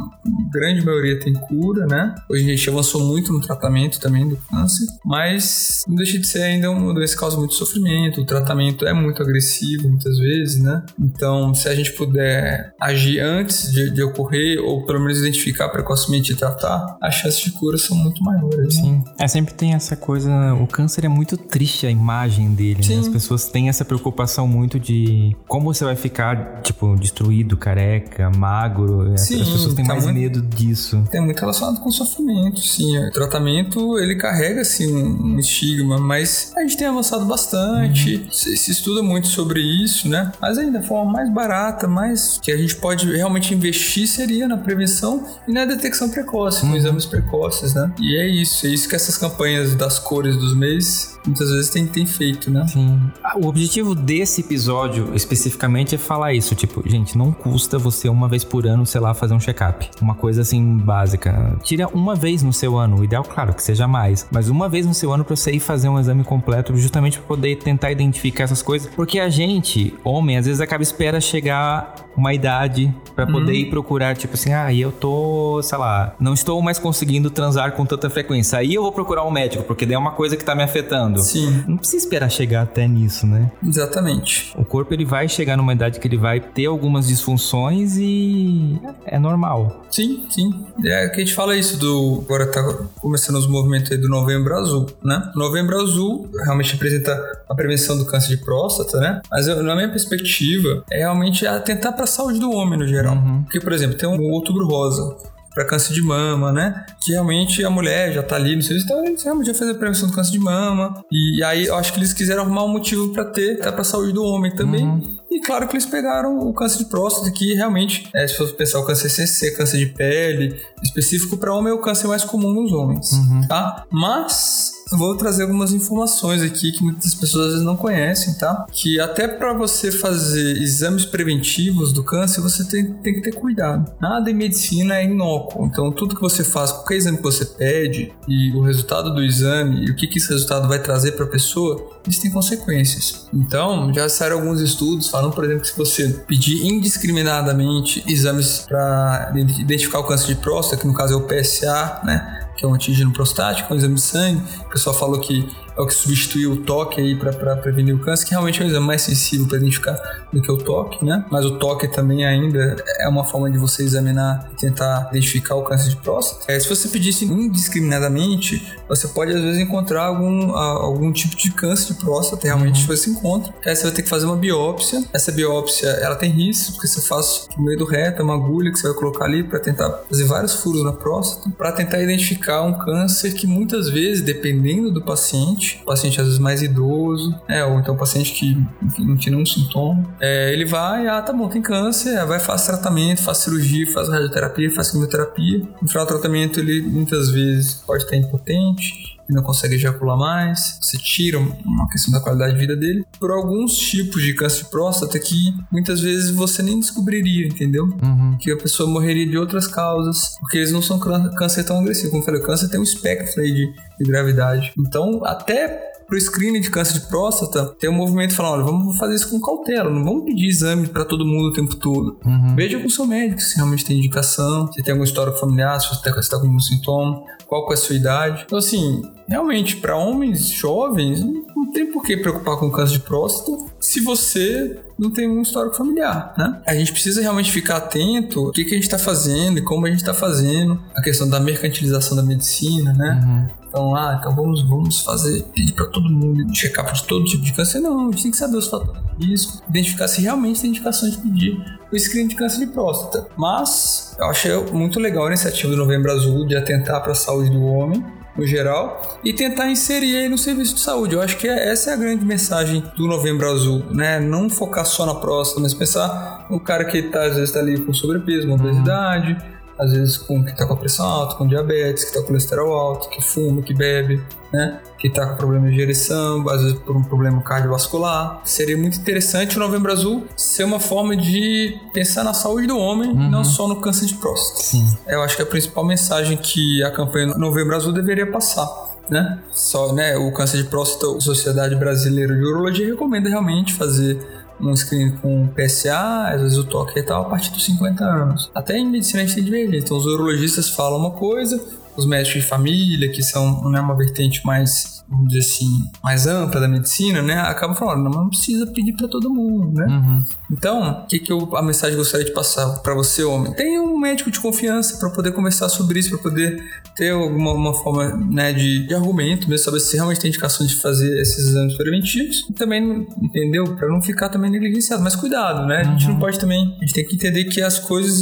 grande 0.51 0.85
maioria 0.85 1.19
tem 1.19 1.33
cura, 1.33 1.85
né? 1.87 2.15
Hoje 2.29 2.45
a 2.45 2.55
gente 2.55 2.69
avançou 2.69 3.03
muito 3.03 3.33
no 3.33 3.41
tratamento 3.41 3.99
também 3.99 4.29
do 4.29 4.37
câncer, 4.37 4.85
mas 5.03 5.83
não 5.87 5.95
deixa 5.95 6.17
de 6.17 6.25
ser 6.25 6.43
ainda 6.43 6.69
uma 6.71 6.93
doença 6.93 7.15
que 7.15 7.19
causa 7.19 7.37
muito 7.37 7.55
sofrimento. 7.55 8.21
O 8.21 8.25
tratamento 8.25 8.85
é 8.85 8.93
muito 8.93 9.21
agressivo 9.21 9.89
muitas 9.89 10.17
vezes, 10.17 10.26
né? 10.59 10.83
Então, 10.99 11.53
se 11.53 11.67
a 11.67 11.75
gente 11.75 11.93
puder 11.93 12.73
agir 12.79 13.19
antes 13.19 13.71
de, 13.71 13.89
de 13.91 14.03
ocorrer, 14.03 14.59
ou 14.59 14.85
pelo 14.85 14.99
menos 14.99 15.19
identificar 15.19 15.69
precocemente 15.69 16.31
e 16.31 16.35
tratar, 16.35 16.97
as 17.01 17.15
chances 17.15 17.39
de 17.41 17.51
cura 17.51 17.77
são 17.77 17.95
muito 17.95 18.23
maiores. 18.23 18.77
Né? 18.77 18.81
Sim. 18.81 18.91
Né? 18.91 19.03
É, 19.19 19.27
sempre 19.27 19.53
tem 19.53 19.73
essa 19.73 19.95
coisa. 19.95 20.53
O 20.55 20.67
câncer 20.67 21.05
é 21.05 21.07
muito 21.07 21.37
triste 21.37 21.85
a 21.85 21.91
imagem 21.91 22.53
dele, 22.53 22.81
né? 22.87 22.99
As 22.99 23.07
pessoas 23.07 23.49
têm 23.49 23.69
essa 23.69 23.85
preocupação 23.85 24.47
muito 24.47 24.79
de 24.79 25.35
como 25.47 25.73
você 25.73 25.83
vai 25.83 25.95
ficar, 25.95 26.61
tipo, 26.61 26.95
destruído, 26.95 27.57
careca 27.57 28.29
magro. 28.29 29.17
Sim, 29.17 29.41
as 29.41 29.49
pessoas 29.49 29.73
têm 29.73 29.85
tá 29.85 29.93
mais 29.93 30.05
muito, 30.05 30.19
medo 30.19 30.41
disso. 30.41 31.03
Tem 31.11 31.21
muito 31.21 31.39
relacionado 31.39 31.79
com 31.81 31.89
o 31.89 31.91
sofrimento, 31.91 32.59
sim. 32.61 32.97
O 32.97 33.11
tratamento, 33.11 33.97
ele 33.99 34.15
carrega, 34.15 34.61
assim, 34.61 34.93
um 34.93 35.39
estigma, 35.39 35.99
mas 35.99 36.53
a 36.55 36.61
gente 36.61 36.77
tem 36.77 36.87
avançado 36.87 37.25
bastante. 37.25 38.15
Uhum. 38.15 38.31
Se, 38.31 38.57
se, 38.57 38.71
estuda 38.71 39.01
muito 39.01 39.27
sobre 39.27 39.61
isso, 39.61 40.06
né? 40.07 40.31
Mas 40.41 40.57
ainda 40.57 40.79
a 40.79 40.83
forma 40.83 41.11
mais 41.11 41.29
barata, 41.29 41.87
mais 41.87 42.39
que 42.41 42.51
a 42.51 42.57
gente 42.57 42.75
pode 42.75 43.11
realmente 43.11 43.53
investir 43.53 44.07
seria 44.07 44.47
na 44.47 44.57
prevenção 44.57 45.25
e 45.47 45.51
na 45.51 45.65
detecção 45.65 46.09
precoce, 46.09 46.63
uhum. 46.63 46.71
com 46.71 46.77
exames 46.77 47.05
precoces, 47.05 47.73
né? 47.73 47.91
E 47.99 48.17
é 48.19 48.27
isso, 48.27 48.65
é 48.65 48.69
isso 48.69 48.87
que 48.87 48.95
essas 48.95 49.17
campanhas 49.17 49.75
das 49.75 49.99
cores 49.99 50.35
dos 50.37 50.55
meses 50.55 51.16
muitas 51.27 51.51
vezes 51.51 51.69
tem, 51.69 51.85
tem 51.85 52.05
feito, 52.05 52.49
né? 52.49 52.65
Sim. 52.67 52.99
O 53.35 53.47
objetivo 53.47 53.93
desse 53.93 54.41
episódio 54.41 55.13
especificamente 55.13 55.95
é 55.95 55.97
falar 55.97 56.33
isso, 56.33 56.55
tipo, 56.55 56.83
gente, 56.87 57.17
não 57.17 57.31
custa 57.31 57.77
você 57.77 58.09
uma 58.09 58.27
vez 58.27 58.43
por 58.43 58.65
ano, 58.65 58.85
sei 58.85 59.01
lá, 59.01 59.13
fazer 59.13 59.33
um 59.33 59.39
check-up. 59.39 59.89
Uma 60.01 60.15
coisa 60.15 60.41
assim 60.41 60.77
básica. 60.77 61.57
Tira 61.63 61.87
uma 61.87 62.15
vez 62.15 62.41
no 62.41 62.53
seu 62.53 62.77
ano, 62.77 62.99
o 62.99 63.03
ideal, 63.03 63.23
claro, 63.23 63.53
que 63.53 63.61
seja 63.61 63.87
mais, 63.87 64.27
mas 64.31 64.49
uma 64.49 64.69
vez 64.69 64.85
no 64.85 64.93
seu 64.93 65.13
ano 65.13 65.23
para 65.23 65.35
você 65.35 65.51
ir 65.51 65.59
fazer 65.59 65.89
um 65.89 65.99
exame 65.99 66.23
completo, 66.23 66.75
justamente 66.75 67.19
para 67.19 67.27
poder 67.27 67.57
tentar 67.57 67.91
identificar 67.91 68.45
essas 68.45 68.61
coisas, 68.61 68.89
porque 68.95 69.19
a 69.19 69.29
gente, 69.29 69.93
homem, 70.03 70.37
às 70.37 70.45
vezes 70.45 70.61
acaba 70.61 70.81
espera 70.81 71.19
chegar 71.19 71.95
uma 72.15 72.33
idade 72.33 72.93
para 73.15 73.27
poder 73.27 73.51
uhum. 73.51 73.57
ir 73.57 73.69
procurar, 73.69 74.15
tipo 74.15 74.33
assim, 74.33 74.51
ah, 74.51 74.73
eu 74.73 74.91
tô, 74.91 75.61
sei 75.61 75.77
lá, 75.77 76.15
não 76.19 76.33
estou 76.33 76.59
mais 76.61 76.79
conseguindo 76.79 77.29
transar 77.29 77.73
com 77.73 77.85
tanta 77.85 78.09
frequência. 78.09 78.57
Aí 78.57 78.73
eu 78.73 78.81
vou 78.81 78.91
procurar 78.91 79.23
um 79.23 79.31
médico, 79.31 79.63
porque 79.63 79.85
daí 79.85 79.93
é 79.93 79.97
uma 79.97 80.11
coisa 80.11 80.35
que 80.35 80.43
tá 80.43 80.55
me 80.55 80.63
afetando. 80.63 81.16
Sim. 81.21 81.63
Não 81.67 81.77
precisa 81.77 82.03
esperar 82.03 82.29
chegar 82.29 82.63
até 82.63 82.87
nisso, 82.87 83.25
né? 83.25 83.51
Exatamente. 83.65 84.53
O 84.55 84.65
corpo 84.65 84.93
ele 84.93 85.05
vai 85.05 85.27
chegar 85.27 85.57
numa 85.57 85.73
idade 85.73 85.99
que 85.99 86.07
ele 86.07 86.17
vai 86.17 86.39
ter 86.39 86.65
algumas 86.65 87.07
disfunções 87.07 87.97
e 87.97 88.79
é 89.05 89.19
normal. 89.19 89.85
Sim, 89.89 90.25
sim. 90.29 90.65
É 90.85 91.09
que 91.09 91.17
a 91.17 91.19
gente 91.19 91.33
fala 91.33 91.55
isso 91.55 91.77
do. 91.77 92.23
Agora 92.25 92.47
tá 92.47 92.63
começando 92.99 93.37
os 93.37 93.47
movimentos 93.47 93.91
aí 93.91 93.97
do 93.97 94.09
Novembro 94.09 94.55
Azul, 94.55 94.85
né? 95.03 95.31
Novembro 95.35 95.79
Azul 95.81 96.29
realmente 96.43 96.73
representa 96.73 97.13
a 97.49 97.55
prevenção 97.55 97.97
do 97.97 98.05
câncer 98.05 98.29
de 98.29 98.37
próstata, 98.37 98.99
né? 98.99 99.21
Mas 99.31 99.47
eu, 99.47 99.63
na 99.63 99.75
minha 99.75 99.89
perspectiva, 99.89 100.83
é 100.91 100.99
realmente 100.99 101.45
tentar 101.65 101.91
para 101.93 102.03
a 102.03 102.07
saúde 102.07 102.39
do 102.39 102.51
homem 102.51 102.77
no 102.77 102.87
geral. 102.87 103.15
Uhum. 103.15 103.43
Porque, 103.43 103.59
por 103.59 103.73
exemplo, 103.73 103.97
tem 103.97 104.07
um 104.07 104.31
outubro 104.31 104.65
rosa 104.67 105.17
para 105.57 105.65
câncer 105.65 105.91
de 105.91 106.03
mama, 106.03 106.51
né? 106.51 106.85
Que 107.01 107.13
realmente 107.13 107.65
a 107.65 107.69
mulher 107.69 108.13
já 108.13 108.21
tá 108.21 108.35
ali 108.35 108.55
no 108.55 108.61
serviço, 108.61 108.85
então 108.85 109.03
eles 109.03 109.23
realmente 109.23 109.47
já 109.47 109.55
fez 109.55 109.71
a 109.71 109.73
prevenção 109.73 110.07
do 110.07 110.13
câncer 110.13 110.33
de 110.33 110.39
mama. 110.39 111.03
E 111.11 111.43
aí 111.43 111.65
eu 111.65 111.75
acho 111.75 111.91
que 111.91 111.97
eles 111.97 112.13
quiseram 112.13 112.43
arrumar 112.43 112.63
um 112.63 112.67
motivo 112.67 113.11
para 113.11 113.25
ter, 113.25 113.59
até 113.59 113.71
para 113.71 113.81
a 113.81 113.83
saúde 113.83 114.13
do 114.13 114.23
homem 114.23 114.55
também. 114.55 114.85
Uhum. 114.85 115.17
E 115.31 115.41
claro 115.41 115.67
que 115.67 115.73
eles 115.73 115.87
pegaram 115.87 116.37
o 116.37 116.53
câncer 116.53 116.77
de 116.77 116.85
próstata, 116.85 117.31
que 117.31 117.55
realmente, 117.55 118.07
é, 118.13 118.27
se 118.27 118.37
for 118.37 118.47
pensar 118.53 118.79
o 118.79 118.85
câncer 118.85 119.09
CC, 119.09 119.49
câncer 119.55 119.79
de 119.79 119.87
pele, 119.87 120.61
específico 120.83 121.37
para 121.37 121.51
homem, 121.51 121.71
é 121.71 121.75
o 121.75 121.81
câncer 121.81 122.07
mais 122.07 122.23
comum 122.23 122.53
nos 122.53 122.71
homens, 122.71 123.11
uhum. 123.13 123.47
tá? 123.47 123.83
Mas 123.91 124.76
vou 124.91 125.15
trazer 125.15 125.43
algumas 125.43 125.71
informações 125.71 126.41
aqui 126.41 126.71
que 126.71 126.83
muitas 126.83 127.13
pessoas 127.15 127.45
às 127.45 127.51
vezes 127.51 127.65
não 127.65 127.75
conhecem, 127.75 128.33
tá? 128.35 128.65
Que 128.71 128.99
até 128.99 129.27
para 129.27 129.53
você 129.53 129.91
fazer 129.91 130.61
exames 130.61 131.05
preventivos 131.05 131.91
do 131.91 132.03
câncer, 132.03 132.41
você 132.41 132.63
tem, 132.65 132.93
tem 132.93 133.13
que 133.15 133.21
ter 133.21 133.33
cuidado. 133.33 133.91
Nada 134.01 134.29
em 134.29 134.33
medicina 134.33 134.97
é 134.97 135.05
inócuo. 135.05 135.65
Então, 135.65 135.91
tudo 135.91 136.15
que 136.15 136.21
você 136.21 136.43
faz, 136.43 136.71
qualquer 136.71 136.95
exame 136.95 137.17
que 137.17 137.23
você 137.23 137.45
pede 137.45 138.13
e 138.27 138.51
o 138.51 138.61
resultado 138.61 139.13
do 139.13 139.23
exame 139.23 139.85
e 139.85 139.91
o 139.91 139.95
que, 139.95 140.07
que 140.07 140.17
esse 140.17 140.29
resultado 140.29 140.67
vai 140.67 140.81
trazer 140.81 141.13
para 141.13 141.25
a 141.25 141.29
pessoa, 141.29 141.99
isso 142.07 142.21
tem 142.21 142.31
consequências. 142.31 143.27
Então, 143.33 143.93
já 143.93 144.07
saíram 144.07 144.39
alguns 144.39 144.61
estudos 144.61 145.07
falando, 145.07 145.33
por 145.33 145.43
exemplo, 145.43 145.61
que 145.61 145.69
se 145.69 145.77
você 145.77 146.09
pedir 146.27 146.65
indiscriminadamente 146.65 148.03
exames 148.07 148.65
para 148.67 149.33
identificar 149.35 149.99
o 149.99 150.03
câncer 150.03 150.27
de 150.27 150.35
próstata, 150.35 150.81
que 150.81 150.87
no 150.87 150.93
caso 150.93 151.13
é 151.13 151.17
o 151.17 151.21
PSA, 151.21 152.01
né? 152.03 152.36
Que 152.57 152.65
é 152.65 152.67
um 152.67 152.73
antígeno 152.73 153.13
prostático, 153.13 153.73
um 153.73 153.77
exame 153.77 153.95
de 153.95 154.01
sangue. 154.01 154.41
O 154.61 154.69
pessoal 154.69 154.97
falou 154.97 155.19
que 155.19 155.47
é 155.77 155.81
o 155.81 155.85
que 155.85 155.93
substituiu 155.93 156.53
o 156.53 156.57
toque 156.57 156.99
aí 156.99 157.15
para 157.15 157.55
prevenir 157.57 157.95
o 157.95 157.99
câncer, 157.99 158.25
que 158.25 158.31
realmente 158.31 158.61
é 158.61 158.65
um 158.65 158.67
exame 158.67 158.85
mais 158.85 159.01
sensível 159.03 159.47
para 159.47 159.57
identificar 159.57 160.27
do 160.33 160.41
que 160.41 160.51
o 160.51 160.57
toque, 160.57 161.05
né? 161.05 161.25
Mas 161.31 161.45
o 161.45 161.57
toque 161.57 161.87
também 161.87 162.25
ainda 162.25 162.75
é 162.99 163.07
uma 163.07 163.23
forma 163.23 163.49
de 163.49 163.57
você 163.57 163.83
examinar 163.83 164.49
e 164.53 164.55
tentar 164.55 165.09
identificar 165.11 165.55
o 165.55 165.63
câncer 165.63 165.89
de 165.89 165.97
próstata. 165.97 166.51
É, 166.51 166.59
se 166.59 166.67
você 166.67 166.87
pedisse 166.89 167.25
indiscriminadamente, 167.25 168.75
você 168.89 169.07
pode 169.07 169.33
às 169.33 169.41
vezes 169.41 169.59
encontrar 169.59 170.03
algum, 170.03 170.51
algum 170.55 171.11
tipo 171.11 171.35
de 171.35 171.51
câncer 171.51 171.93
de 171.93 171.99
próstata, 171.99 172.47
realmente 172.47 172.81
uhum. 172.81 172.87
você 172.87 173.09
encontra. 173.09 173.53
Aí 173.65 173.75
você 173.75 173.83
vai 173.83 173.91
ter 173.91 174.01
que 174.01 174.09
fazer 174.09 174.25
uma 174.25 174.35
biópsia. 174.35 175.03
Essa 175.13 175.31
biópsia, 175.31 175.87
ela 175.87 176.15
tem 176.15 176.31
risco, 176.31 176.73
porque 176.73 176.87
você 176.87 177.01
faz 177.01 177.47
no 177.57 177.63
meio 177.63 177.77
do 177.77 177.85
reto, 177.85 178.21
é 178.21 178.25
uma 178.25 178.35
agulha 178.35 178.71
que 178.71 178.79
você 178.79 178.87
vai 178.87 178.97
colocar 178.97 179.25
ali 179.25 179.43
para 179.43 179.59
tentar 179.59 179.89
fazer 180.09 180.25
vários 180.25 180.55
furos 180.55 180.83
na 180.83 180.91
próstata, 180.91 181.49
para 181.57 181.71
tentar 181.71 182.01
identificar 182.01 182.63
um 182.63 182.73
câncer 182.73 183.33
que 183.33 183.45
muitas 183.45 183.89
vezes, 183.89 184.21
dependendo 184.21 184.91
do 184.91 185.01
paciente, 185.01 185.66
paciente, 185.75 185.85
paciente 185.85 186.21
às 186.21 186.25
vezes 186.25 186.39
mais 186.39 186.61
idoso, 186.61 187.35
né, 187.47 187.63
ou 187.65 187.79
então 187.79 187.95
paciente 187.97 188.33
que 188.33 188.57
enfim, 188.81 189.05
não 189.05 189.17
tinha 189.17 189.33
nenhum 189.33 189.45
sintoma, 189.45 190.03
é, 190.19 190.53
ele 190.53 190.65
vai, 190.65 191.07
ah, 191.07 191.21
tá 191.21 191.33
bom, 191.33 191.47
tem 191.49 191.61
câncer, 191.61 192.25
vai 192.25 192.39
fazer 192.39 192.67
tratamento, 192.67 193.21
faz 193.21 193.39
cirurgia, 193.39 193.91
faz 193.91 194.09
radioterapia, 194.09 194.71
faz 194.71 194.91
quimioterapia. 194.91 195.67
No 195.81 195.87
final 195.87 196.05
do 196.05 196.09
tratamento, 196.09 196.59
ele 196.59 196.81
muitas 196.81 197.29
vezes 197.29 197.75
pode 197.75 198.03
estar 198.03 198.15
impotente, 198.15 199.16
não 199.33 199.43
consegue 199.43 199.75
ejacular 199.75 200.17
mais, 200.17 200.79
você 200.81 200.97
tira 200.97 201.39
uma 201.39 201.87
questão 201.89 202.11
da 202.11 202.19
qualidade 202.19 202.53
de 202.53 202.59
vida 202.59 202.75
dele, 202.75 203.03
por 203.19 203.31
alguns 203.31 203.73
tipos 203.75 204.21
de 204.21 204.33
câncer 204.33 204.63
de 204.63 204.69
próstata 204.69 205.19
que 205.19 205.53
muitas 205.71 206.01
vezes 206.01 206.31
você 206.31 206.61
nem 206.61 206.79
descobriria, 206.79 207.47
entendeu? 207.47 207.85
Uhum. 207.85 208.37
Que 208.39 208.51
a 208.51 208.57
pessoa 208.57 208.89
morreria 208.89 209.27
de 209.27 209.37
outras 209.37 209.67
causas, 209.67 210.35
porque 210.39 210.57
eles 210.57 210.71
não 210.71 210.81
são 210.81 210.99
câncer 210.99 211.63
tão 211.63 211.79
agressivo. 211.79 212.11
Como 212.11 212.21
eu 212.21 212.25
falei, 212.25 212.41
o 212.41 212.43
câncer 212.43 212.69
tem 212.69 212.79
um 212.79 212.83
espectro 212.83 213.41
aí 213.41 213.53
de, 213.53 213.73
de 213.99 214.05
gravidade. 214.05 214.71
Então, 214.77 215.21
até 215.23 215.87
pro 216.07 216.19
screening 216.19 216.61
de 216.61 216.71
câncer 216.71 216.93
de 216.99 217.07
próstata, 217.07 217.75
tem 217.77 217.89
um 217.89 217.93
movimento 217.93 218.33
falando, 218.33 218.53
olha, 218.53 218.63
vamos 218.63 218.97
fazer 218.97 219.15
isso 219.15 219.29
com 219.29 219.41
cautela, 219.41 219.89
não 219.89 220.03
vamos 220.03 220.23
pedir 220.23 220.47
exame 220.47 220.87
para 220.87 221.03
todo 221.03 221.25
mundo 221.25 221.49
o 221.49 221.51
tempo 221.51 221.75
todo. 221.75 222.17
Uhum. 222.25 222.55
Veja 222.55 222.79
com 222.79 222.87
o 222.87 222.89
seu 222.89 223.05
médico 223.05 223.41
se 223.41 223.57
realmente 223.57 223.83
tem 223.83 223.97
indicação, 223.97 224.71
se 224.71 224.81
tem 224.81 224.93
alguma 224.93 225.05
história 225.05 225.33
familiar, 225.33 225.79
se 225.81 225.89
você 225.89 226.09
está 226.19 226.39
com 226.39 226.45
algum 226.45 226.59
sintoma, 226.59 227.21
qual 227.47 227.69
é 227.71 227.73
a 227.73 227.77
sua 227.77 227.95
idade. 227.95 228.43
Então, 228.45 228.57
assim, 228.57 229.01
realmente, 229.27 229.77
para 229.77 229.95
homens 229.95 230.49
jovens, 230.49 231.23
não 231.23 231.71
tem 231.71 231.91
por 231.91 232.03
que 232.03 232.17
preocupar 232.17 232.57
com 232.57 232.69
câncer 232.69 232.93
de 232.93 232.99
próstata 232.99 233.65
se 233.79 234.01
você 234.01 234.79
não 234.97 235.11
tem 235.11 235.29
um 235.29 235.41
histórico 235.41 235.75
familiar, 235.75 236.33
né? 236.37 236.61
A 236.65 236.73
gente 236.73 236.91
precisa 236.91 237.21
realmente 237.21 237.51
ficar 237.51 237.77
atento 237.77 238.47
o 238.47 238.51
que, 238.51 238.63
que 238.63 238.71
a 238.71 238.73
gente 238.73 238.83
está 238.83 238.97
fazendo 238.97 239.59
e 239.59 239.61
como 239.61 239.85
a 239.85 239.89
gente 239.89 239.99
está 239.99 240.13
fazendo, 240.13 240.81
a 240.95 241.01
questão 241.01 241.29
da 241.29 241.39
mercantilização 241.39 242.17
da 242.17 242.23
medicina, 242.23 242.93
né? 242.93 243.21
Uhum. 243.23 243.67
Então, 243.67 243.95
ah, 243.95 244.17
então 244.19 244.35
vamos, 244.35 244.67
vamos 244.67 245.01
fazer, 245.01 245.43
pedir 245.53 245.73
para 245.73 245.85
todo 245.85 246.09
mundo 246.09 246.51
check-up 246.51 246.91
de 246.93 247.03
todo 247.03 247.25
tipo 247.25 247.43
de 247.43 247.53
câncer. 247.53 247.79
Não, 247.79 248.07
a 248.07 248.11
gente 248.11 248.23
tem 248.23 248.31
que 248.31 248.37
saber 248.37 248.57
os 248.57 248.67
fatores 248.67 249.01
de 249.17 249.27
risco, 249.27 249.61
identificar 249.69 250.07
se 250.07 250.21
realmente 250.21 250.61
tem 250.61 250.69
indicação 250.69 251.09
de 251.09 251.17
pedir 251.17 251.76
o 251.91 251.97
screening 251.97 252.29
de 252.29 252.35
câncer 252.35 252.59
de 252.59 252.67
próstata. 252.67 253.27
Mas 253.37 254.15
eu 254.19 254.25
achei 254.25 254.55
muito 254.71 254.99
legal 254.99 255.25
a 255.25 255.27
iniciativa 255.27 255.69
do 255.69 255.77
Novembro 255.77 256.11
Azul 256.11 256.45
de 256.45 256.55
atentar 256.55 257.01
para 257.01 257.11
a 257.11 257.15
saúde 257.15 257.49
do 257.49 257.63
homem 257.63 258.03
no 258.37 258.45
geral 258.45 259.19
e 259.23 259.33
tentar 259.33 259.67
inserir 259.69 260.15
aí 260.17 260.29
no 260.29 260.37
serviço 260.37 260.75
de 260.75 260.81
saúde. 260.81 261.15
Eu 261.15 261.21
acho 261.21 261.37
que 261.37 261.47
é, 261.47 261.69
essa 261.69 261.91
é 261.91 261.93
a 261.93 261.97
grande 261.97 262.23
mensagem 262.23 262.83
do 262.95 263.07
Novembro 263.07 263.49
Azul, 263.49 263.83
né? 263.89 264.19
Não 264.19 264.49
focar 264.49 264.85
só 264.85 265.05
na 265.05 265.15
próstata, 265.15 265.59
mas 265.59 265.73
pensar 265.73 266.45
no 266.49 266.59
cara 266.59 266.85
que 266.85 267.01
tá, 267.03 267.23
às 267.23 267.33
vezes 267.33 267.49
está 267.49 267.59
ali 267.59 267.79
com 267.79 267.93
sobrepeso, 267.93 268.47
com 268.47 268.53
obesidade, 268.53 269.35
às 269.79 269.91
vezes 269.91 270.17
com 270.17 270.43
que 270.43 270.55
tá 270.55 270.65
com 270.65 270.73
a 270.73 270.77
pressão 270.77 271.05
alta, 271.05 271.35
com 271.35 271.47
diabetes, 271.47 272.05
que 272.05 272.13
tá 272.13 272.21
com 272.21 272.27
colesterol 272.27 272.73
alto, 272.73 273.09
que 273.09 273.21
fuma, 273.21 273.61
que 273.61 273.73
bebe, 273.73 274.21
né? 274.51 274.79
Que 274.97 275.09
tá 275.09 275.27
com 275.27 275.35
problema 275.35 275.69
de 275.69 275.75
direção, 275.75 276.47
às 276.49 276.61
vezes 276.61 276.79
por 276.79 276.95
um 276.95 277.03
problema 277.03 277.41
cardiovascular. 277.41 278.41
Seria 278.43 278.77
muito 278.77 278.97
interessante 278.97 279.57
o 279.57 279.59
Novembro 279.59 279.91
Azul 279.91 280.25
ser 280.35 280.63
uma 280.63 280.79
forma 280.79 281.15
de 281.15 281.77
pensar 281.93 282.23
na 282.23 282.33
saúde 282.33 282.67
do 282.67 282.77
homem, 282.77 283.09
uhum. 283.09 283.29
não 283.29 283.43
só 283.43 283.67
no 283.67 283.79
câncer 283.81 284.05
de 284.05 284.15
próstata. 284.15 284.63
Sim. 284.63 284.97
Eu 285.07 285.21
acho 285.21 285.35
que 285.35 285.41
a 285.41 285.45
principal 285.45 285.85
mensagem 285.85 286.37
que 286.37 286.83
a 286.83 286.91
campanha 286.91 287.27
Novembro 287.37 287.75
Azul 287.75 287.93
deveria 287.93 288.29
passar 288.29 288.87
né? 289.09 289.39
Só, 289.51 289.93
né, 289.93 290.17
o 290.17 290.31
câncer 290.31 290.57
de 290.57 290.69
próstata, 290.69 291.17
a 291.17 291.21
Sociedade 291.21 291.75
Brasileira 291.75 292.35
de 292.35 292.43
Urologia 292.43 292.87
recomenda 292.87 293.29
realmente 293.29 293.73
fazer 293.73 294.19
um 294.59 294.75
screen 294.75 295.11
com 295.17 295.47
PSA, 295.47 296.29
às 296.29 296.41
vezes 296.41 296.57
o 296.57 296.63
toque 296.63 296.99
e 296.99 297.03
tal, 297.03 297.23
a 297.23 297.29
partir 297.29 297.51
dos 297.51 297.63
50 297.65 298.03
anos. 298.03 298.51
Até 298.53 298.77
em 298.77 298.89
medicina 298.89 299.21
a 299.21 299.25
gente 299.25 299.35
tem 299.35 299.43
divergência. 299.43 299.85
Então, 299.85 299.97
os 299.97 300.05
urologistas 300.05 300.69
falam 300.69 300.99
uma 300.99 301.11
coisa, 301.11 301.61
os 301.95 302.05
médicos 302.05 302.41
de 302.41 302.47
família, 302.47 303.11
que 303.11 303.23
são 303.23 303.69
né, 303.69 303.79
uma 303.79 303.95
vertente 303.95 304.45
mais, 304.45 305.03
vamos 305.09 305.29
dizer 305.29 305.39
assim, 305.39 305.83
mais 306.03 306.27
ampla 306.27 306.61
da 306.61 306.67
medicina, 306.67 307.21
né, 307.21 307.39
acabam 307.39 307.75
falando, 307.75 308.03
não, 308.03 308.11
não 308.11 308.29
precisa 308.29 308.67
pedir 308.67 308.93
para 308.93 309.07
todo 309.07 309.33
mundo, 309.33 309.73
né? 309.73 309.85
Uhum. 309.87 310.25
Então, 310.51 311.03
o 311.03 311.07
que, 311.07 311.19
que 311.19 311.31
eu, 311.31 311.55
a 311.55 311.61
mensagem 311.61 311.95
que 311.95 311.99
eu 311.99 312.03
gostaria 312.03 312.25
de 312.25 312.33
passar 312.33 312.79
para 312.79 312.93
você, 312.93 313.23
homem? 313.23 313.53
Tenha 313.53 313.81
um 313.81 313.97
médico 313.97 314.31
de 314.31 314.39
confiança 314.39 314.97
para 314.97 315.09
poder 315.09 315.31
conversar 315.33 315.69
sobre 315.69 315.99
isso, 315.99 316.09
para 316.11 316.19
poder 316.19 316.63
ter 316.95 317.11
alguma 317.11 317.53
uma 317.53 317.73
forma 317.73 318.15
né, 318.15 318.53
de, 318.53 318.87
de 318.87 318.93
argumento, 318.93 319.49
mesmo 319.49 319.65
saber 319.65 319.79
se 319.79 319.95
realmente 319.95 320.19
tem 320.19 320.29
indicação 320.29 320.65
de 320.65 320.75
fazer 320.75 321.19
esses 321.19 321.49
exames 321.49 321.75
preventivos. 321.75 322.45
E 322.49 322.53
também, 322.53 323.07
entendeu? 323.21 323.75
Para 323.75 323.87
não 323.89 324.01
ficar 324.01 324.29
também 324.29 324.49
negligenciado. 324.49 325.03
Mas 325.03 325.15
cuidado, 325.15 325.65
né? 325.67 325.81
A 325.81 325.83
gente 325.83 326.05
uhum. 326.05 326.13
não 326.13 326.19
pode 326.19 326.39
também. 326.39 326.75
A 326.77 326.85
gente 326.85 326.93
tem 326.93 327.05
que 327.05 327.15
entender 327.15 327.45
que 327.45 327.61
as 327.61 327.79
coisas, 327.79 328.21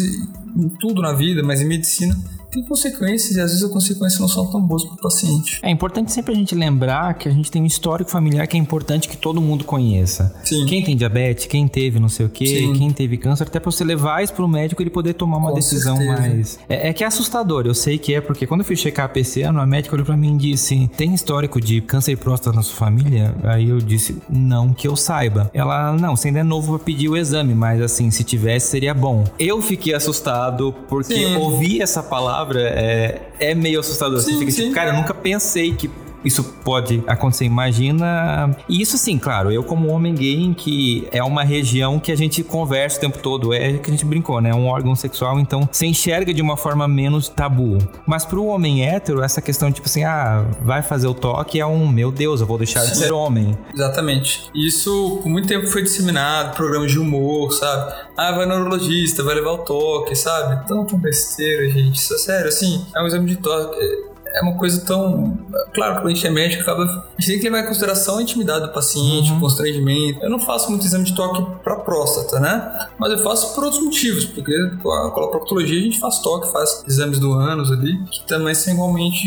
em 0.55 0.69
tudo 0.79 1.01
na 1.01 1.13
vida, 1.13 1.43
mas 1.43 1.61
em 1.61 1.65
medicina, 1.65 2.15
tem 2.55 2.63
consequências 2.63 3.35
e 3.35 3.41
às 3.41 3.51
vezes 3.51 3.63
as 3.63 3.71
consequências 3.71 4.19
não 4.19 4.29
são 4.29 4.49
tão 4.49 4.61
boas 4.61 4.83
para 4.85 4.93
o 4.93 4.97
paciente. 4.97 5.59
É 5.61 5.69
importante 5.69 6.11
sempre 6.11 6.33
a 6.33 6.35
gente 6.35 6.55
lembrar 6.55 7.13
que 7.15 7.27
a 7.27 7.31
gente 7.31 7.51
tem 7.51 7.61
um 7.61 7.65
histórico 7.65 8.09
familiar 8.09 8.47
que 8.47 8.55
é 8.55 8.59
importante 8.59 9.09
que 9.09 9.17
todo 9.17 9.41
mundo 9.41 9.65
conheça. 9.65 10.33
Sim. 10.43 10.65
Quem 10.65 10.81
tem 10.81 10.95
diabetes, 10.95 11.45
quem 11.45 11.67
teve 11.67 11.99
não 11.99 12.07
sei 12.15 12.25
o 12.25 12.30
quê, 12.30 12.45
Sim. 12.45 12.73
quem 12.73 12.91
teve 12.91 13.17
câncer, 13.17 13.43
até 13.43 13.60
para 13.60 13.71
você 13.71 13.84
levar 13.84 14.23
isso 14.23 14.34
para 14.34 14.43
o 14.43 14.47
médico 14.47 14.82
ele 14.82 14.89
poder 14.89 15.13
tomar 15.13 15.38
uma 15.38 15.49
Com 15.49 15.56
decisão 15.56 15.97
certeza. 15.97 16.21
mais. 16.21 16.60
É, 16.69 16.89
é, 16.89 16.93
que 16.93 17.04
é 17.04 17.08
assustador, 17.08 17.65
eu 17.65 17.73
sei 17.73 17.97
que 17.97 18.13
é, 18.13 18.21
porque 18.21 18.47
quando 18.47 18.62
eu 18.62 18.65
fui 18.65 18.75
checar 18.75 19.06
a 19.06 19.10
PC, 19.10 19.43
a 19.43 19.65
médica 19.65 19.95
olhou 19.95 20.06
para 20.06 20.17
mim 20.17 20.36
e 20.36 20.38
disse: 20.38 20.89
tem 20.97 21.13
histórico 21.13 21.60
de 21.60 21.82
câncer 21.82 22.12
de 22.12 22.17
próstata 22.17 22.56
na 22.56 22.63
sua 22.63 22.75
família? 22.75 23.36
Aí 23.43 23.69
eu 23.69 23.80
disse: 23.80 24.17
não, 24.30 24.73
que 24.73 24.88
eu 24.88 24.95
saiba. 24.95 25.49
Ela, 25.54 25.93
não, 25.93 26.15
você 26.15 26.30
ainda 26.30 26.39
é 26.39 26.43
novo 26.43 26.78
para 26.78 26.86
pedir 26.86 27.10
o 27.10 27.17
exame, 27.17 27.54
mas 27.54 27.82
assim, 27.82 28.10
se 28.12 28.23
tivesse 28.23 28.67
seria 28.67 28.93
bom. 28.93 29.23
Eu 29.38 29.62
fiquei 29.62 29.93
assustado 29.93 30.73
porque 30.88 31.15
Sim. 31.15 31.36
ouvi 31.38 31.82
essa 31.82 32.01
palavra 32.01 32.62
é, 32.62 33.21
é 33.39 33.56
meio 33.56 33.80
assustador. 33.80 34.19
Sim, 34.19 34.34
Você 34.34 34.39
fica 34.39 34.51
tipo, 34.51 34.73
cara, 34.73 34.91
eu 34.91 34.95
nunca 34.95 35.13
pensei 35.13 35.73
que 35.73 35.89
isso 36.25 36.43
pode 36.43 37.03
acontecer. 37.05 37.45
Imagina. 37.45 38.55
E 38.67 38.81
isso 38.81 38.97
sim, 38.97 39.17
claro, 39.17 39.51
eu 39.51 39.63
como 39.63 39.89
homem 39.89 40.13
gay, 40.13 40.41
em 40.41 40.53
que 40.53 41.07
é 41.11 41.23
uma 41.23 41.43
região 41.43 41.99
que 41.99 42.11
a 42.11 42.17
gente 42.17 42.43
conversa 42.43 42.97
o 42.97 43.01
tempo 43.01 43.19
todo, 43.19 43.53
é 43.53 43.77
que 43.77 43.89
a 43.89 43.93
gente 43.93 44.05
brincou, 44.05 44.41
né? 44.41 44.49
É 44.49 44.55
um 44.55 44.67
órgão 44.67 44.95
sexual, 44.95 45.39
então 45.39 45.69
se 45.71 45.85
enxerga 45.85 46.33
de 46.33 46.41
uma 46.41 46.57
forma 46.57 46.88
menos 46.88 47.29
tabu. 47.29 47.77
Mas 48.05 48.25
pro 48.25 48.45
homem 48.45 48.85
hétero, 48.85 49.21
essa 49.21 49.41
questão 49.41 49.71
tipo 49.71 49.88
assim, 49.88 50.03
ah, 50.03 50.45
vai 50.61 50.81
fazer 50.81 51.07
o 51.07 51.13
toque 51.13 51.59
é 51.59 51.65
um, 51.65 51.88
meu 51.88 52.11
Deus, 52.11 52.41
eu 52.41 52.47
vou 52.47 52.57
deixar 52.57 52.83
de 52.85 52.97
ser 52.97 53.11
homem. 53.11 53.57
Exatamente. 53.73 54.49
Isso 54.55 55.19
por 55.21 55.29
muito 55.29 55.47
tempo 55.47 55.67
foi 55.67 55.83
disseminado, 55.83 56.55
programas 56.55 56.91
de 56.91 56.99
humor, 56.99 57.51
sabe? 57.51 57.93
Ah, 58.17 58.31
vai 58.31 58.45
no 58.45 58.55
neurologista, 58.55 59.23
vai 59.23 59.35
levar 59.35 59.51
o 59.51 59.57
toque, 59.59 60.15
sabe? 60.15 60.67
Tão 60.67 60.85
besteira, 60.95 61.69
gente. 61.69 61.95
Isso 61.95 62.13
é 62.13 62.17
sério, 62.17 62.47
assim, 62.47 62.85
é 62.95 63.01
um 63.01 63.07
exame 63.07 63.27
de 63.27 63.35
toque 63.35 64.14
é 64.36 64.41
uma 64.41 64.58
coisa 64.58 64.82
tão. 64.86 65.38
Claro, 65.74 65.95
quando 65.95 66.08
a 66.08 66.10
gente 66.13 66.28
é 66.28 66.30
médico, 66.30 66.62
acaba. 66.62 66.84
A 66.84 67.21
gente 67.21 67.32
tem 67.32 67.39
que 67.39 67.43
levar 67.45 67.62
em 67.62 67.67
consideração 67.67 68.17
a 68.17 68.21
intimidade 68.21 68.67
do 68.67 68.74
paciente, 68.74 69.32
uhum. 69.32 69.38
o 69.38 69.41
constrangimento. 69.41 70.21
Eu 70.21 70.30
não 70.30 70.39
faço 70.39 70.69
muito 70.69 70.86
exame 70.86 71.06
de 71.06 71.15
toque 71.15 71.43
para 71.63 71.78
próstata, 71.78 72.39
né? 72.39 72.88
Mas 73.00 73.12
eu 73.12 73.19
faço 73.19 73.56
por 73.56 73.63
outros 73.63 73.82
motivos, 73.82 74.26
porque 74.26 74.54
com 74.82 74.91
a 74.91 75.12
coloproctologia 75.12 75.80
a 75.80 75.84
gente 75.84 76.00
faz 76.00 76.19
toque, 76.19 76.52
faz 76.52 76.84
exames 76.88 77.17
do 77.17 77.34
ânus 77.34 77.71
ali, 77.71 77.98
que 78.12 78.28
também 78.28 78.54
são 78.54 78.74
igualmente 78.74 79.26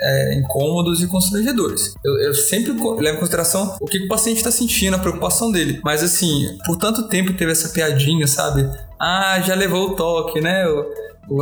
é, 0.00 0.34
incômodos 0.34 1.00
e 1.00 1.06
constrangedores. 1.06 1.94
Eu, 2.04 2.20
eu 2.22 2.34
sempre 2.34 2.72
levo 2.72 3.16
em 3.16 3.20
consideração 3.20 3.76
o 3.80 3.86
que 3.86 4.04
o 4.04 4.08
paciente 4.08 4.38
está 4.38 4.50
sentindo, 4.50 4.96
a 4.96 4.98
preocupação 4.98 5.52
dele. 5.52 5.80
Mas 5.84 6.02
assim, 6.02 6.58
por 6.66 6.76
tanto 6.76 7.08
tempo 7.08 7.32
teve 7.34 7.52
essa 7.52 7.68
piadinha, 7.68 8.26
sabe? 8.26 8.68
Ah, 8.98 9.40
já 9.40 9.54
levou 9.54 9.90
o 9.90 9.94
toque, 9.94 10.40
né? 10.40 10.64
Eu, 10.66 10.86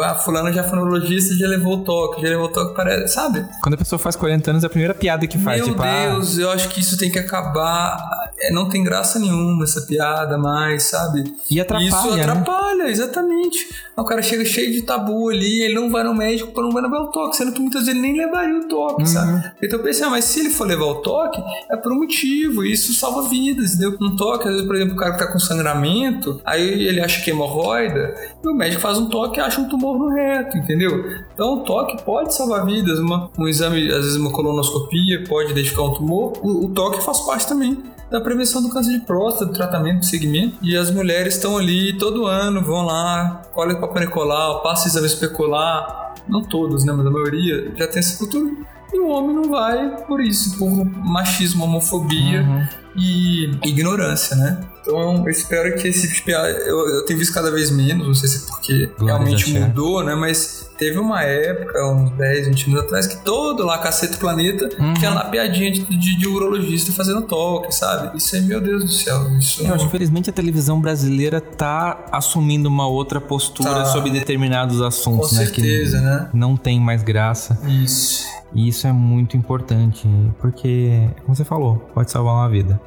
ah, 0.03 0.14
fulano 0.14 0.53
já 0.53 0.62
foi 0.62 0.79
neurologista 0.79 1.35
já 1.35 1.49
levou 1.49 1.79
o 1.79 1.85
toque, 1.85 2.23
já 2.23 2.29
levou 2.29 2.47
o 2.47 2.49
toque 2.49 2.75
para. 2.75 3.09
Sabe? 3.09 3.47
Quando 3.62 3.75
a 3.75 3.79
pessoa 3.79 3.99
faz 3.99 4.14
40 4.14 4.51
anos, 4.51 4.62
é 4.62 4.66
a 4.66 4.71
primeira 4.71 4.95
piada 4.95 5.27
que 5.27 5.38
faz. 5.38 5.59
Meu 5.59 5.71
tipo, 5.71 5.83
ah, 5.83 6.07
Deus, 6.11 6.38
ah... 6.38 6.43
eu 6.43 6.51
acho 6.51 6.69
que 6.69 6.81
isso 6.81 6.99
tem 6.99 7.11
que 7.11 7.19
acabar. 7.19 8.31
É, 8.43 8.53
não 8.53 8.69
tem 8.69 8.83
graça 8.83 9.19
nenhuma 9.19 9.64
essa 9.64 9.83
piada 9.83 10.38
mais, 10.38 10.85
sabe? 10.85 11.25
E 11.51 11.61
atrapalha. 11.61 11.88
Isso 11.88 12.16
né? 12.16 12.23
atrapalha, 12.23 12.85
né? 12.85 12.90
exatamente. 12.90 13.69
O 13.97 14.05
cara 14.05 14.23
chega 14.23 14.45
cheio 14.45 14.73
de 14.73 14.83
tabu 14.83 15.29
ali, 15.29 15.62
ele 15.62 15.75
não 15.75 15.90
vai 15.90 16.03
no 16.03 16.14
médico 16.14 16.53
para 16.53 16.62
não 16.62 16.71
vai 16.71 16.83
levar 16.83 17.01
o 17.01 17.09
toque, 17.09 17.37
sendo 17.37 17.53
que 17.53 17.61
muitas 17.61 17.85
vezes 17.85 17.95
ele 17.95 18.01
nem 18.01 18.16
levaria 18.16 18.59
o 18.59 18.69
toque, 18.69 19.03
uhum. 19.03 19.07
sabe? 19.07 19.53
Então 19.62 19.79
eu 19.79 19.85
pensei, 19.85 20.07
ah, 20.07 20.11
mas 20.11 20.25
se 20.25 20.40
ele 20.40 20.51
for 20.51 20.66
levar 20.66 20.87
o 20.87 20.95
toque, 20.97 21.43
é 21.71 21.77
por 21.77 21.93
um 21.93 21.97
motivo, 21.97 22.64
isso 22.64 22.95
salva 22.95 23.29
vidas, 23.29 23.75
entendeu? 23.75 23.99
Um 24.01 24.16
toque, 24.16 24.49
às 24.49 24.53
vezes, 24.53 24.66
por 24.66 24.77
exemplo, 24.77 24.95
o 24.95 24.97
cara 24.97 25.12
que 25.12 25.19
tá 25.19 25.27
com 25.31 25.38
sangramento, 25.38 26.40
aí 26.45 26.62
ele 26.62 27.01
acha 27.01 27.23
que 27.23 27.31
é 27.31 27.35
hemorroida, 27.35 28.14
e 28.43 28.49
o 28.49 28.55
médico 28.55 28.81
faz 28.81 28.97
um 28.97 29.07
toque 29.07 29.38
e 29.38 29.43
acha 29.43 29.61
um 29.61 29.69
tumor 29.71 29.99
no 29.99 30.09
reto, 30.09 30.59
entendeu? 30.59 31.05
Então 31.33 31.55
o 31.55 31.61
toque 31.65 32.03
pode 32.05 32.35
salvar 32.35 32.67
vidas, 32.67 32.99
uma, 32.99 33.31
um 33.39 33.49
exame, 33.49 33.89
às 33.91 34.05
vezes 34.05 34.17
uma 34.17 34.31
colonoscopia 34.31 35.25
pode 35.27 35.53
identificar 35.53 35.83
um 35.83 35.95
tumor, 35.95 36.33
o, 36.43 36.67
o 36.67 36.69
toque 36.71 37.03
faz 37.03 37.21
parte 37.21 37.49
também 37.49 37.83
da 38.11 38.21
prevenção 38.21 38.61
do 38.61 38.69
câncer 38.69 38.93
de 38.93 39.01
próstata, 39.01 39.47
do 39.47 39.53
tratamento, 39.53 40.01
do 40.01 40.05
segmento. 40.05 40.57
E 40.61 40.77
as 40.77 40.91
mulheres 40.91 41.37
estão 41.37 41.57
ali 41.57 41.97
todo 41.97 42.27
ano, 42.27 42.61
vão 42.61 42.85
lá, 42.85 43.43
colhem 43.53 43.77
o 43.77 43.81
Papa 43.81 44.01
Nicolau, 44.01 44.63
passam 44.63 44.89
exame 44.89 45.07
especular. 45.07 46.15
Não 46.29 46.43
todos, 46.43 46.85
né? 46.85 46.93
Mas 46.93 47.07
a 47.07 47.11
maioria 47.11 47.73
já 47.77 47.87
tem 47.87 48.01
essa 48.01 48.19
cultura. 48.19 48.53
E 48.93 48.99
o 48.99 49.09
homem 49.09 49.35
não 49.35 49.45
vai 49.45 50.05
por 50.05 50.21
isso, 50.21 50.59
por 50.59 50.69
machismo, 50.69 51.65
homofobia 51.65 52.43
uhum. 52.43 52.67
e 52.97 53.45
ignorância, 53.63 54.37
né? 54.37 54.61
Então, 54.81 55.25
eu 55.25 55.31
espero 55.31 55.77
que 55.77 55.88
esse 55.88 56.12
tipo 56.12 56.31
eu, 56.31 56.88
eu 56.88 57.05
tenho 57.05 57.19
visto 57.19 57.35
cada 57.35 57.51
vez 57.51 57.71
menos, 57.71 58.07
não 58.07 58.14
sei 58.14 58.29
se 58.29 58.45
é 58.45 58.49
porque 58.49 58.90
Glória 58.99 59.16
realmente 59.16 59.59
mudou, 59.59 60.03
né? 60.03 60.14
Mas 60.14 60.71
teve 60.79 60.99
uma 60.99 61.23
época, 61.23 61.87
uns 61.93 62.11
10, 62.12 62.49
20 62.49 62.71
anos 62.71 62.81
atrás, 62.85 63.07
que 63.07 63.19
todo 63.19 63.64
lá, 63.66 63.79
Cacete 63.79 64.16
Planeta, 64.16 64.69
uhum. 64.81 64.95
tinha 64.95 65.11
lá 65.11 65.25
piadinha 65.25 65.71
de, 65.71 65.85
de, 65.85 66.19
de, 66.19 66.27
urologista 66.27 66.90
fazendo 66.93 67.23
toque, 67.23 67.75
sabe? 67.75 68.16
Isso 68.16 68.35
aí, 68.35 68.43
meu 68.43 68.61
Deus 68.62 68.83
do 68.83 68.90
céu. 68.90 69.31
Isso 69.37 69.62
não, 69.62 69.77
infelizmente 69.77 70.31
a 70.31 70.33
televisão 70.33 70.81
brasileira 70.81 71.38
tá 71.40 72.07
assumindo 72.11 72.69
uma 72.69 72.87
outra 72.87 73.21
postura 73.21 73.75
tá. 73.75 73.85
sobre 73.87 74.11
determinados 74.11 74.81
assuntos, 74.81 75.31
Com 75.31 75.37
né? 75.37 75.45
certeza, 75.45 75.99
que 75.99 76.05
né? 76.05 76.31
Não 76.33 76.57
tem 76.57 76.81
mais 76.81 77.03
graça. 77.03 77.59
Isso. 77.69 78.25
E 78.55 78.66
isso 78.66 78.87
é 78.87 78.93
muito 78.93 79.37
importante, 79.37 80.09
porque, 80.40 81.09
como 81.25 81.37
você 81.37 81.45
falou, 81.45 81.77
pode 81.95 82.11
salvar 82.11 82.35
uma 82.35 82.49
vida. 82.49 82.81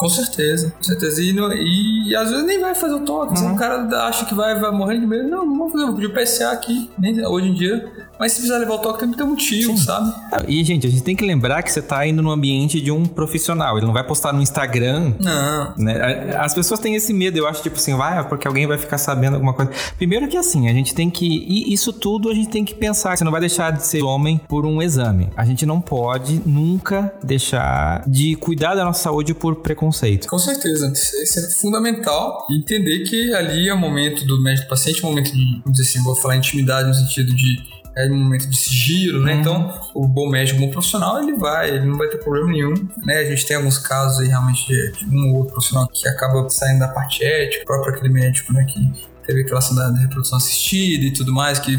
Com 0.00 0.08
certeza, 0.08 0.70
com 0.70 0.82
certeza. 0.82 1.22
E, 1.22 1.32
no, 1.32 1.52
e, 1.52 2.16
às 2.16 2.30
vezes 2.30 2.46
nem 2.46 2.58
vai 2.58 2.74
fazer 2.74 2.94
o 2.94 3.04
toque. 3.04 3.38
Uhum. 3.38 3.52
O 3.52 3.56
cara 3.56 3.86
acha 4.06 4.24
que 4.24 4.34
vai, 4.34 4.58
vai 4.58 4.70
morrer 4.70 4.98
de 4.98 5.06
medo. 5.06 5.28
Não, 5.28 5.44
não 5.44 5.58
vou 5.58 5.70
fazer, 5.70 5.84
vou 5.84 5.94
pedir 5.94 6.06
o 6.06 6.14
PSA 6.14 6.50
aqui, 6.50 6.90
nem, 6.98 7.24
hoje 7.26 7.48
em 7.48 7.54
dia. 7.54 8.09
Mas 8.20 8.32
se 8.32 8.38
precisar 8.38 8.58
levar 8.58 8.74
o 8.74 8.78
toque, 8.78 9.00
tem 9.00 9.10
que 9.10 9.16
ter 9.16 9.22
um 9.24 9.30
motivo, 9.30 9.76
Sim. 9.76 9.84
sabe? 9.84 10.12
E, 10.46 10.62
gente, 10.62 10.86
a 10.86 10.90
gente 10.90 11.02
tem 11.02 11.16
que 11.16 11.24
lembrar 11.24 11.62
que 11.62 11.72
você 11.72 11.82
tá 11.82 12.06
indo 12.06 12.22
no 12.22 12.30
ambiente 12.30 12.80
de 12.80 12.92
um 12.92 13.04
profissional. 13.04 13.78
Ele 13.78 13.86
não 13.86 13.92
vai 13.92 14.04
postar 14.04 14.32
no 14.32 14.40
Instagram. 14.40 15.14
Não. 15.18 15.74
Né? 15.76 16.36
As 16.38 16.54
pessoas 16.54 16.78
têm 16.78 16.94
esse 16.94 17.12
medo, 17.12 17.38
eu 17.38 17.48
acho, 17.48 17.62
tipo 17.62 17.76
assim, 17.76 17.96
vai, 17.96 18.22
porque 18.28 18.46
alguém 18.46 18.66
vai 18.66 18.78
ficar 18.78 18.98
sabendo 18.98 19.34
alguma 19.34 19.54
coisa. 19.54 19.72
Primeiro 19.96 20.28
que 20.28 20.36
assim, 20.36 20.68
a 20.68 20.72
gente 20.72 20.94
tem 20.94 21.10
que. 21.10 21.26
E 21.26 21.72
isso 21.72 21.92
tudo 21.92 22.30
a 22.30 22.34
gente 22.34 22.48
tem 22.48 22.64
que 22.64 22.74
pensar. 22.74 23.16
Você 23.16 23.24
não 23.24 23.32
vai 23.32 23.40
deixar 23.40 23.72
de 23.72 23.84
ser 23.84 24.02
homem 24.02 24.40
por 24.48 24.64
um 24.64 24.80
exame. 24.80 25.28
A 25.36 25.44
gente 25.44 25.66
não 25.66 25.80
pode 25.80 26.40
nunca 26.46 27.12
deixar 27.24 28.04
de 28.06 28.36
cuidar 28.36 28.74
da 28.74 28.84
nossa 28.84 29.02
saúde 29.02 29.34
por 29.34 29.56
preconceito 29.56 29.80
preconceito. 29.80 30.28
Com 30.28 30.38
certeza. 30.38 30.92
Isso 30.92 31.38
é 31.38 31.50
fundamental. 31.60 32.46
Entender 32.50 33.00
que 33.04 33.34
ali 33.34 33.68
é 33.68 33.74
o 33.74 33.78
momento 33.78 34.24
do 34.26 34.40
médico 34.42 34.68
paciente, 34.68 35.02
é 35.02 35.06
o 35.06 35.10
momento 35.10 35.32
de, 35.32 35.60
vamos 35.64 35.78
dizer 35.78 35.90
assim, 35.90 36.02
vou 36.02 36.14
falar 36.14 36.36
intimidade 36.36 36.88
no 36.88 36.94
sentido 36.94 37.34
de 37.34 37.79
é 37.96 38.06
um 38.06 38.16
momento 38.16 38.48
de 38.48 38.56
sigilo, 38.56 39.22
né? 39.22 39.34
Uhum. 39.34 39.40
Então, 39.40 39.80
o 39.94 40.06
bom 40.06 40.28
médico, 40.28 40.58
o 40.58 40.66
bom 40.66 40.70
profissional, 40.70 41.20
ele 41.22 41.36
vai, 41.36 41.70
ele 41.70 41.86
não 41.86 41.98
vai 41.98 42.08
ter 42.08 42.18
problema 42.18 42.48
nenhum, 42.48 42.74
né? 43.04 43.18
A 43.18 43.24
gente 43.24 43.46
tem 43.46 43.56
alguns 43.56 43.78
casos 43.78 44.20
aí 44.20 44.28
realmente 44.28 44.66
de, 44.66 45.06
um 45.10 45.30
ou 45.30 45.38
outro 45.38 45.52
profissional 45.52 45.88
que 45.88 46.08
acaba 46.08 46.48
saindo 46.48 46.80
da 46.80 46.88
parte 46.88 47.24
ética, 47.24 47.62
o 47.62 47.66
próprio 47.66 47.94
aquele 47.94 48.12
médico, 48.12 48.52
né, 48.52 48.64
que 48.64 48.92
teve 49.26 49.42
aquela 49.42 49.58
ação 49.58 49.76
da, 49.76 49.90
reprodução 49.92 50.38
assistida 50.38 51.04
e 51.04 51.12
tudo 51.12 51.32
mais, 51.32 51.58
que 51.58 51.76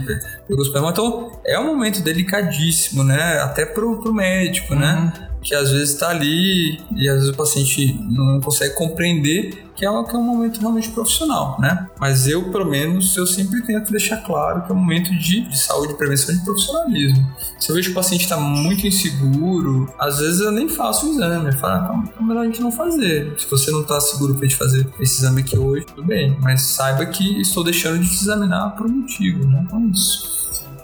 pegou 0.47 0.61
os 0.61 0.69
Então, 0.69 1.39
é 1.45 1.59
um 1.59 1.65
momento 1.65 2.01
delicadíssimo, 2.01 3.03
né? 3.03 3.39
Até 3.39 3.65
pro, 3.65 4.01
pro 4.01 4.13
médico, 4.13 4.75
né? 4.75 4.93
uhum. 4.93 5.05
né? 5.05 5.30
Que 5.41 5.55
às 5.55 5.71
vezes 5.71 5.93
está 5.93 6.09
ali 6.09 6.79
e 6.95 7.09
às 7.09 7.15
vezes 7.15 7.29
o 7.29 7.35
paciente 7.35 7.99
não 8.09 8.39
consegue 8.39 8.75
compreender 8.75 9.65
que 9.75 9.85
é, 9.85 10.03
que 10.03 10.15
é 10.15 10.19
um 10.19 10.23
momento 10.23 10.59
realmente 10.59 10.89
profissional, 10.89 11.57
né? 11.59 11.89
Mas 11.99 12.27
eu, 12.27 12.51
pelo 12.51 12.69
menos, 12.69 13.17
eu 13.17 13.25
sempre 13.25 13.63
tento 13.63 13.91
deixar 13.91 14.17
claro 14.17 14.61
que 14.63 14.71
é 14.71 14.75
um 14.75 14.77
momento 14.77 15.09
de, 15.17 15.41
de 15.41 15.59
saúde, 15.59 15.95
prevenção 15.95 16.35
e 16.35 16.37
de 16.37 16.43
profissionalismo. 16.43 17.27
Se 17.59 17.71
eu 17.71 17.75
vejo 17.75 17.87
que 17.87 17.93
o 17.93 17.95
paciente 17.95 18.21
está 18.21 18.37
muito 18.37 18.85
inseguro, 18.85 19.91
às 19.97 20.19
vezes 20.19 20.41
eu 20.41 20.51
nem 20.51 20.69
faço 20.69 21.07
o 21.07 21.13
exame. 21.13 21.47
Eu 21.47 21.53
falo, 21.53 21.73
ah, 21.73 22.03
então 22.03 22.19
é 22.19 22.27
melhor 22.27 22.41
a 22.41 22.45
gente 22.45 22.61
não 22.61 22.71
fazer. 22.71 23.33
Se 23.39 23.49
você 23.49 23.71
não 23.71 23.81
está 23.81 23.99
seguro 23.99 24.35
para 24.35 24.47
gente 24.47 24.57
fazer 24.57 24.87
esse 24.99 25.17
exame 25.17 25.41
aqui 25.41 25.57
hoje, 25.57 25.85
tudo 25.87 26.03
bem. 26.03 26.37
Mas 26.41 26.61
saiba 26.61 27.03
que 27.07 27.41
estou 27.41 27.63
deixando 27.63 27.99
de 27.99 28.07
te 28.07 28.21
examinar 28.21 28.75
por 28.75 28.85
um 28.85 28.99
motivo, 28.99 29.47
né? 29.47 29.63
Então 29.65 29.79
é 29.79 29.91
isso. 29.91 30.40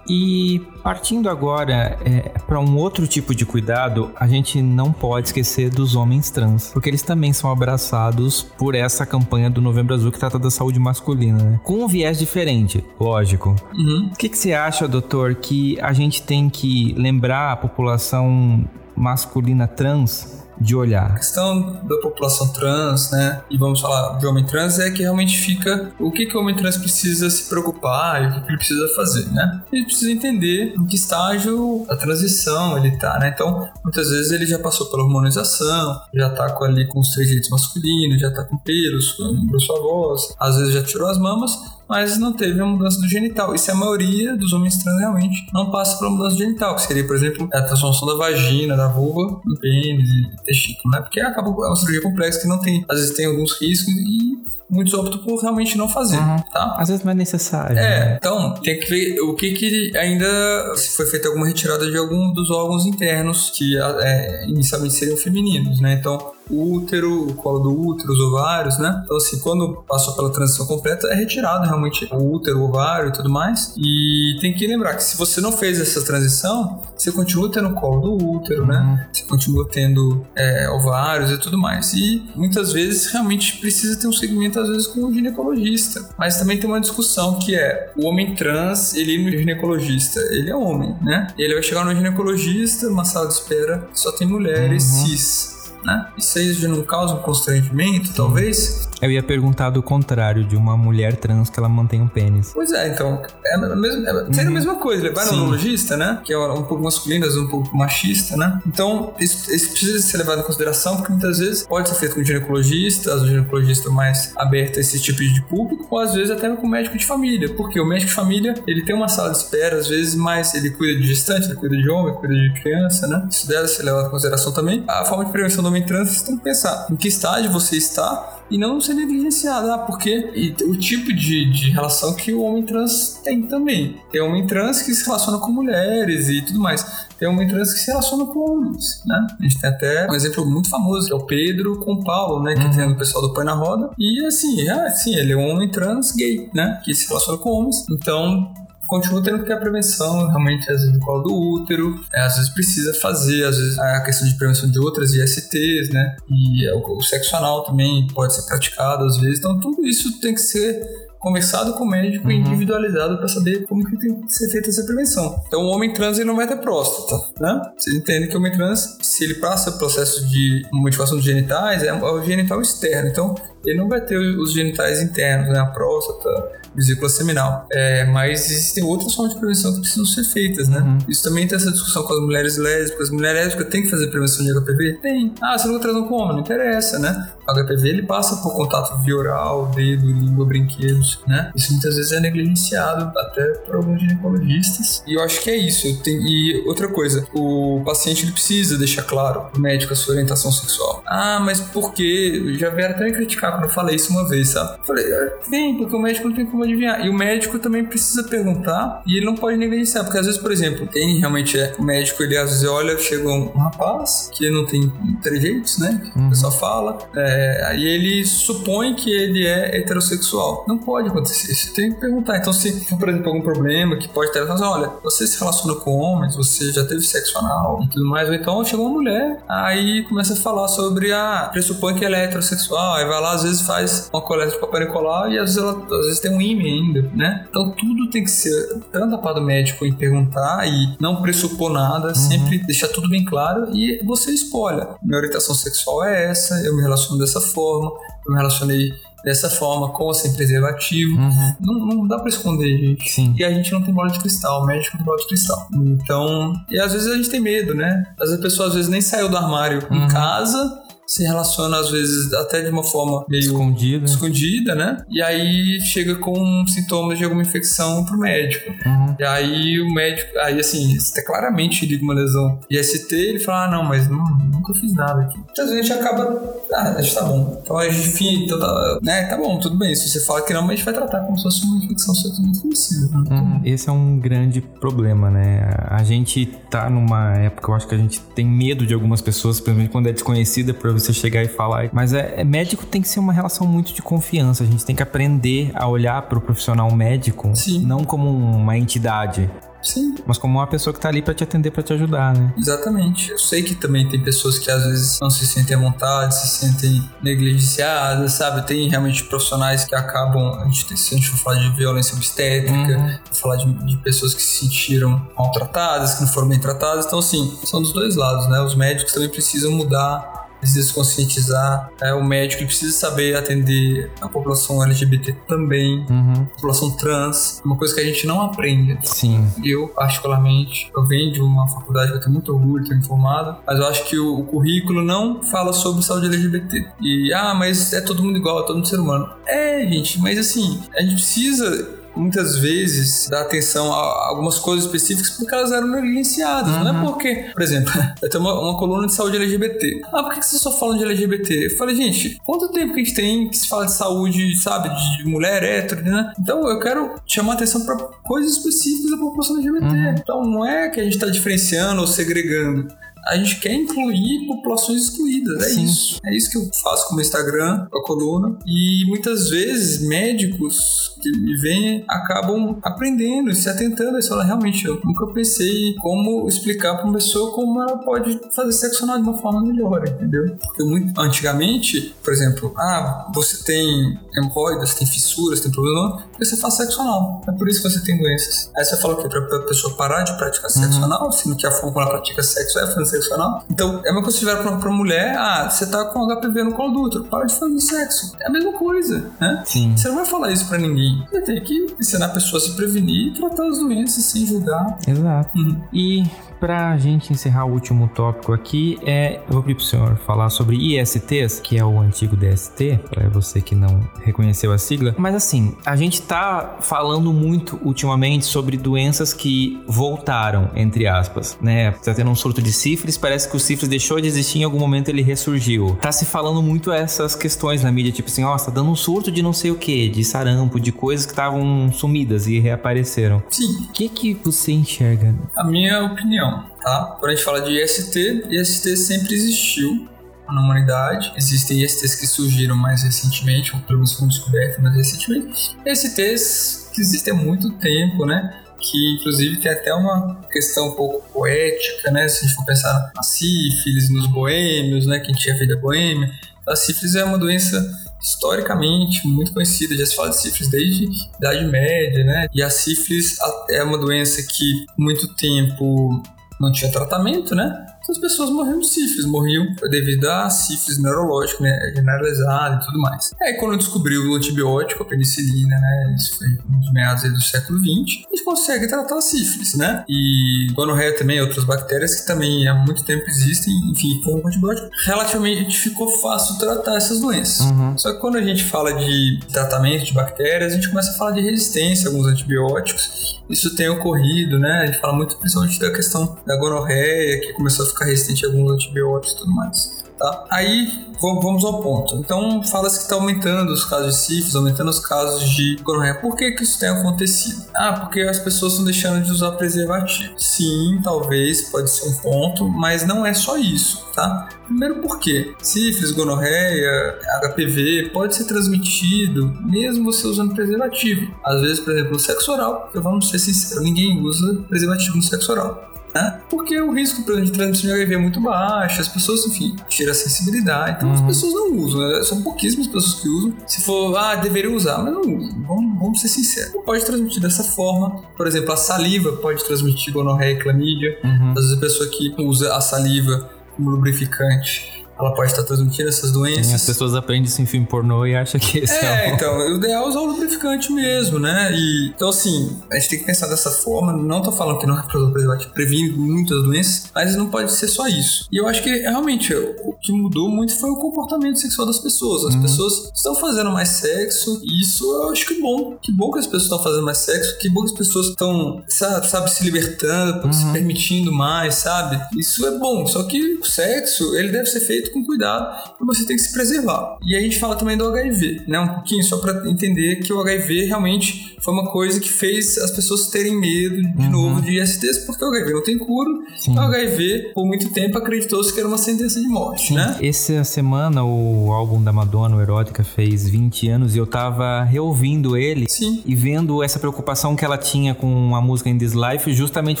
E 0.08 0.60
partindo 0.82 1.28
agora 1.28 1.98
é, 2.04 2.20
para 2.46 2.60
um 2.60 2.76
outro 2.76 3.06
tipo 3.06 3.34
de 3.34 3.44
cuidado, 3.44 4.10
a 4.16 4.26
gente 4.28 4.62
não 4.62 4.92
pode 4.92 5.28
esquecer 5.28 5.70
dos 5.70 5.96
homens 5.96 6.30
trans, 6.30 6.70
porque 6.72 6.88
eles 6.88 7.02
também 7.02 7.32
são 7.32 7.50
abraçados 7.50 8.42
por 8.42 8.74
essa 8.74 9.04
campanha 9.04 9.50
do 9.50 9.60
Novembro 9.60 9.94
Azul 9.94 10.12
que 10.12 10.18
trata 10.18 10.38
da 10.38 10.50
saúde 10.50 10.78
masculina, 10.78 11.42
né? 11.42 11.60
com 11.62 11.84
um 11.84 11.88
viés 11.88 12.18
diferente, 12.18 12.84
lógico. 13.00 13.56
Uhum. 13.74 14.10
O 14.12 14.16
que, 14.16 14.28
que 14.28 14.38
você 14.38 14.52
acha, 14.52 14.86
doutor, 14.86 15.34
que 15.34 15.78
a 15.80 15.92
gente 15.92 16.22
tem 16.22 16.48
que 16.48 16.94
lembrar 16.96 17.52
a 17.52 17.56
população 17.56 18.64
masculina 18.96 19.66
trans 19.66 20.45
de 20.60 20.74
olhar. 20.74 21.12
A 21.12 21.14
questão 21.16 21.80
da 21.84 21.96
população 21.98 22.48
trans, 22.52 23.10
né, 23.10 23.42
e 23.50 23.56
vamos 23.56 23.80
falar 23.80 24.18
de 24.18 24.26
homem 24.26 24.44
trans, 24.44 24.78
é 24.78 24.90
que 24.90 25.02
realmente 25.02 25.36
fica 25.38 25.92
o 25.98 26.10
que, 26.10 26.26
que 26.26 26.36
o 26.36 26.40
homem 26.40 26.54
trans 26.54 26.76
precisa 26.76 27.28
se 27.30 27.48
preocupar 27.48 28.22
e 28.22 28.26
o 28.26 28.32
que, 28.32 28.40
que 28.40 28.48
ele 28.48 28.58
precisa 28.58 28.94
fazer, 28.94 29.30
né? 29.32 29.62
Ele 29.72 29.84
precisa 29.84 30.10
entender 30.10 30.74
em 30.76 30.86
que 30.86 30.96
estágio 30.96 31.84
a 31.88 31.96
transição 31.96 32.76
ele 32.78 32.96
tá, 32.96 33.18
né? 33.18 33.32
Então, 33.34 33.68
muitas 33.84 34.10
vezes 34.10 34.32
ele 34.32 34.46
já 34.46 34.58
passou 34.58 34.86
pela 34.86 35.02
hormonização, 35.02 36.00
já 36.14 36.30
tá 36.30 36.50
com, 36.50 36.64
ali 36.64 36.86
com 36.88 37.00
os 37.00 37.10
trejeitos 37.10 37.48
masculinos, 37.50 38.20
já 38.20 38.30
tá 38.30 38.44
com 38.44 38.56
pelos, 38.58 39.12
com 39.12 39.58
sua 39.58 39.80
voz, 39.80 40.34
às 40.38 40.56
vezes 40.56 40.74
já 40.74 40.82
tirou 40.82 41.08
as 41.08 41.18
mamas, 41.18 41.75
mas 41.88 42.18
não 42.18 42.32
teve 42.32 42.60
a 42.60 42.66
mudança 42.66 43.00
do 43.00 43.08
genital. 43.08 43.54
E 43.54 43.58
se 43.58 43.70
a 43.70 43.74
maioria 43.74 44.36
dos 44.36 44.52
homens 44.52 44.82
trans 44.82 44.98
realmente 44.98 45.46
não 45.52 45.70
passa 45.70 45.98
pela 45.98 46.10
mudança 46.10 46.36
do 46.36 46.38
genital, 46.38 46.74
que 46.74 46.82
seria, 46.82 47.06
por 47.06 47.16
exemplo, 47.16 47.48
a 47.52 47.62
transformação 47.62 48.08
da 48.08 48.14
vagina, 48.14 48.76
da 48.76 48.88
vulva 48.88 49.40
em 49.46 49.54
pênis 49.56 50.08
e 50.08 50.44
testículo, 50.44 50.92
né? 50.92 51.00
Porque 51.00 51.20
acaba 51.20 51.48
é 51.48 51.68
uma 51.68 51.76
cirurgia 51.76 52.02
complexa 52.02 52.40
que 52.40 52.48
não 52.48 52.60
tem, 52.60 52.84
às 52.88 52.98
vezes 52.98 53.14
tem 53.14 53.26
alguns 53.26 53.52
riscos 53.60 53.94
e 53.94 54.36
muitos 54.68 54.92
optam 54.94 55.18
por 55.18 55.40
realmente 55.40 55.76
não 55.76 55.88
fazer, 55.88 56.18
uhum. 56.18 56.36
tá? 56.52 56.76
Às 56.78 56.88
vezes 56.88 57.04
não 57.04 57.12
é 57.12 57.14
necessário. 57.14 57.78
É, 57.78 57.82
né? 57.82 58.16
então 58.18 58.54
tem 58.54 58.78
que 58.78 58.88
ver 58.88 59.20
o 59.20 59.34
que 59.34 59.52
que 59.52 59.96
ainda 59.96 60.74
se 60.76 60.96
foi 60.96 61.06
feita 61.06 61.28
alguma 61.28 61.46
retirada 61.46 61.90
de 61.90 61.96
algum 61.96 62.32
dos 62.32 62.50
órgãos 62.50 62.86
internos 62.86 63.50
que 63.50 63.76
é, 63.78 64.46
inicialmente 64.46 64.94
seriam 64.94 65.16
femininos, 65.16 65.80
né? 65.80 65.94
Então 65.94 66.36
o 66.50 66.74
útero, 66.74 67.28
o 67.28 67.34
colo 67.34 67.58
do 67.58 67.88
útero, 67.88 68.12
os 68.12 68.20
ovários, 68.20 68.78
né? 68.78 69.02
Então, 69.04 69.16
assim, 69.16 69.38
quando 69.40 69.82
passou 69.88 70.14
pela 70.14 70.30
transição 70.30 70.66
completa, 70.66 71.08
é 71.08 71.14
retirado 71.14 71.66
realmente 71.66 72.08
o 72.12 72.34
útero, 72.34 72.60
o 72.60 72.64
ovário 72.68 73.08
e 73.08 73.12
tudo 73.12 73.28
mais. 73.28 73.74
E 73.76 74.38
tem 74.40 74.54
que 74.54 74.66
lembrar 74.66 74.94
que 74.94 75.02
se 75.02 75.16
você 75.16 75.40
não 75.40 75.50
fez 75.50 75.80
essa 75.80 76.04
transição, 76.04 76.80
você 76.96 77.10
continua 77.10 77.50
tendo 77.50 77.70
o 77.70 77.74
colo 77.74 78.00
do 78.00 78.30
útero, 78.30 78.64
né? 78.64 78.78
uhum. 78.78 78.86
né? 78.94 79.08
Você 79.12 79.24
continua 79.24 79.68
tendo 79.68 80.24
é, 80.36 80.70
ovários 80.70 81.30
e 81.32 81.38
tudo 81.38 81.58
mais. 81.58 81.92
E 81.92 82.24
muitas 82.36 82.72
vezes 82.72 83.06
realmente 83.06 83.58
precisa 83.58 83.98
ter 83.98 84.06
um 84.06 84.12
segmento, 84.12 84.55
às 84.60 84.68
vezes, 84.68 84.86
com 84.86 85.04
o 85.04 85.12
ginecologista. 85.12 86.08
Mas 86.18 86.38
também 86.38 86.58
tem 86.58 86.68
uma 86.68 86.80
discussão 86.80 87.38
que 87.38 87.54
é 87.54 87.92
o 87.96 88.06
homem 88.06 88.34
trans, 88.34 88.94
ele 88.94 89.16
ir 89.16 89.24
no 89.24 89.30
ginecologista, 89.30 90.20
ele 90.32 90.50
é 90.50 90.56
homem, 90.56 90.96
né? 91.02 91.26
Ele 91.38 91.54
vai 91.54 91.62
chegar 91.62 91.84
no 91.84 91.94
ginecologista, 91.94 92.88
uma 92.88 93.04
sala 93.04 93.28
de 93.28 93.34
espera, 93.34 93.88
só 93.92 94.12
tem 94.12 94.26
mulheres 94.26 94.84
uhum. 94.84 95.06
cis 95.06 95.55
né? 95.86 96.08
Isso 96.18 96.38
aí 96.38 96.52
já 96.52 96.68
não 96.68 96.82
causa 96.82 97.14
um 97.14 97.22
constrangimento, 97.22 98.12
talvez? 98.12 98.88
Eu 99.00 99.10
ia 99.10 99.22
perguntar 99.22 99.70
do 99.70 99.82
contrário, 99.82 100.44
de 100.44 100.56
uma 100.56 100.76
mulher 100.76 101.16
trans 101.16 101.48
que 101.48 101.58
ela 101.58 101.68
mantém 101.68 102.00
um 102.02 102.08
pênis. 102.08 102.50
Pois 102.52 102.72
é, 102.72 102.88
então, 102.88 103.22
é 103.44 103.54
a 103.54 103.58
mesma, 103.58 104.08
é, 104.08 104.12
uhum. 104.12 104.48
a 104.48 104.50
mesma 104.50 104.74
coisa, 104.76 105.06
ele 105.06 105.14
vai 105.14 105.24
no 105.26 105.32
urologista, 105.42 105.96
né? 105.96 106.20
Que 106.24 106.32
é 106.32 106.38
um 106.38 106.64
pouco 106.64 106.82
masculino, 106.82 107.24
às 107.24 107.34
vezes 107.34 107.46
um 107.46 107.50
pouco 107.50 107.76
machista, 107.76 108.36
né? 108.36 108.60
Então, 108.66 109.14
isso, 109.20 109.52
isso, 109.54 109.70
precisa 109.70 110.00
ser 110.00 110.18
levado 110.18 110.40
em 110.40 110.42
consideração, 110.42 110.96
porque 110.96 111.12
muitas 111.12 111.38
vezes 111.38 111.66
pode 111.66 111.88
ser 111.88 111.94
feito 111.94 112.14
com 112.14 112.20
um 112.20 112.24
ginecologista, 112.24 113.10
às 113.10 113.20
vezes 113.20 113.34
o 113.34 113.36
ginecologista 113.36 113.90
mais 113.90 114.32
aberto 114.36 114.78
a 114.78 114.80
esse 114.80 115.00
tipo 115.00 115.20
de 115.20 115.42
público, 115.42 115.86
ou 115.88 116.00
às 116.00 116.14
vezes 116.14 116.30
até 116.30 116.48
com 116.56 116.66
médico 116.66 116.98
de 116.98 117.06
família, 117.06 117.54
porque 117.54 117.78
o 117.78 117.84
médico 117.84 118.08
de 118.08 118.14
família, 118.14 118.54
ele 118.66 118.84
tem 118.84 118.94
uma 118.94 119.08
sala 119.08 119.30
de 119.30 119.36
espera, 119.36 119.76
às 119.76 119.88
vezes, 119.88 120.14
mas 120.14 120.54
ele 120.54 120.70
cuida 120.70 120.98
de 120.98 121.06
gestante, 121.06 121.46
ele 121.46 121.56
cuida 121.56 121.76
de 121.76 121.88
homem, 121.88 122.14
cuida 122.14 122.34
de 122.34 122.52
criança, 122.60 123.06
né? 123.06 123.26
Isso 123.30 123.46
deve 123.46 123.68
ser 123.68 123.82
levado 123.82 124.06
em 124.06 124.10
consideração 124.10 124.52
também. 124.52 124.82
A 124.88 125.04
forma 125.04 125.24
de 125.24 125.30
prevenção 125.30 125.62
do 125.62 125.75
trans, 125.84 126.10
você 126.10 126.26
tem 126.26 126.36
que 126.36 126.44
pensar 126.44 126.86
em 126.90 126.96
que 126.96 127.08
estágio 127.08 127.50
você 127.50 127.76
está 127.76 128.36
e 128.50 128.56
não 128.56 128.80
ser 128.80 128.94
negligenciado, 128.94 129.72
ah, 129.72 129.78
porque 129.78 130.30
e, 130.34 130.54
o 130.64 130.78
tipo 130.78 131.12
de, 131.12 131.50
de 131.50 131.70
relação 131.70 132.14
que 132.14 132.32
o 132.32 132.42
homem 132.42 132.64
trans 132.64 133.20
tem 133.24 133.42
também. 133.42 134.00
Tem 134.10 134.20
homem 134.20 134.46
trans 134.46 134.82
que 134.82 134.94
se 134.94 135.04
relaciona 135.04 135.38
com 135.38 135.50
mulheres 135.50 136.28
e 136.28 136.42
tudo 136.42 136.60
mais. 136.60 137.06
Tem 137.18 137.28
homem 137.28 137.48
trans 137.48 137.72
que 137.72 137.80
se 137.80 137.90
relaciona 137.90 138.26
com 138.26 138.38
homens, 138.38 139.02
né? 139.04 139.26
A 139.38 139.42
gente 139.42 139.60
tem 139.60 139.70
até 139.70 140.06
um 140.08 140.14
exemplo 140.14 140.46
muito 140.46 140.68
famoso, 140.68 141.08
que 141.08 141.12
é 141.12 141.16
o 141.16 141.26
Pedro 141.26 141.80
com 141.80 141.94
o 141.94 142.04
Paulo, 142.04 142.42
né? 142.42 142.54
Que 142.54 142.64
uhum. 142.64 142.70
tem 142.70 142.92
o 142.92 142.96
pessoal 142.96 143.26
do 143.26 143.32
Põe 143.32 143.44
na 143.44 143.54
Roda. 143.54 143.90
E 143.98 144.24
assim, 144.26 144.68
é, 144.68 144.86
assim, 144.86 145.14
ele 145.16 145.32
é 145.32 145.36
um 145.36 145.48
homem 145.48 145.68
trans 145.68 146.12
gay, 146.12 146.48
né? 146.54 146.80
Que 146.84 146.94
se 146.94 147.08
relaciona 147.08 147.38
com 147.38 147.50
homens. 147.50 147.84
Então, 147.90 148.52
continua 148.86 149.22
tendo 149.22 149.44
que 149.44 149.52
a 149.52 149.56
prevenção 149.56 150.28
realmente 150.28 150.70
às 150.70 150.80
vezes 150.80 150.92
do 150.92 151.00
colo 151.00 151.22
do 151.22 151.34
útero, 151.34 152.00
é, 152.14 152.20
às 152.20 152.36
vezes 152.36 152.50
precisa 152.50 152.94
fazer, 152.94 153.44
às 153.44 153.56
vezes 153.56 153.78
a 153.78 154.00
questão 154.02 154.26
de 154.28 154.34
prevenção 154.36 154.70
de 154.70 154.78
outras 154.78 155.12
ISTs, 155.12 155.90
né? 155.90 156.16
E 156.28 156.70
o, 156.72 156.96
o 156.96 157.02
sexo 157.02 157.36
anal 157.36 157.64
também 157.64 158.06
pode 158.08 158.34
ser 158.34 158.46
praticado 158.46 159.04
às 159.04 159.16
vezes, 159.18 159.38
então 159.38 159.58
tudo 159.60 159.86
isso 159.86 160.20
tem 160.20 160.34
que 160.34 160.40
ser 160.40 160.80
conversado 161.18 161.72
com 161.74 161.82
o 161.82 161.88
médico 161.88 162.28
uhum. 162.28 162.34
individualizado 162.34 163.18
para 163.18 163.26
saber 163.26 163.66
como 163.66 163.84
que 163.84 163.96
tem 163.98 164.20
que 164.20 164.32
ser 164.32 164.48
feita 164.48 164.68
essa 164.68 164.84
prevenção. 164.84 165.42
Então, 165.48 165.60
o 165.62 165.74
homem 165.74 165.92
trans 165.92 166.18
ele 166.18 166.28
não 166.28 166.36
vai 166.36 166.46
ter 166.46 166.56
próstata, 166.56 167.20
né? 167.40 167.60
Você 167.76 167.96
entende 167.96 168.28
que 168.28 168.36
o 168.36 168.38
homem 168.38 168.52
trans, 168.52 168.96
se 169.02 169.24
ele 169.24 169.34
passa 169.34 169.72
processo 169.72 170.24
de 170.28 170.62
modificação 170.72 171.16
dos 171.16 171.24
genitais, 171.24 171.82
é 171.82 171.92
o 171.92 172.22
genital 172.22 172.60
externo. 172.60 173.08
Então, 173.08 173.34
ele 173.66 173.78
não 173.78 173.88
vai 173.88 174.00
ter 174.00 174.16
os 174.16 174.52
genitais 174.52 175.02
internos, 175.02 175.48
né? 175.48 175.58
A 175.58 175.66
próstata, 175.66 176.30
vesícula 176.74 177.08
seminal. 177.08 177.66
É, 177.72 178.04
mas 178.04 178.50
existem 178.50 178.84
outras 178.84 179.14
formas 179.14 179.34
de 179.34 179.40
prevenção 179.40 179.74
que 179.74 179.80
precisam 179.80 180.04
ser 180.04 180.24
feitas, 180.24 180.68
né? 180.68 180.78
Uhum. 180.80 180.98
Isso 181.08 181.22
também 181.22 181.46
tem 181.46 181.56
essa 181.56 181.72
discussão 181.72 182.02
com 182.04 182.12
as 182.12 182.20
mulheres 182.20 182.56
lésbicas. 182.56 183.10
Mulher 183.10 183.32
lésbica 183.34 183.64
tem 183.64 183.82
que 183.82 183.88
fazer 183.88 184.08
prevenção 184.08 184.44
de 184.44 184.52
HPV? 184.52 184.98
Tem. 185.02 185.34
Ah, 185.42 185.58
você 185.58 185.66
nunca 185.68 185.80
transou 185.80 186.06
com 186.06 186.14
homem? 186.14 186.34
Não 186.34 186.40
interessa, 186.40 186.98
né? 186.98 187.32
O 187.48 187.52
HPV 187.52 187.88
ele 187.88 188.02
passa 188.02 188.36
por 188.36 188.54
contato 188.54 189.02
via 189.02 189.16
oral, 189.16 189.72
dedo, 189.74 190.06
língua, 190.06 190.44
brinquedos, 190.44 191.20
né? 191.26 191.50
Isso 191.54 191.72
muitas 191.72 191.96
vezes 191.96 192.12
é 192.12 192.20
negligenciado 192.20 193.12
até 193.18 193.44
por 193.64 193.76
alguns 193.76 194.00
ginecologistas. 194.00 195.02
E 195.06 195.14
eu 195.14 195.22
acho 195.22 195.40
que 195.40 195.50
é 195.50 195.56
isso. 195.56 196.02
Tenho... 196.02 196.20
E 196.22 196.64
outra 196.66 196.88
coisa, 196.88 197.26
o 197.32 197.82
paciente 197.84 198.24
ele 198.24 198.32
precisa 198.32 198.76
deixar 198.76 199.02
claro 199.04 199.48
o 199.56 199.58
médico 199.58 199.92
a 199.92 199.96
sua 199.96 200.12
orientação 200.12 200.50
sexual. 200.52 201.02
Ah, 201.06 201.40
mas 201.40 201.60
por 201.60 201.94
quê? 201.94 202.54
Já 202.58 202.70
vieram 202.70 202.94
até 202.94 203.10
criticar 203.10 203.55
eu 203.62 203.70
falei 203.70 203.96
isso 203.96 204.12
uma 204.12 204.28
vez, 204.28 204.50
sabe? 204.50 204.78
falei, 204.86 205.04
vem, 205.48 205.74
ah, 205.74 205.78
porque 205.78 205.96
o 205.96 205.98
médico 205.98 206.28
não 206.28 206.36
tem 206.36 206.46
como 206.46 206.62
adivinhar. 206.62 207.04
E 207.04 207.08
o 207.08 207.14
médico 207.14 207.58
também 207.58 207.84
precisa 207.84 208.24
perguntar 208.24 209.02
e 209.06 209.16
ele 209.16 209.26
não 209.26 209.34
pode 209.34 209.56
negligenciar, 209.56 210.04
porque 210.04 210.18
às 210.18 210.26
vezes, 210.26 210.40
por 210.40 210.52
exemplo, 210.52 210.86
quem 210.86 211.18
realmente 211.18 211.58
é 211.58 211.74
o 211.78 211.82
médico, 211.82 212.22
ele 212.22 212.36
às 212.36 212.50
vezes 212.50 212.68
olha, 212.68 212.98
chega 212.98 213.28
um 213.28 213.48
rapaz 213.58 214.30
que 214.32 214.48
não 214.50 214.64
tem 214.64 214.90
trejeitos, 215.22 215.78
né? 215.78 216.00
Uhum. 216.14 216.26
O 216.26 216.30
pessoal 216.30 216.52
fala, 216.52 216.98
é, 217.14 217.64
aí 217.68 217.84
ele 217.84 218.24
supõe 218.24 218.94
que 218.94 219.10
ele 219.10 219.46
é 219.46 219.78
heterossexual. 219.78 220.64
Não 220.68 220.78
pode 220.78 221.08
acontecer 221.08 221.52
isso, 221.52 221.72
tem 221.74 221.92
que 221.92 222.00
perguntar. 222.00 222.38
Então, 222.38 222.52
se 222.52 222.84
for, 222.86 222.98
por 222.98 223.08
exemplo, 223.08 223.28
algum 223.28 223.42
problema 223.42 223.96
que 223.96 224.08
pode 224.08 224.32
ter, 224.32 224.42
assim, 224.42 224.64
olha, 224.64 224.90
você 225.02 225.26
se 225.26 225.38
relaciona 225.38 225.74
com 225.80 225.92
homens, 225.92 226.36
você 226.36 226.72
já 226.72 226.84
teve 226.84 227.02
sexo 227.02 227.38
anal 227.38 227.82
e 227.82 227.88
tudo 227.88 228.06
mais, 228.06 228.28
ou 228.28 228.34
então 228.34 228.64
chegou 228.64 228.86
uma 228.86 228.94
mulher, 228.94 229.38
aí 229.48 230.04
começa 230.04 230.34
a 230.34 230.36
falar 230.36 230.68
sobre 230.68 231.12
a. 231.12 231.48
pressupõe 231.52 231.94
que 231.94 232.04
ela 232.04 232.16
é 232.16 232.24
heterossexual, 232.24 232.94
aí 232.94 233.04
vai 233.04 233.20
lá, 233.20 233.34
às 233.34 233.42
vezes 233.46 233.62
faz 233.62 234.10
uma 234.12 234.22
coleta 234.22 234.52
de 234.52 234.60
papel 234.60 234.82
e 234.82 234.86
colar 234.86 235.32
e 235.32 235.38
às 235.38 235.54
vezes, 235.54 235.56
ela, 235.56 235.84
às 235.84 236.06
vezes 236.06 236.20
tem 236.20 236.32
um 236.32 236.40
ímã 236.40 236.62
ainda, 236.62 237.10
né? 237.14 237.46
Então 237.48 237.70
tudo 237.72 238.10
tem 238.10 238.24
que 238.24 238.30
ser 238.30 238.80
tanto 238.92 239.14
a 239.14 239.18
parte 239.18 239.40
do 239.40 239.46
médico 239.46 239.84
em 239.84 239.94
perguntar 239.94 240.66
e 240.66 240.96
não 241.00 241.22
pressupor 241.22 241.72
nada, 241.72 242.08
uhum. 242.08 242.14
sempre 242.14 242.58
deixar 242.58 242.88
tudo 242.88 243.08
bem 243.08 243.24
claro 243.24 243.74
e 243.74 244.02
você 244.04 244.32
escolhe. 244.32 244.86
Minha 245.02 245.18
orientação 245.18 245.54
sexual 245.54 246.04
é 246.04 246.30
essa, 246.30 246.54
eu 246.60 246.74
me 246.76 246.82
relaciono 246.82 247.18
dessa 247.18 247.40
forma, 247.40 247.90
eu 248.26 248.32
me 248.32 248.36
relacionei 248.36 248.92
dessa 249.26 249.50
forma, 249.50 249.90
com 249.90 250.04
ou 250.04 250.14
sem 250.14 250.32
preservativo. 250.34 251.18
Uhum. 251.18 251.54
Não, 251.60 251.86
não 251.86 252.06
dá 252.06 252.16
pra 252.20 252.28
esconder, 252.28 252.78
gente. 252.78 253.10
Sim. 253.10 253.34
E 253.36 253.44
a 253.44 253.50
gente 253.50 253.72
não 253.72 253.82
tem 253.82 253.92
bola 253.92 254.08
de 254.08 254.20
cristal, 254.20 254.62
o 254.62 254.66
médico 254.66 254.92
não 254.92 254.98
tem 254.98 255.06
bola 255.06 255.18
de 255.18 255.26
cristal. 255.26 255.68
Então, 255.74 256.54
e 256.70 256.78
às 256.78 256.92
vezes 256.92 257.08
a 257.08 257.16
gente 257.16 257.28
tem 257.28 257.40
medo, 257.40 257.74
né? 257.74 258.04
Às 258.20 258.28
vezes 258.28 258.38
a 258.38 258.42
pessoa 258.42 258.68
às 258.68 258.74
vezes 258.74 258.88
nem 258.88 259.00
saiu 259.00 259.28
do 259.28 259.36
armário 259.36 259.84
uhum. 259.90 260.04
em 260.04 260.08
casa 260.08 260.85
se 261.06 261.22
relaciona 261.22 261.78
às 261.78 261.90
vezes 261.90 262.32
até 262.34 262.60
de 262.62 262.70
uma 262.70 262.82
forma 262.82 263.24
meio 263.28 263.40
Escondida. 263.40 264.04
escondida, 264.04 264.74
né? 264.74 264.98
E 265.08 265.22
aí 265.22 265.80
chega 265.80 266.16
com 266.16 266.66
sintomas 266.66 267.16
de 267.16 267.24
alguma 267.24 267.42
infecção 267.42 268.04
pro 268.04 268.18
médico. 268.18 268.70
Uhum. 268.84 269.16
E 269.18 269.24
aí 269.24 269.80
o 269.80 269.92
médico, 269.94 270.36
aí 270.40 270.58
assim, 270.58 270.98
se 270.98 271.24
claramente 271.24 271.86
liga 271.86 272.02
uma 272.02 272.14
lesão 272.14 272.58
de 272.68 272.82
ST, 272.82 273.14
ele 273.14 273.38
fala, 273.38 273.66
ah, 273.66 273.70
não, 273.70 273.84
mas 273.84 274.08
não, 274.08 274.24
nunca 274.52 274.74
fiz 274.74 274.92
nada 274.94 275.22
aqui. 275.22 275.38
Muitas 275.38 275.70
vezes 275.70 275.90
a 275.90 275.94
gente 275.94 276.04
acaba, 276.04 276.54
ah, 276.72 276.94
a 276.96 277.02
gente 277.02 277.14
tá 277.14 277.22
bom. 277.22 277.60
Então 277.62 277.78
a 277.78 277.88
gente, 277.88 278.08
enfim, 278.08 278.44
então, 278.44 278.58
tá, 278.58 278.98
né, 279.02 279.24
tá 279.26 279.36
bom, 279.36 279.58
tudo 279.58 279.78
bem. 279.78 279.94
Se 279.94 280.08
você 280.08 280.20
fala 280.24 280.42
que 280.42 280.52
não, 280.52 280.62
mas 280.62 280.72
a 280.72 280.74
gente 280.74 280.84
vai 280.84 280.94
tratar 280.94 281.20
como 281.20 281.36
se 281.36 281.44
fosse 281.44 281.64
uma 281.64 281.84
infecção 281.84 282.14
sexualmente 282.14 282.60
transmissível. 282.60 283.08
Né? 283.10 283.24
Uhum. 283.30 283.60
Esse 283.64 283.88
é 283.88 283.92
um 283.92 284.18
grande 284.18 284.60
problema, 284.60 285.30
né? 285.30 285.70
A 285.88 286.02
gente 286.02 286.46
tá 286.68 286.90
numa 286.90 287.34
época, 287.36 287.70
eu 287.70 287.74
acho 287.74 287.86
que 287.86 287.94
a 287.94 287.98
gente 287.98 288.20
tem 288.34 288.44
medo 288.44 288.84
de 288.86 288.92
algumas 288.92 289.20
pessoas, 289.20 289.60
principalmente 289.60 289.90
quando 289.90 290.08
é 290.08 290.12
desconhecida, 290.12 290.74
pra 290.74 290.95
você 290.98 291.12
chegar 291.12 291.42
e 291.42 291.48
falar. 291.48 291.88
Mas 291.92 292.12
é, 292.12 292.34
é 292.38 292.44
médico 292.44 292.84
tem 292.86 293.00
que 293.02 293.08
ser 293.08 293.20
uma 293.20 293.32
relação 293.32 293.66
muito 293.66 293.92
de 293.92 294.02
confiança. 294.02 294.64
A 294.64 294.66
gente 294.66 294.84
tem 294.84 294.94
que 294.96 295.02
aprender 295.02 295.70
a 295.74 295.86
olhar 295.88 296.20
pro 296.22 296.40
profissional 296.40 296.90
médico 296.94 297.50
Sim. 297.54 297.80
não 297.84 298.04
como 298.04 298.28
uma 298.30 298.76
entidade, 298.76 299.50
Sim, 299.82 300.16
mas 300.26 300.36
como 300.36 300.58
uma 300.58 300.66
pessoa 300.66 300.92
que 300.92 300.98
tá 300.98 301.08
ali 301.08 301.22
pra 301.22 301.32
te 301.32 301.44
atender, 301.44 301.70
pra 301.70 301.80
te 301.80 301.92
ajudar, 301.92 302.34
né? 302.34 302.52
Exatamente. 302.58 303.30
Eu 303.30 303.38
sei 303.38 303.62
que 303.62 303.72
também 303.76 304.08
tem 304.08 304.20
pessoas 304.20 304.58
que 304.58 304.68
às 304.68 304.82
vezes 304.84 305.20
não 305.20 305.30
se 305.30 305.46
sentem 305.46 305.76
à 305.76 305.78
vontade, 305.78 306.34
se 306.34 306.48
sentem 306.48 307.08
negligenciadas, 307.22 308.32
sabe? 308.32 308.66
Tem 308.66 308.88
realmente 308.88 309.22
profissionais 309.24 309.84
que 309.84 309.94
acabam. 309.94 310.54
A 310.60 310.64
gente, 310.64 310.96
se 310.96 311.14
a 311.14 311.18
gente 311.18 311.28
for 311.30 311.38
falar 311.38 311.60
de 311.60 311.76
violência 311.76 312.16
obstétrica, 312.16 312.76
Uhum. 312.98 313.18
falar 313.32 313.56
de, 313.56 313.72
de 313.84 313.96
pessoas 313.98 314.34
que 314.34 314.42
se 314.42 314.60
sentiram 314.60 315.24
maltratadas, 315.38 316.14
que 316.14 316.22
não 316.22 316.28
foram 316.28 316.48
bem 316.48 316.58
tratadas. 316.58 317.06
Então, 317.06 317.20
assim, 317.20 317.56
são 317.64 317.80
dos 317.80 317.92
dois 317.92 318.16
lados, 318.16 318.48
né? 318.48 318.60
Os 318.62 318.74
médicos 318.74 319.12
também 319.12 319.28
precisam 319.28 319.70
mudar. 319.70 320.45
Precisa 320.60 320.86
se 320.88 320.94
conscientizar. 320.94 321.90
É, 322.00 322.12
o 322.14 322.24
médico 322.24 322.64
precisa 322.64 322.96
saber 322.96 323.36
atender 323.36 324.10
a 324.20 324.28
população 324.28 324.82
LGBT 324.82 325.32
também, 325.48 326.04
Uhum. 326.10 326.44
população 326.46 326.90
trans, 326.96 327.60
uma 327.64 327.76
coisa 327.76 327.94
que 327.94 328.00
a 328.00 328.04
gente 328.04 328.26
não 328.26 328.40
aprende. 328.42 328.98
Sim. 329.02 329.46
Eu, 329.64 329.88
particularmente, 329.88 330.90
eu 330.96 331.04
venho 331.04 331.32
de 331.32 331.40
uma 331.40 331.68
faculdade 331.68 332.10
que 332.10 332.16
eu 332.16 332.20
tenho 332.20 332.32
muito 332.32 332.52
orgulho, 332.52 332.82
estou 332.82 332.96
informado, 332.96 333.56
mas 333.66 333.78
eu 333.78 333.86
acho 333.86 334.04
que 334.04 334.18
o, 334.18 334.38
o 334.40 334.44
currículo 334.44 335.02
não 335.04 335.42
fala 335.42 335.72
sobre 335.72 336.02
saúde 336.02 336.26
LGBT. 336.26 336.86
E, 337.00 337.32
ah, 337.32 337.54
mas 337.54 337.92
é 337.92 338.00
todo 338.00 338.22
mundo 338.22 338.36
igual, 338.38 338.60
é 338.60 338.66
todo 338.66 338.76
mundo 338.76 338.88
ser 338.88 338.98
humano. 339.00 339.28
É, 339.46 339.86
gente, 339.86 340.20
mas 340.20 340.38
assim, 340.38 340.82
a 340.96 341.02
gente 341.02 341.14
precisa 341.14 342.05
muitas 342.16 342.58
vezes 342.58 343.28
dar 343.28 343.42
atenção 343.42 343.92
a 343.92 344.28
algumas 344.28 344.58
coisas 344.58 344.84
específicas 344.84 345.30
porque 345.30 345.54
elas 345.54 345.72
eram 345.72 345.88
negligenciadas. 345.88 346.72
Não 346.82 347.02
é 347.02 347.06
porque, 347.06 347.50
por 347.52 347.62
exemplo, 347.62 347.92
eu 348.22 348.30
tenho 348.30 348.42
uma, 348.42 348.58
uma 348.60 348.78
coluna 348.78 349.06
de 349.06 349.14
saúde 349.14 349.36
LGBT. 349.36 350.02
Ah, 350.12 350.22
por 350.22 350.34
que 350.34 350.42
vocês 350.42 350.60
só 350.60 350.72
falam 350.72 350.96
de 350.96 351.04
LGBT? 351.04 351.66
Eu 351.66 351.76
falei, 351.76 351.96
gente, 351.96 352.40
quanto 352.44 352.68
tempo 352.68 352.94
que 352.94 353.00
a 353.00 353.04
gente 353.04 353.14
tem 353.14 353.48
que 353.48 353.56
se 353.56 353.68
fala 353.68 353.86
de 353.86 353.92
saúde, 353.92 354.56
sabe, 354.60 354.90
de 355.18 355.24
mulher 355.24 355.62
hétero, 355.62 356.02
né? 356.02 356.32
Então 356.40 356.68
eu 356.68 356.78
quero 356.80 357.14
chamar 357.26 357.54
atenção 357.54 357.84
para 357.84 357.96
coisas 357.96 358.52
específicas 358.52 359.10
da 359.10 359.16
população 359.16 359.58
LGBT. 359.58 360.20
Então 360.20 360.42
não 360.42 360.64
é 360.64 360.88
que 360.88 361.00
a 361.00 361.04
gente 361.04 361.14
está 361.14 361.26
diferenciando 361.26 362.00
ou 362.00 362.06
segregando. 362.06 362.88
A 363.26 363.36
gente 363.36 363.58
quer 363.58 363.74
incluir 363.74 364.46
populações 364.46 365.02
excluídas, 365.02 365.62
é 365.62 365.68
Sim. 365.70 365.84
isso. 365.84 366.18
É 366.24 366.36
isso 366.36 366.50
que 366.50 366.58
eu 366.58 366.70
faço 366.82 367.06
com 367.08 367.14
o 367.14 367.16
meu 367.16 367.24
Instagram, 367.24 367.86
com 367.90 367.98
a 367.98 368.04
coluna. 368.04 368.58
E 368.66 369.04
muitas 369.08 369.50
vezes 369.50 370.06
médicos 370.06 371.16
que 371.20 371.30
me 371.38 371.56
veem 371.56 372.04
acabam 372.08 372.78
aprendendo 372.82 373.50
e 373.50 373.54
se 373.54 373.68
atentando 373.68 374.16
a 374.16 374.20
isso. 374.20 374.28
Fala, 374.28 374.44
realmente, 374.44 374.86
eu 374.86 375.00
nunca 375.04 375.26
pensei 375.32 375.94
como 375.96 376.46
explicar 376.48 376.96
para 376.96 377.04
uma 377.04 377.14
pessoa 377.14 377.52
como 377.52 377.82
ela 377.82 377.98
pode 377.98 378.38
fazer 378.54 378.72
sexo 378.72 379.04
anal 379.04 379.16
de 379.16 379.28
uma 379.28 379.38
forma 379.38 379.62
melhor, 379.62 380.06
entendeu? 380.06 380.56
Porque 380.62 380.84
muito 380.84 381.20
antigamente, 381.20 382.14
por 382.22 382.32
exemplo, 382.32 382.72
ah, 382.76 383.30
você 383.34 383.64
tem 383.64 384.18
hemorroidas, 384.36 384.94
tem 384.94 385.06
fissuras, 385.06 385.60
tem 385.60 385.70
problema, 385.70 386.22
porque 386.30 386.44
você 386.44 386.56
faz 386.56 386.74
sexo 386.74 387.00
anal. 387.00 387.42
É 387.48 387.52
por 387.52 387.68
isso 387.68 387.82
que 387.82 387.88
você 387.88 388.00
tem 388.00 388.18
doenças. 388.18 388.70
Aí 388.76 388.84
você 388.84 388.96
fala 388.96 389.14
o 389.14 389.16
quê? 389.22 389.28
Pra, 389.28 389.42
pra 389.42 389.60
pessoa 389.60 389.94
parar 389.94 390.22
de 390.22 390.36
praticar 390.36 390.70
sexo 390.70 391.02
anal, 391.02 391.30
sendo 391.32 391.56
que 391.56 391.66
a 391.66 391.70
ela 391.70 392.10
pratica 392.10 392.42
sexo 392.42 392.78
é 392.78 392.86
fazendo 392.86 393.06
sexo 393.06 393.34
anal. 393.34 393.64
Então, 393.70 394.02
é 394.04 394.10
uma 394.10 394.22
coisa 394.22 394.38
que 394.38 394.44
você 394.44 394.50
tiver 394.50 394.62
pra, 394.62 394.76
pra 394.76 394.90
mulher, 394.90 395.36
ah, 395.36 395.68
você 395.68 395.86
tá 395.86 396.04
com 396.06 396.26
HPV 396.26 396.64
no 396.64 396.72
colo 396.72 396.92
do 396.92 397.02
útero, 397.02 397.24
para 397.24 397.44
de 397.44 397.54
fazer 397.54 397.80
sexo. 397.80 398.32
É 398.40 398.48
a 398.48 398.50
mesma 398.50 398.72
coisa, 398.72 399.30
né? 399.40 399.62
Sim. 399.64 399.96
Você 399.96 400.08
não 400.08 400.16
vai 400.16 400.24
falar 400.24 400.52
isso 400.52 400.68
pra 400.68 400.78
ninguém. 400.78 401.26
Você 401.30 401.40
tem 401.42 401.62
que 401.62 401.94
ensinar 401.98 402.26
a 402.26 402.30
pessoa 402.30 402.60
a 402.60 402.64
se 402.64 402.74
prevenir 402.74 403.28
e 403.28 403.34
tratar 403.34 403.66
as 403.66 403.78
doenças 403.78 404.24
sem 404.24 404.46
julgar. 404.46 404.98
Exato. 405.06 405.56
Uhum. 405.56 405.80
E 405.92 406.24
pra 406.60 406.96
gente 406.96 407.32
encerrar 407.32 407.66
o 407.66 407.72
último 407.72 408.08
tópico 408.08 408.52
aqui, 408.52 408.98
é, 409.04 409.40
eu 409.46 409.52
vou 409.52 409.62
pedir 409.62 409.76
pro 409.76 409.84
senhor 409.84 410.16
falar 410.26 410.50
sobre 410.50 410.76
ISTs, 410.76 411.60
que 411.60 411.78
é 411.78 411.84
o 411.84 412.00
antigo 412.00 412.36
DST, 412.36 413.00
para 413.10 413.28
você 413.28 413.60
que 413.60 413.74
não 413.74 414.00
reconheceu 414.26 414.72
a 414.72 414.78
sigla. 414.78 415.14
Mas 415.16 415.34
assim, 415.34 415.74
a 415.84 415.96
gente 415.96 416.20
tá 416.22 416.76
falando 416.80 417.32
muito 417.32 417.78
ultimamente 417.82 418.44
sobre 418.44 418.76
doenças 418.76 419.32
que 419.32 419.80
voltaram, 419.86 420.70
entre 420.74 421.06
aspas, 421.06 421.56
né? 421.60 421.92
Tá 421.92 422.12
tendo 422.12 422.30
um 422.30 422.34
surto 422.34 422.60
de 422.60 422.72
sífilis, 422.72 423.16
parece 423.16 423.48
que 423.48 423.56
o 423.56 423.60
sífilis 423.60 423.88
deixou 423.88 424.20
de 424.20 424.26
existir 424.28 424.58
em 424.60 424.64
algum 424.64 424.78
momento 424.78 425.08
ele 425.08 425.22
ressurgiu. 425.22 425.96
Tá 426.00 426.12
se 426.12 426.24
falando 426.24 426.62
muito 426.62 426.92
essas 426.92 427.34
questões 427.34 427.82
na 427.82 427.90
mídia, 427.92 428.12
tipo 428.12 428.28
assim, 428.28 428.44
ó, 428.44 428.56
tá 428.56 428.70
dando 428.70 428.90
um 428.90 428.96
surto 428.96 429.30
de 429.30 429.42
não 429.42 429.52
sei 429.52 429.70
o 429.70 429.76
que, 429.76 430.08
de 430.08 430.24
sarampo, 430.24 430.78
de 430.80 430.92
coisas 430.92 431.24
que 431.24 431.32
estavam 431.32 431.90
sumidas 431.92 432.46
e 432.46 432.58
reapareceram. 432.58 433.42
Sim, 433.48 433.86
O 433.88 433.92
que 433.92 434.08
que 434.08 434.34
você 434.34 434.72
enxerga? 434.72 435.34
a 435.56 435.64
minha 435.64 436.04
opinião, 436.04 436.64
tá? 436.82 437.16
Quando 437.18 437.32
a 437.32 437.34
gente 437.34 437.44
fala 437.44 437.60
de 437.60 437.70
IST, 437.82 438.44
IST 438.50 438.96
sempre 438.96 439.34
existiu 439.34 440.06
na 440.52 440.60
humanidade. 440.60 441.32
Existem 441.36 441.82
ISTs 441.82 442.14
que 442.14 442.26
surgiram 442.26 442.76
mais 442.76 443.02
recentemente, 443.02 443.74
ou 443.74 443.80
pelo 443.80 443.98
menos 443.98 444.12
foram 444.12 444.28
descobertos 444.28 444.82
mais 444.82 444.96
recentemente. 444.96 445.76
ISTs 445.86 446.90
que 446.94 447.00
existem 447.00 447.32
há 447.32 447.36
muito 447.36 447.70
tempo, 447.78 448.24
né? 448.24 448.62
Que 448.80 449.14
inclusive 449.14 449.58
tem 449.58 449.70
até 449.70 449.92
uma 449.94 450.40
questão 450.50 450.88
um 450.88 450.94
pouco 450.94 451.28
poética, 451.32 452.10
né? 452.10 452.28
Se 452.28 452.44
a 452.44 452.48
gente 452.48 452.56
for 452.56 452.64
pensar 452.64 453.12
na 453.14 453.22
sífilis, 453.22 454.10
nos 454.10 454.26
boêmios, 454.26 455.06
né? 455.06 455.20
Quem 455.20 455.34
tinha 455.34 455.56
feito 455.56 455.74
a 455.74 455.80
boêmia. 455.80 456.30
A 456.68 456.74
sífilis 456.74 457.14
é 457.14 457.24
uma 457.24 457.38
doença 457.38 457.80
historicamente 458.20 459.26
muito 459.28 459.52
conhecida, 459.52 459.96
já 459.96 460.04
se 460.04 460.16
fala 460.16 460.30
de 460.30 460.40
sífilis 460.40 460.68
desde 460.68 461.06
a 461.06 461.36
Idade 461.38 461.66
Média, 461.66 462.24
né? 462.24 462.48
E 462.52 462.62
a 462.62 462.68
sífilis 462.68 463.36
é 463.70 463.82
uma 463.82 463.96
doença 463.96 464.42
que 464.42 464.86
muito 464.98 465.32
tempo 465.36 466.22
não 466.60 466.72
tinha 466.72 466.90
tratamento, 466.90 467.54
né? 467.54 467.86
Então 468.06 468.14
as 468.14 468.18
pessoas 468.18 468.50
morriam 468.50 468.78
de 468.78 468.88
sífilis, 468.88 469.26
morriam 469.26 469.66
devido 469.90 470.26
a 470.26 470.48
sífilis 470.48 471.02
neurológica, 471.02 471.60
né? 471.62 471.76
Generalizada 471.92 472.76
e 472.76 472.86
tudo 472.86 473.00
mais. 473.00 473.30
Aí 473.42 473.54
quando 473.54 473.76
descobriu 473.76 474.30
o 474.30 474.36
antibiótico, 474.36 475.02
a 475.02 475.06
penicilina, 475.06 475.76
né? 475.76 476.14
Isso 476.16 476.38
foi 476.38 476.46
nos 476.70 476.92
meados 476.92 477.24
do 477.24 477.42
século 477.42 477.80
XX, 477.80 477.88
a 477.88 478.36
gente 478.36 478.44
consegue 478.44 478.86
tratar 478.86 479.16
a 479.16 479.20
sífilis, 479.20 479.74
né? 479.74 480.04
E 480.08 480.68
gonorreia 480.74 481.18
também, 481.18 481.40
outras 481.40 481.64
bactérias 481.64 482.20
que 482.20 482.26
também 482.26 482.68
há 482.68 482.74
muito 482.74 483.04
tempo 483.04 483.24
existem, 483.26 483.74
enfim, 483.90 484.20
com 484.22 484.46
antibiótico, 484.46 484.88
relativamente 485.04 485.76
ficou 485.76 486.08
fácil 486.20 486.58
tratar 486.58 486.96
essas 486.96 487.20
doenças. 487.20 487.66
Uhum. 487.66 487.98
Só 487.98 488.12
que 488.12 488.20
quando 488.20 488.36
a 488.36 488.42
gente 488.42 488.62
fala 488.62 488.92
de 488.92 489.40
tratamento 489.52 490.04
de 490.04 490.12
bactérias, 490.12 490.72
a 490.72 490.76
gente 490.76 490.88
começa 490.88 491.10
a 491.10 491.14
falar 491.14 491.32
de 491.32 491.40
resistência 491.40 492.08
a 492.08 492.12
alguns 492.12 492.28
antibióticos. 492.28 493.36
Isso 493.48 493.74
tem 493.76 493.88
ocorrido, 493.88 494.58
né? 494.58 494.82
A 494.82 494.86
gente 494.86 495.00
fala 495.00 495.12
muito 495.12 495.36
principalmente 495.36 495.78
da 495.78 495.92
questão 495.92 496.36
da 496.46 496.56
gonorreia, 496.56 497.40
que 497.40 497.52
começou 497.52 497.86
a 497.86 497.88
ficar 497.88 497.95
resistente 498.04 498.44
a 498.44 498.48
alguns 498.48 498.72
antibióticos 498.72 499.34
e 499.34 499.38
tudo 499.38 499.54
mais. 499.54 499.96
Tá? 500.18 500.44
Aí 500.50 501.06
vamos 501.20 501.64
ao 501.64 501.82
ponto. 501.82 502.16
Então 502.16 502.62
fala-se 502.62 502.98
que 502.98 503.02
está 503.04 503.16
aumentando 503.16 503.70
os 503.70 503.84
casos 503.84 504.14
de 504.14 504.20
sífilis, 504.22 504.56
aumentando 504.56 504.90
os 504.90 504.98
casos 504.98 505.50
de 505.50 505.76
gonorreia. 505.82 506.14
Por 506.14 506.34
que, 506.36 506.52
que 506.52 506.62
isso 506.62 506.78
tem 506.78 506.88
acontecido? 506.88 507.64
Ah, 507.74 507.92
porque 508.00 508.20
as 508.22 508.38
pessoas 508.38 508.72
estão 508.72 508.84
deixando 508.84 509.22
de 509.22 509.30
usar 509.30 509.52
preservativo. 509.52 510.32
Sim, 510.38 511.00
talvez, 511.02 511.70
pode 511.70 511.90
ser 511.90 512.08
um 512.08 512.14
ponto, 512.14 512.68
mas 512.68 513.06
não 513.06 513.26
é 513.26 513.34
só 513.34 513.56
isso, 513.58 514.06
tá? 514.14 514.48
Primeiro 514.64 514.96
porque 514.96 515.54
sífilis, 515.62 516.12
gonorreia, 516.12 517.18
HPV 517.42 518.10
pode 518.12 518.34
ser 518.34 518.44
transmitido 518.44 519.52
mesmo 519.64 520.04
você 520.04 520.26
usando 520.26 520.54
preservativo. 520.54 521.34
Às 521.44 521.60
vezes, 521.60 521.80
por 521.80 521.92
exemplo, 521.92 522.12
no 522.12 522.18
sexo 522.18 522.52
oral, 522.52 522.80
porque 522.82 523.00
vamos 523.00 523.28
ser 523.28 523.38
sinceros, 523.38 523.84
ninguém 523.84 524.20
usa 524.22 524.64
preservativo 524.68 525.16
no 525.16 525.22
sexo 525.22 525.52
oral. 525.52 525.95
Né? 526.16 526.40
Porque 526.48 526.80
o 526.80 526.92
risco 526.92 527.22
por 527.22 527.32
exemplo, 527.32 527.50
de 527.50 527.56
transmissão 527.56 527.90
de 527.90 527.92
HIV 527.94 528.14
é 528.14 528.18
muito 528.18 528.40
baixo, 528.40 529.00
as 529.00 529.08
pessoas, 529.08 529.44
enfim, 529.46 529.76
tira 529.88 530.12
a 530.12 530.14
sensibilidade, 530.14 530.96
então 530.96 531.12
as 531.12 531.20
Uhum. 531.20 531.26
pessoas 531.26 531.52
não 531.54 531.76
usam, 531.78 532.00
né? 532.00 532.22
são 532.24 532.42
pouquíssimas 532.42 532.86
pessoas 532.86 533.20
que 533.20 533.28
usam. 533.28 533.52
Se 533.66 533.82
for, 533.82 534.16
ah, 534.16 534.34
deveriam 534.36 534.74
usar, 534.74 534.98
mas 535.02 535.12
não 535.12 535.20
usam, 535.20 535.62
vamos, 535.66 535.98
vamos 536.00 536.20
ser 536.20 536.28
sinceros. 536.28 536.74
Não 536.74 536.82
pode 536.82 537.04
transmitir 537.04 537.40
dessa 537.42 537.62
forma, 537.64 538.22
por 538.36 538.46
exemplo, 538.46 538.72
a 538.72 538.76
saliva 538.76 539.32
pode 539.32 539.62
transmitir 539.64 540.12
gonorreia 540.12 540.52
e 540.54 540.58
clamídia, 540.58 541.18
Uhum. 541.22 541.50
às 541.50 541.54
vezes 541.64 541.76
a 541.76 541.80
pessoa 541.80 542.08
que 542.08 542.34
usa 542.38 542.74
a 542.74 542.80
saliva 542.80 543.50
como 543.76 543.90
lubrificante 543.90 544.95
ela 545.18 545.34
pode 545.34 545.50
estar 545.50 545.62
transmitindo 545.62 546.08
essas 546.08 546.30
doenças. 546.30 546.66
Sim, 546.66 546.74
as 546.74 546.84
pessoas 546.84 547.14
aprendem 547.14 547.44
isso 547.44 547.60
em 547.60 547.66
filme 547.66 547.86
pornô 547.86 548.26
e 548.26 548.34
acham 548.34 548.60
que 548.60 548.78
esse 548.78 549.04
é, 549.04 549.30
é 549.30 549.34
então, 549.34 549.56
o 549.56 549.76
ideal 549.76 550.04
é 550.04 550.08
usar 550.08 550.20
o 550.20 550.26
lubrificante 550.26 550.92
mesmo, 550.92 551.38
né? 551.38 551.70
E, 551.72 552.12
então, 552.14 552.28
assim, 552.28 552.76
a 552.90 552.96
gente 552.96 553.08
tem 553.08 553.18
que 553.20 553.24
pensar 553.24 553.46
dessa 553.46 553.70
forma. 553.70 554.12
Não 554.12 554.42
tô 554.42 554.52
falando 554.52 554.78
que 554.78 554.86
não 554.86 554.98
é 554.98 555.02
preservativo 555.02 555.72
previne 555.72 556.10
muitas 556.10 556.62
doenças, 556.62 557.10
mas 557.14 557.34
não 557.36 557.48
pode 557.48 557.72
ser 557.72 557.88
só 557.88 558.06
isso. 558.06 558.46
E 558.52 558.60
eu 558.60 558.66
acho 558.66 558.82
que 558.82 558.90
realmente 558.90 559.54
o 559.54 559.92
que 560.00 560.12
mudou 560.12 560.48
muito 560.48 560.74
foi 560.78 560.90
o 560.90 560.96
comportamento 560.96 561.58
sexual 561.58 561.86
das 561.86 561.98
pessoas. 561.98 562.44
As 562.44 562.54
uhum. 562.54 562.62
pessoas 562.62 563.12
estão 563.14 563.34
fazendo 563.34 563.70
mais 563.70 563.88
sexo, 563.88 564.60
e 564.62 564.82
isso 564.82 565.04
eu 565.04 565.30
acho 565.30 565.46
que 565.46 565.54
é 565.54 565.60
bom. 565.60 565.96
Que 566.00 566.12
bom 566.12 566.30
que 566.30 566.38
as 566.38 566.46
pessoas 566.46 566.64
estão 566.64 566.82
fazendo 566.82 567.04
mais 567.04 567.18
sexo, 567.18 567.58
que 567.58 567.68
bom 567.68 567.80
que 567.82 567.92
as 567.92 567.98
pessoas 567.98 568.26
estão, 568.28 568.82
sabe, 568.88 569.28
sabe, 569.28 569.50
se 569.50 569.64
libertando, 569.64 570.46
uhum. 570.46 570.52
se 570.52 570.66
permitindo 570.72 571.32
mais, 571.32 571.76
sabe? 571.76 572.20
Isso 572.38 572.66
é 572.66 572.78
bom. 572.78 573.06
Só 573.06 573.22
que 573.24 573.54
o 573.54 573.64
sexo, 573.64 574.36
ele 574.36 574.50
deve 574.50 574.66
ser 574.66 574.80
feito 574.80 575.05
com 575.10 575.24
cuidado 575.24 575.94
e 576.00 576.04
você 576.04 576.24
tem 576.24 576.36
que 576.36 576.42
se 576.42 576.52
preservar. 576.52 577.18
E 577.24 577.36
a 577.36 577.40
gente 577.40 577.58
fala 577.58 577.76
também 577.76 577.96
do 577.96 578.06
HIV, 578.06 578.62
né? 578.66 578.78
Um 578.80 578.88
pouquinho, 578.88 579.22
só 579.22 579.38
para 579.38 579.68
entender 579.68 580.16
que 580.16 580.32
o 580.32 580.40
HIV 580.40 580.86
realmente 580.86 581.56
foi 581.60 581.74
uma 581.74 581.90
coisa 581.90 582.20
que 582.20 582.28
fez 582.28 582.78
as 582.78 582.90
pessoas 582.90 583.28
terem 583.28 583.58
medo 583.58 584.02
de 584.02 584.26
uhum. 584.26 584.30
novo 584.30 584.62
de 584.62 584.80
ISTs, 584.80 585.18
porque 585.26 585.44
o 585.44 585.48
HIV 585.48 585.72
não 585.72 585.82
tem 585.82 585.98
cura. 585.98 586.30
Sim. 586.56 586.76
O 586.76 586.80
HIV, 586.80 587.52
por 587.54 587.66
muito 587.66 587.90
tempo, 587.90 588.16
acreditou-se 588.18 588.72
que 588.72 588.78
era 588.78 588.88
uma 588.88 588.98
sentença 588.98 589.40
de 589.40 589.48
morte, 589.48 589.88
Sim. 589.88 589.94
né? 589.94 590.16
Essa 590.22 590.64
semana, 590.64 591.24
o 591.24 591.72
álbum 591.72 592.02
da 592.02 592.12
Madonna, 592.12 592.56
o 592.56 592.60
Erótica, 592.60 593.02
fez 593.02 593.48
20 593.48 593.88
anos 593.88 594.14
e 594.14 594.18
eu 594.18 594.26
tava 594.26 594.82
reouvindo 594.84 595.56
ele 595.56 595.88
Sim. 595.88 596.22
e 596.24 596.34
vendo 596.34 596.82
essa 596.82 596.98
preocupação 596.98 597.56
que 597.56 597.64
ela 597.64 597.78
tinha 597.78 598.14
com 598.14 598.54
a 598.54 598.60
música 598.60 598.88
In 598.88 598.98
This 598.98 599.12
Life, 599.12 599.52
justamente 599.52 600.00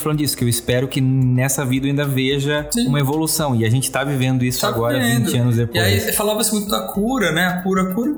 falando 0.00 0.18
disso, 0.18 0.36
que 0.36 0.44
eu 0.44 0.48
espero 0.48 0.88
que 0.88 1.00
nessa 1.00 1.64
vida 1.64 1.86
eu 1.86 1.90
ainda 1.90 2.04
veja 2.04 2.68
uma 2.86 3.00
evolução. 3.00 3.54
E 3.54 3.64
a 3.64 3.70
gente 3.70 3.90
tá 3.90 4.04
vivendo 4.04 4.44
isso 4.44 4.60
tá 4.60 4.68
agora, 4.68 4.95
vivendo. 4.98 5.26
20 5.26 5.38
anos 5.38 5.56
depois. 5.56 5.76
E 5.76 5.84
aí 5.84 6.12
falava-se 6.12 6.52
muito 6.52 6.70
da 6.70 6.80
cura, 6.88 7.32
né? 7.32 7.46
A 7.46 7.62
cura, 7.62 7.82
a 7.90 7.94
cura 7.94 8.14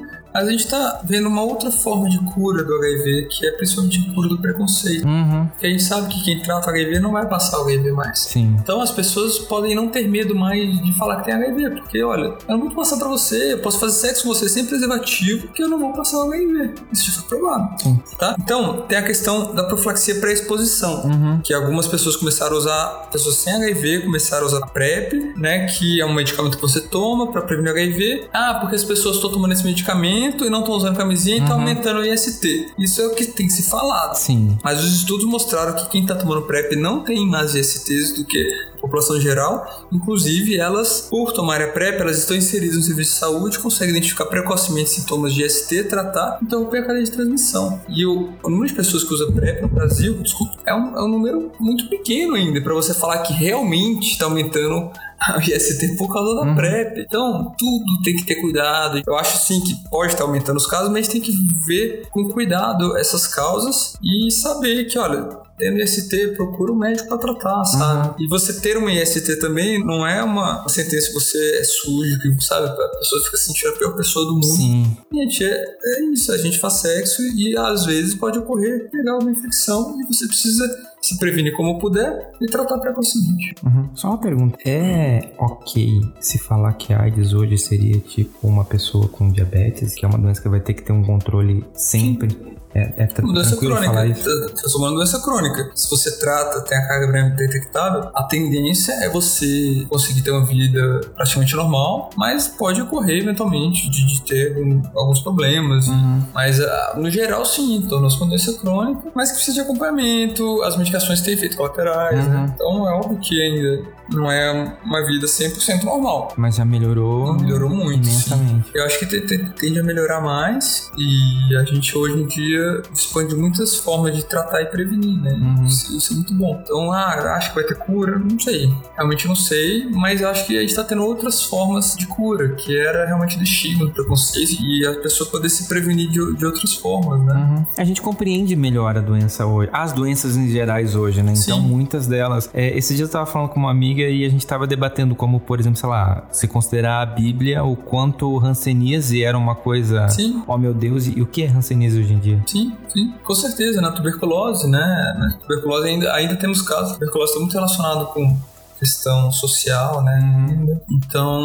a 0.46 0.50
gente 0.50 0.64
está 0.64 1.00
vendo 1.04 1.28
uma 1.28 1.42
outra 1.42 1.70
forma 1.70 2.08
de 2.08 2.18
cura 2.32 2.62
do 2.62 2.74
HIV, 2.74 3.28
que 3.30 3.46
é 3.46 3.52
principalmente 3.52 4.06
a 4.08 4.14
cura 4.14 4.28
do 4.28 4.38
preconceito. 4.38 5.06
Uhum. 5.06 5.46
Porque 5.46 5.66
a 5.66 5.70
gente 5.70 5.82
sabe 5.82 6.08
que 6.08 6.22
quem 6.24 6.42
trata 6.42 6.70
HIV 6.70 7.00
não 7.00 7.12
vai 7.12 7.26
passar 7.26 7.60
o 7.60 7.64
HIV 7.64 7.92
mais. 7.92 8.20
Sim. 8.20 8.56
Então 8.60 8.80
as 8.80 8.90
pessoas 8.90 9.38
podem 9.38 9.74
não 9.74 9.88
ter 9.88 10.08
medo 10.08 10.34
mais 10.34 10.70
de 10.82 10.96
falar 10.96 11.16
que 11.16 11.26
tem 11.26 11.34
HIV, 11.34 11.70
porque 11.70 12.02
olha, 12.02 12.34
eu 12.48 12.56
não 12.56 12.60
vou 12.60 12.70
passar 12.70 12.96
pra 12.96 13.08
você, 13.08 13.54
eu 13.54 13.58
posso 13.58 13.78
fazer 13.78 13.98
sexo 13.98 14.22
com 14.24 14.28
você 14.28 14.48
sem 14.48 14.64
preservativo, 14.66 15.48
que 15.48 15.62
eu 15.62 15.68
não 15.68 15.78
vou 15.78 15.92
passar 15.92 16.18
o 16.24 16.32
HIV. 16.32 16.74
Isso 16.92 17.10
já 17.10 17.20
foi 17.20 17.38
provado. 17.38 17.82
Sim. 17.82 18.02
Tá? 18.18 18.36
Então, 18.38 18.82
tem 18.82 18.98
a 18.98 19.02
questão 19.02 19.54
da 19.54 19.64
profilaxia 19.64 20.16
pré-exposição, 20.16 21.04
uhum. 21.04 21.40
que 21.42 21.52
algumas 21.54 21.86
pessoas 21.86 22.16
começaram 22.16 22.54
a 22.54 22.58
usar, 22.58 23.08
pessoas 23.10 23.36
sem 23.36 23.52
HIV 23.52 24.02
começaram 24.02 24.44
a 24.44 24.46
usar 24.46 24.58
a 24.58 24.66
PrEP, 24.66 25.34
né, 25.36 25.66
que 25.66 26.00
é 26.00 26.06
um 26.06 26.12
medicamento 26.12 26.56
que 26.56 26.62
você 26.62 26.80
toma 26.80 27.30
para 27.32 27.42
prevenir 27.42 27.70
HIV. 27.72 28.28
Ah, 28.32 28.58
porque 28.60 28.76
as 28.76 28.84
pessoas 28.84 29.16
estão 29.16 29.30
tomando 29.30 29.52
esse 29.52 29.64
medicamento 29.64 30.27
e 30.44 30.50
não 30.50 30.60
estão 30.60 30.74
usando 30.74 30.96
camisinha 30.96 31.36
e 31.36 31.40
está 31.40 31.54
uhum. 31.54 31.60
aumentando 31.60 32.00
o 32.00 32.04
IST. 32.04 32.72
Isso 32.78 33.00
é 33.00 33.06
o 33.06 33.14
que 33.14 33.26
tem 33.26 33.46
que 33.46 33.52
se 33.52 33.68
falado. 33.68 34.16
Sim. 34.16 34.58
Mas 34.62 34.82
os 34.82 34.94
estudos 34.94 35.26
mostraram 35.26 35.74
que 35.74 35.88
quem 35.90 36.02
está 36.02 36.14
tomando 36.14 36.42
PrEP 36.42 36.76
não 36.76 37.00
tem 37.00 37.26
mais 37.26 37.54
ISTs 37.54 38.12
do 38.12 38.24
que 38.24 38.44
população 38.80 39.20
geral. 39.20 39.86
Inclusive, 39.92 40.56
elas, 40.56 41.02
por 41.10 41.32
tomarem 41.32 41.68
a 41.68 41.72
PrEP, 41.72 42.00
elas 42.00 42.18
estão 42.18 42.36
inseridas 42.36 42.76
no 42.76 42.82
serviço 42.82 43.12
de 43.12 43.18
saúde, 43.18 43.58
conseguem 43.58 43.94
identificar 43.94 44.26
precocemente 44.26 44.90
sintomas 44.90 45.34
de 45.34 45.44
IST, 45.44 45.84
tratar, 45.84 46.38
então 46.42 46.68
a 46.68 46.82
cadeia 46.82 47.04
de 47.04 47.10
transmissão. 47.10 47.80
E 47.88 48.04
o, 48.06 48.32
o, 48.42 48.50
número 48.50 48.68
de 48.68 48.74
pessoas 48.74 49.04
que 49.04 49.12
usa 49.12 49.32
PrEP 49.32 49.62
no 49.62 49.68
Brasil, 49.68 50.14
desculpa, 50.22 50.56
é 50.66 50.74
um, 50.74 50.96
é 50.96 51.02
um 51.02 51.08
número 51.08 51.52
muito 51.58 51.88
pequeno 51.88 52.34
ainda 52.34 52.60
para 52.60 52.74
você 52.74 52.94
falar 52.94 53.18
que 53.18 53.32
realmente 53.32 54.12
está 54.12 54.26
aumentando 54.26 54.90
o 55.36 55.40
IST 55.40 55.96
por 55.96 56.12
causa 56.12 56.34
da 56.36 56.42
uhum. 56.42 56.54
PrEP. 56.54 57.00
Então, 57.00 57.54
tudo 57.58 58.02
tem 58.04 58.16
que 58.16 58.24
ter 58.24 58.36
cuidado. 58.36 59.02
Eu 59.06 59.16
acho 59.16 59.46
sim 59.46 59.60
que 59.60 59.74
pode 59.90 60.12
estar 60.12 60.24
aumentando 60.24 60.56
os 60.56 60.66
casos, 60.66 60.90
mas 60.90 61.08
tem 61.08 61.20
que 61.20 61.32
ver 61.66 62.06
com 62.10 62.28
cuidado 62.28 62.96
essas 62.96 63.26
causas 63.26 63.94
e 64.02 64.30
saber 64.30 64.84
que, 64.84 64.98
olha, 64.98 65.47
tendo 65.58 65.78
IST, 65.82 66.34
procura 66.36 66.72
um 66.72 66.76
médico 66.76 67.08
para 67.08 67.18
tratar, 67.18 67.64
sabe? 67.64 68.08
Uhum. 68.08 68.14
E 68.20 68.28
você 68.28 68.60
ter 68.60 68.76
uma 68.76 68.92
IST 68.92 69.36
também 69.36 69.84
não 69.84 70.06
é 70.06 70.22
uma 70.22 70.66
sentença 70.68 71.08
que 71.08 71.14
você 71.14 71.58
é 71.58 71.64
sujo, 71.64 72.18
que, 72.20 72.44
sabe? 72.44 72.68
A 72.68 72.88
pessoa 72.98 73.24
fica 73.24 73.36
sentindo 73.36 73.70
a 73.70 73.72
pior 73.72 73.96
pessoa 73.96 74.24
do 74.26 74.34
mundo. 74.34 74.46
Sim. 74.46 74.96
Gente, 75.12 75.44
é, 75.44 75.64
é 75.84 76.04
isso. 76.12 76.32
A 76.32 76.38
gente 76.38 76.58
faz 76.58 76.74
sexo 76.74 77.22
e 77.22 77.56
às 77.56 77.84
vezes 77.84 78.14
pode 78.14 78.38
ocorrer 78.38 78.88
pegar 78.90 79.18
uma 79.18 79.30
infecção 79.30 79.96
e 80.00 80.06
você 80.06 80.26
precisa 80.26 80.68
se 81.00 81.18
prevenir 81.18 81.54
como 81.56 81.78
puder 81.78 82.32
e 82.40 82.46
tratar 82.46 82.78
precocemente. 82.78 83.54
Uhum. 83.64 83.88
Só 83.94 84.08
uma 84.08 84.18
pergunta: 84.18 84.58
é 84.64 85.32
ok 85.38 86.00
se 86.20 86.38
falar 86.38 86.72
que 86.74 86.92
a 86.92 87.02
AIDS 87.02 87.32
hoje 87.32 87.58
seria 87.58 87.98
tipo 88.00 88.46
uma 88.46 88.64
pessoa 88.64 89.08
com 89.08 89.30
diabetes, 89.30 89.94
que 89.94 90.04
é 90.04 90.08
uma 90.08 90.18
doença 90.18 90.42
que 90.42 90.48
vai 90.48 90.60
ter 90.60 90.74
que 90.74 90.82
ter 90.82 90.92
um 90.92 91.04
controle 91.04 91.64
sempre? 91.74 92.30
Sim. 92.30 92.58
É, 92.74 93.04
é 93.04 93.22
doença 93.22 93.56
crônica. 93.56 94.14
Transformando 94.54 94.96
doença 94.96 95.20
crônica. 95.20 95.70
Se 95.74 95.90
você 95.90 96.18
trata, 96.18 96.60
tem 96.62 96.76
a 96.76 96.86
carga 96.86 97.06
viral 97.06 97.30
detectável, 97.30 98.10
a 98.14 98.22
tendência 98.24 98.92
é 99.04 99.08
você 99.08 99.86
conseguir 99.88 100.22
ter 100.22 100.30
uma 100.30 100.44
vida 100.44 101.00
praticamente 101.14 101.54
normal, 101.56 102.10
mas 102.16 102.46
pode 102.46 102.80
ocorrer 102.82 103.22
eventualmente 103.22 103.88
de, 103.90 104.06
de 104.06 104.22
ter 104.22 104.58
um, 104.58 104.82
alguns 104.94 105.20
problemas. 105.20 105.88
Uhum. 105.88 106.22
Mas 106.34 106.58
uh, 106.60 106.66
no 106.96 107.10
geral, 107.10 107.44
sim, 107.44 107.84
tornou-se 107.88 108.16
uma 108.16 108.28
doença 108.28 108.52
crônica, 108.54 109.02
mas 109.14 109.30
que 109.30 109.36
precisa 109.36 109.54
de 109.54 109.60
acompanhamento, 109.60 110.62
as 110.62 110.76
medicações 110.88 111.20
têm 111.20 111.34
efeitos 111.34 111.56
colaterais, 111.56 112.16
né? 112.16 112.24
uhum. 112.24 112.46
né? 112.46 112.52
Então 112.54 112.88
é 112.88 112.92
óbvio 112.94 113.18
que 113.18 113.40
ainda 113.40 113.97
não 114.10 114.30
é 114.30 114.76
uma 114.84 115.06
vida 115.06 115.26
100% 115.26 115.84
normal. 115.84 116.32
Mas 116.36 116.56
já 116.56 116.64
melhorou. 116.64 117.34
Melhorou 117.34 117.70
muito. 117.70 118.08
Imensamente. 118.08 118.70
Eu 118.74 118.84
acho 118.84 118.98
que 118.98 119.06
tende 119.06 119.78
a 119.78 119.82
melhorar 119.82 120.20
mais 120.20 120.90
e 120.96 121.56
a 121.56 121.64
gente 121.64 121.96
hoje 121.96 122.18
em 122.18 122.26
dia 122.26 122.82
dispõe 122.92 123.26
de 123.26 123.34
muitas 123.34 123.76
formas 123.76 124.16
de 124.16 124.24
tratar 124.24 124.62
e 124.62 124.66
prevenir, 124.66 125.20
né? 125.20 125.32
Uhum. 125.32 125.66
Isso, 125.66 125.96
isso, 125.96 126.12
é 126.12 126.16
muito 126.16 126.34
bom. 126.34 126.60
Então, 126.62 126.92
ah, 126.92 127.36
acho 127.36 127.50
que 127.50 127.54
vai 127.54 127.64
ter 127.64 127.76
cura? 127.76 128.18
Não 128.18 128.38
sei. 128.38 128.72
Realmente 128.96 129.28
não 129.28 129.36
sei, 129.36 129.88
mas 129.90 130.22
acho 130.22 130.46
que 130.46 130.56
a 130.56 130.60
gente 130.60 130.70
está 130.70 130.84
tendo 130.84 131.04
outras 131.04 131.42
formas 131.42 131.94
de 131.96 132.06
cura, 132.06 132.50
que 132.50 132.76
era 132.76 133.06
realmente 133.06 133.36
do 133.36 133.44
estigma, 133.44 133.86
do 133.86 133.92
preconceito 133.92 134.62
e 134.62 134.86
a 134.86 134.94
pessoa 135.00 135.28
poder 135.30 135.48
se 135.48 135.68
prevenir 135.68 136.08
de, 136.08 136.36
de 136.36 136.46
outras 136.46 136.74
formas, 136.74 137.22
né? 137.24 137.34
Uhum. 137.34 137.66
A 137.76 137.84
gente 137.84 138.00
compreende 138.00 138.54
melhor 138.56 138.96
a 138.96 139.00
doença 139.00 139.46
hoje, 139.46 139.70
as 139.72 139.92
doenças 139.92 140.36
em 140.36 140.48
gerais 140.48 140.94
hoje, 140.94 141.22
né? 141.22 141.32
Então, 141.36 141.60
Sim. 141.60 141.66
muitas 141.66 142.06
delas. 142.06 142.50
É, 142.52 142.76
esse 142.76 142.94
dia 142.94 143.04
eu 143.04 143.06
estava 143.06 143.26
falando 143.26 143.50
com 143.50 143.60
uma 143.60 143.70
amiga 143.70 143.97
amiga 143.98 144.08
e 144.08 144.24
a 144.24 144.28
gente 144.28 144.40
estava 144.40 144.66
debatendo 144.66 145.14
como, 145.14 145.40
por 145.40 145.58
exemplo, 145.58 145.78
sei 145.78 145.88
lá, 145.88 146.26
se 146.30 146.46
considerar 146.46 147.02
a 147.02 147.06
Bíblia 147.06 147.64
o 147.64 147.76
quanto 147.76 148.38
hanseníase 148.38 149.24
era 149.24 149.36
uma 149.36 149.54
coisa. 149.54 150.08
Sim. 150.08 150.42
Oh 150.46 150.56
meu 150.56 150.72
Deus, 150.72 151.06
e 151.06 151.20
o 151.20 151.26
que 151.26 151.42
é 151.42 151.48
hanseníase 151.48 151.98
hoje 152.00 152.12
em 152.12 152.18
dia? 152.18 152.42
Sim, 152.46 152.76
sim, 152.88 153.14
com 153.24 153.34
certeza. 153.34 153.80
Na 153.80 153.92
tuberculose, 153.92 154.68
né? 154.68 155.14
Na 155.18 155.38
tuberculose 155.38 155.88
ainda, 155.88 156.12
ainda 156.12 156.36
temos 156.36 156.62
casos. 156.62 156.92
A 156.92 156.94
tuberculose 156.94 157.30
está 157.32 157.40
muito 157.40 157.54
relacionado 157.54 158.06
com 158.06 158.36
questão 158.78 159.32
social, 159.32 160.02
né? 160.02 160.20
Uhum. 160.22 160.80
Então, 160.92 161.42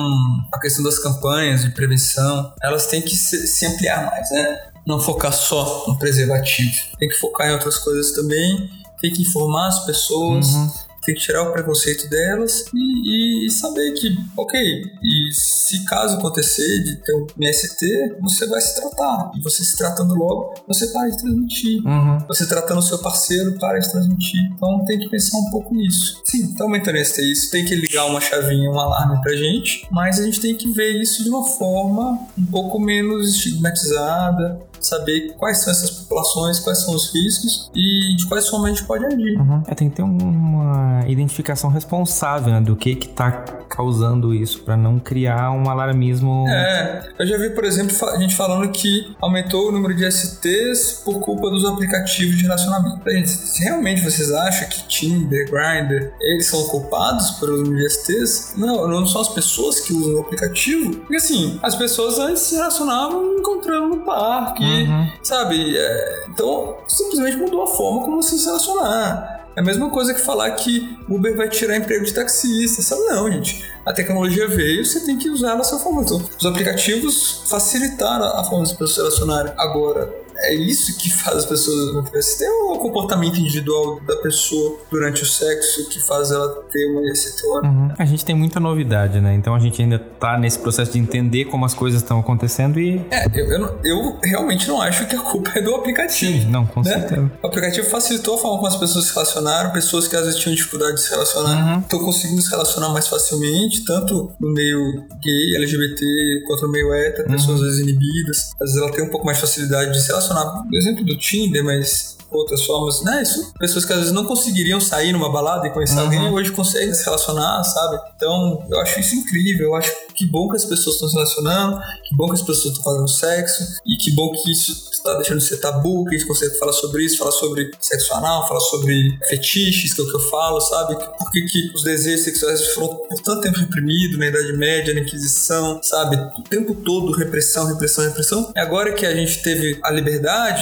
a 0.54 0.60
questão 0.60 0.84
das 0.84 1.00
campanhas 1.00 1.64
de 1.64 1.72
prevenção, 1.72 2.54
elas 2.62 2.86
têm 2.86 3.02
que 3.02 3.16
se, 3.16 3.48
se 3.48 3.66
ampliar 3.66 4.06
mais, 4.06 4.30
né? 4.30 4.60
Não 4.86 5.00
focar 5.00 5.34
só 5.34 5.86
no 5.88 5.98
preservativo. 5.98 6.76
Tem 7.00 7.08
que 7.08 7.16
focar 7.16 7.48
em 7.48 7.54
outras 7.54 7.78
coisas 7.78 8.12
também. 8.12 8.70
Tem 9.02 9.12
que 9.12 9.22
informar 9.22 9.70
as 9.70 9.86
pessoas. 9.86 10.54
Uhum 10.54 10.93
tem 11.06 11.16
que 11.16 11.22
tirar 11.22 11.44
o 11.44 11.52
preconceito 11.52 12.10
delas 12.10 12.66
e, 12.74 13.48
e, 13.48 13.52
saber 13.52 13.92
que, 13.94 14.16
ok, 14.38 14.60
e 14.60 15.34
se 15.34 15.84
caso 15.86 16.18
acontecer 16.18 16.84
de 16.84 16.96
ter 16.98 17.14
um 17.16 17.28
MST, 17.38 18.16
você 18.22 18.48
vai 18.48 18.62
se 18.62 18.76
tratar. 18.80 19.32
E 19.36 19.42
você 19.42 19.64
se 19.64 19.78
tratando 19.78 20.14
logo, 20.16 20.54
você 20.68 20.88
para 20.88 21.10
de 21.10 21.18
transmitir. 21.18 21.86
Uhum. 21.86 22.18
Você 22.28 22.48
tratando 22.48 22.80
o 22.80 22.82
seu 22.82 23.00
parceiro, 23.00 23.58
para 23.60 23.80
de 23.80 23.92
transmitir. 23.92 24.40
Então 24.54 24.84
tem 24.86 25.00
que 25.00 25.10
pensar 25.10 25.38
um 25.38 25.50
pouco 25.50 25.74
nisso. 25.76 26.22
Sim, 26.26 26.54
tá 26.56 26.64
aumentando 26.64 26.98
esse 26.98 27.24
isso, 27.24 27.52
tem 27.52 27.66
que 27.66 27.76
ligar 27.76 28.06
uma 28.06 28.22
chavinha, 28.22 28.70
um 28.70 28.80
alarme 28.80 29.22
pra 29.22 29.36
gente, 29.36 29.88
mas 29.92 30.20
a 30.20 30.24
gente 30.24 30.40
tem 30.40 30.56
que 30.56 30.72
ver 30.72 31.02
isso 31.02 31.24
de 31.24 31.30
uma 31.30 31.46
forma 31.46 32.20
um 32.38 32.46
pouco 32.46 32.80
menos 32.80 33.36
estigmatizada, 33.36 34.60
saber 34.86 35.34
quais 35.38 35.60
são 35.60 35.72
essas 35.72 35.90
populações, 35.92 36.60
quais 36.60 36.80
são 36.80 36.96
os 36.96 37.14
riscos 37.14 37.70
e 37.76 38.16
de 38.16 38.28
quais 38.28 38.48
formas 38.48 38.72
a 38.72 38.74
gente 38.76 38.86
pode 38.86 39.06
agir. 39.06 39.40
Uhum. 39.40 39.64
É, 39.68 39.76
tem 39.76 39.90
que 39.90 39.96
ter 39.96 40.04
uma 40.04 41.04
identificação 41.08 41.70
responsável 41.70 42.54
né, 42.54 42.62
do 42.62 42.76
que 42.76 42.96
que 42.96 43.08
tá 43.08 43.32
causando 43.70 44.34
isso, 44.34 44.62
para 44.62 44.78
não 44.78 45.00
criar 45.00 45.52
um 45.52 45.70
alarmismo. 45.70 46.46
É, 46.48 47.10
eu 47.18 47.26
já 47.26 47.38
vi, 47.38 47.50
por 47.50 47.66
exemplo, 47.66 47.96
a 48.10 48.20
gente 48.20 48.36
falando 48.36 48.70
que 48.72 49.16
aumentou 49.20 49.70
o 49.70 49.72
número 49.72 49.96
de 49.96 50.10
STs 50.12 51.02
por 51.04 51.20
culpa 51.20 51.50
dos 51.50 51.66
aplicativos 51.66 52.38
de 52.38 52.44
relacionamento. 52.44 53.10
Gente, 53.10 53.30
se 53.30 53.64
realmente 53.64 54.02
vocês 54.02 54.32
acham 54.32 54.70
que 54.70 54.88
Tinder, 54.88 55.50
Grindr, 55.50 56.12
eles 56.22 56.46
são 56.46 56.64
culpados 56.68 57.32
pelo 57.32 57.64
número 57.64 57.78
de 57.78 57.90
STs, 57.90 58.54
não, 58.58 58.88
não 58.88 59.06
são 59.08 59.22
as 59.22 59.30
pessoas 59.30 59.80
que 59.80 59.94
usam 59.94 60.16
o 60.16 60.22
aplicativo. 60.22 60.96
Porque 60.98 61.16
assim, 61.16 61.60
as 61.64 61.76
pessoas 61.76 62.20
antes 62.20 62.44
se 62.44 62.56
relacionavam 62.56 63.38
encontrando 63.38 63.88
no 63.88 63.98
parque, 64.02 64.64
uhum. 64.74 65.12
sabe? 65.22 65.78
É, 65.78 66.26
então, 66.30 66.78
simplesmente 66.88 67.38
mudou 67.38 67.64
a 67.64 67.68
forma 67.68 68.04
como 68.04 68.22
você 68.22 68.38
se 68.38 68.46
relacionar. 68.46 69.44
É 69.56 69.60
a 69.60 69.64
mesma 69.64 69.90
coisa 69.90 70.14
que 70.14 70.22
falar 70.22 70.50
que 70.52 70.98
Uber 71.08 71.38
vai 71.38 71.48
tirar 71.48 71.78
emprego 71.78 72.04
de 72.04 72.14
taxista, 72.14 72.82
sabe? 72.82 73.04
Não, 73.04 73.32
gente. 73.32 73.64
A 73.86 73.94
tecnologia 73.94 74.48
veio, 74.48 74.84
você 74.84 75.02
tem 75.02 75.18
que 75.18 75.30
usar 75.30 75.52
ela 75.52 75.62
a 75.62 75.64
sua 75.64 75.78
forma. 75.78 76.02
Então, 76.02 76.18
os 76.40 76.46
aplicativos 76.46 77.44
facilitaram 77.48 78.26
a 78.26 78.44
forma 78.44 78.64
pessoas 78.64 78.92
se 78.94 78.98
relacionarem. 78.98 79.54
Agora, 79.58 80.23
é 80.44 80.54
isso 80.54 80.98
que 80.98 81.10
faz 81.10 81.38
as 81.38 81.46
pessoas 81.46 81.94
você 82.12 82.40
tem 82.40 82.50
o 82.50 82.78
comportamento 82.78 83.40
individual 83.40 84.00
da 84.02 84.16
pessoa 84.18 84.78
durante 84.92 85.24
o 85.24 85.26
sexo 85.26 85.90
que 85.90 86.00
faz 86.00 86.32
ela 86.32 86.64
ter 86.72 86.86
uma 86.92 87.12
ISTO. 87.12 87.62
Uhum. 87.64 87.92
A 87.98 88.06
gente 88.06 88.26
tem 88.26 88.36
muita 88.36 88.60
novidade, 88.60 89.20
né? 89.20 89.34
Então 89.36 89.56
a 89.56 89.60
gente 89.60 89.82
ainda 89.82 89.98
tá 90.00 90.38
nesse 90.38 90.60
processo 90.60 90.94
de 90.94 91.00
entender 91.00 91.46
como 91.46 91.66
as 91.66 91.74
coisas 91.74 92.02
estão 92.02 92.20
acontecendo 92.20 92.80
e. 92.80 93.04
É, 93.10 93.26
eu, 93.34 93.46
eu, 93.52 93.80
eu, 93.84 94.20
realmente 94.24 94.68
não 94.68 94.82
acho 94.82 95.06
que 95.08 95.16
a 95.16 95.22
culpa 95.22 95.52
é 95.56 95.62
do 95.62 95.76
aplicativo. 95.76 96.42
Sim, 96.42 96.50
não, 96.50 96.66
com 96.66 96.82
né? 96.82 96.92
certeza. 96.92 97.32
O 97.42 97.48
aplicativo 97.48 97.90
facilitou 97.90 98.36
a 98.36 98.38
forma 98.38 98.58
como 98.58 98.68
as 98.68 98.76
pessoas 98.76 99.06
se 99.06 99.14
relacionaram, 99.14 99.72
pessoas 99.72 100.08
que 100.08 100.16
às 100.16 100.26
vezes 100.26 100.40
tinham 100.40 100.56
dificuldade 100.56 100.96
de 100.96 101.02
se 101.02 101.10
relacionar 101.10 101.80
estão 101.80 102.00
uhum. 102.00 102.06
conseguindo 102.06 102.42
se 102.42 102.50
relacionar 102.50 102.90
mais 102.90 103.08
facilmente, 103.08 103.84
tanto 103.86 104.32
no 104.40 104.50
meio 104.54 105.06
gay, 105.22 105.56
LGBT, 105.58 106.44
quanto 106.48 106.64
no 106.64 106.72
meio 106.72 106.94
hétero, 106.94 107.30
uhum. 107.30 107.36
pessoas 107.36 107.62
às 107.62 107.68
vezes 107.68 107.80
inibidas. 107.80 108.52
Às 108.62 108.72
vezes 108.72 108.82
ela 108.82 108.92
tem 108.92 109.04
um 109.04 109.10
pouco 109.10 109.26
mais 109.26 109.38
de 109.38 109.42
facilidade 109.42 109.92
de 109.94 110.02
se 110.02 110.08
relacionar 110.08 110.33
relacionar, 110.34 110.64
por 110.64 110.76
exemplo, 110.76 111.06
do 111.06 111.18
Tinder, 111.18 111.64
mas 111.64 112.18
outras 112.38 112.66
formas, 112.66 113.02
né? 113.04 113.22
Isso, 113.22 113.54
pessoas 113.60 113.86
que 113.86 113.94
às 113.94 114.00
vezes 114.00 114.14
não 114.14 114.26
conseguiriam 114.26 114.80
sair 114.80 115.14
numa 115.14 115.32
balada 115.32 115.68
e 115.68 115.70
conhecer 115.70 115.96
uhum. 115.96 116.02
alguém, 116.02 116.32
hoje 116.32 116.52
conseguem 116.52 116.94
se 116.94 117.06
relacionar, 117.06 117.64
sabe? 117.64 118.00
Então, 118.16 118.66
eu 118.70 118.80
acho 118.80 119.00
isso 119.00 119.16
incrível. 119.16 119.68
Eu 119.68 119.76
acho 119.76 119.92
que 120.16 120.26
bom 120.26 120.50
que 120.50 120.56
as 120.56 120.66
pessoas 120.66 120.96
estão 120.96 121.08
se 121.08 121.16
relacionando, 121.16 121.80
que 122.04 122.16
bom 122.16 122.28
que 122.28 122.34
as 122.34 122.42
pessoas 122.42 122.76
estão 122.76 122.84
fazendo 122.84 123.08
sexo, 123.08 123.64
e 123.86 123.96
que 123.98 124.12
bom 124.12 124.32
que 124.32 124.52
isso 124.52 124.92
está 124.92 125.16
deixando 125.16 125.40
de 125.40 125.44
ser 125.44 125.58
tabu, 125.58 126.06
que 126.06 126.16
a 126.16 126.18
gente 126.18 126.28
consegue 126.28 126.58
falar 126.58 126.74
sobre 126.74 127.04
isso, 127.04 127.18
falar 127.18 127.32
sobre 127.32 127.72
sexo 127.80 128.14
anal, 128.14 128.48
falar 128.48 128.62
sobre 128.62 129.18
fetiches, 129.28 129.94
que 129.94 130.02
é 130.02 130.04
o 130.04 130.08
que 130.08 130.16
eu 130.16 130.30
falo, 130.30 130.62
sabe? 130.62 130.96
Por 131.18 131.32
que, 131.32 131.42
que 131.42 131.72
os 131.76 131.84
desejos 131.84 132.24
sexuais 132.24 132.68
foram 132.70 132.96
por 133.10 133.22
tanto 133.22 133.42
tempo 133.42 133.60
reprimidos 133.60 134.18
na 134.18 134.28
Idade 134.28 134.54
Média, 134.54 134.94
na 134.94 135.02
Inquisição, 135.02 135.82
sabe? 135.84 136.16
O 136.40 136.44
tempo 136.44 136.74
todo 136.74 137.12
repressão, 137.12 137.66
repressão, 137.68 138.06
repressão. 138.06 138.52
E 138.56 138.60
agora 138.60 138.94
que 138.94 139.06
a 139.06 139.14
gente 139.14 139.42
teve 139.42 139.78
a 139.84 139.92
liberdade, 139.92 140.13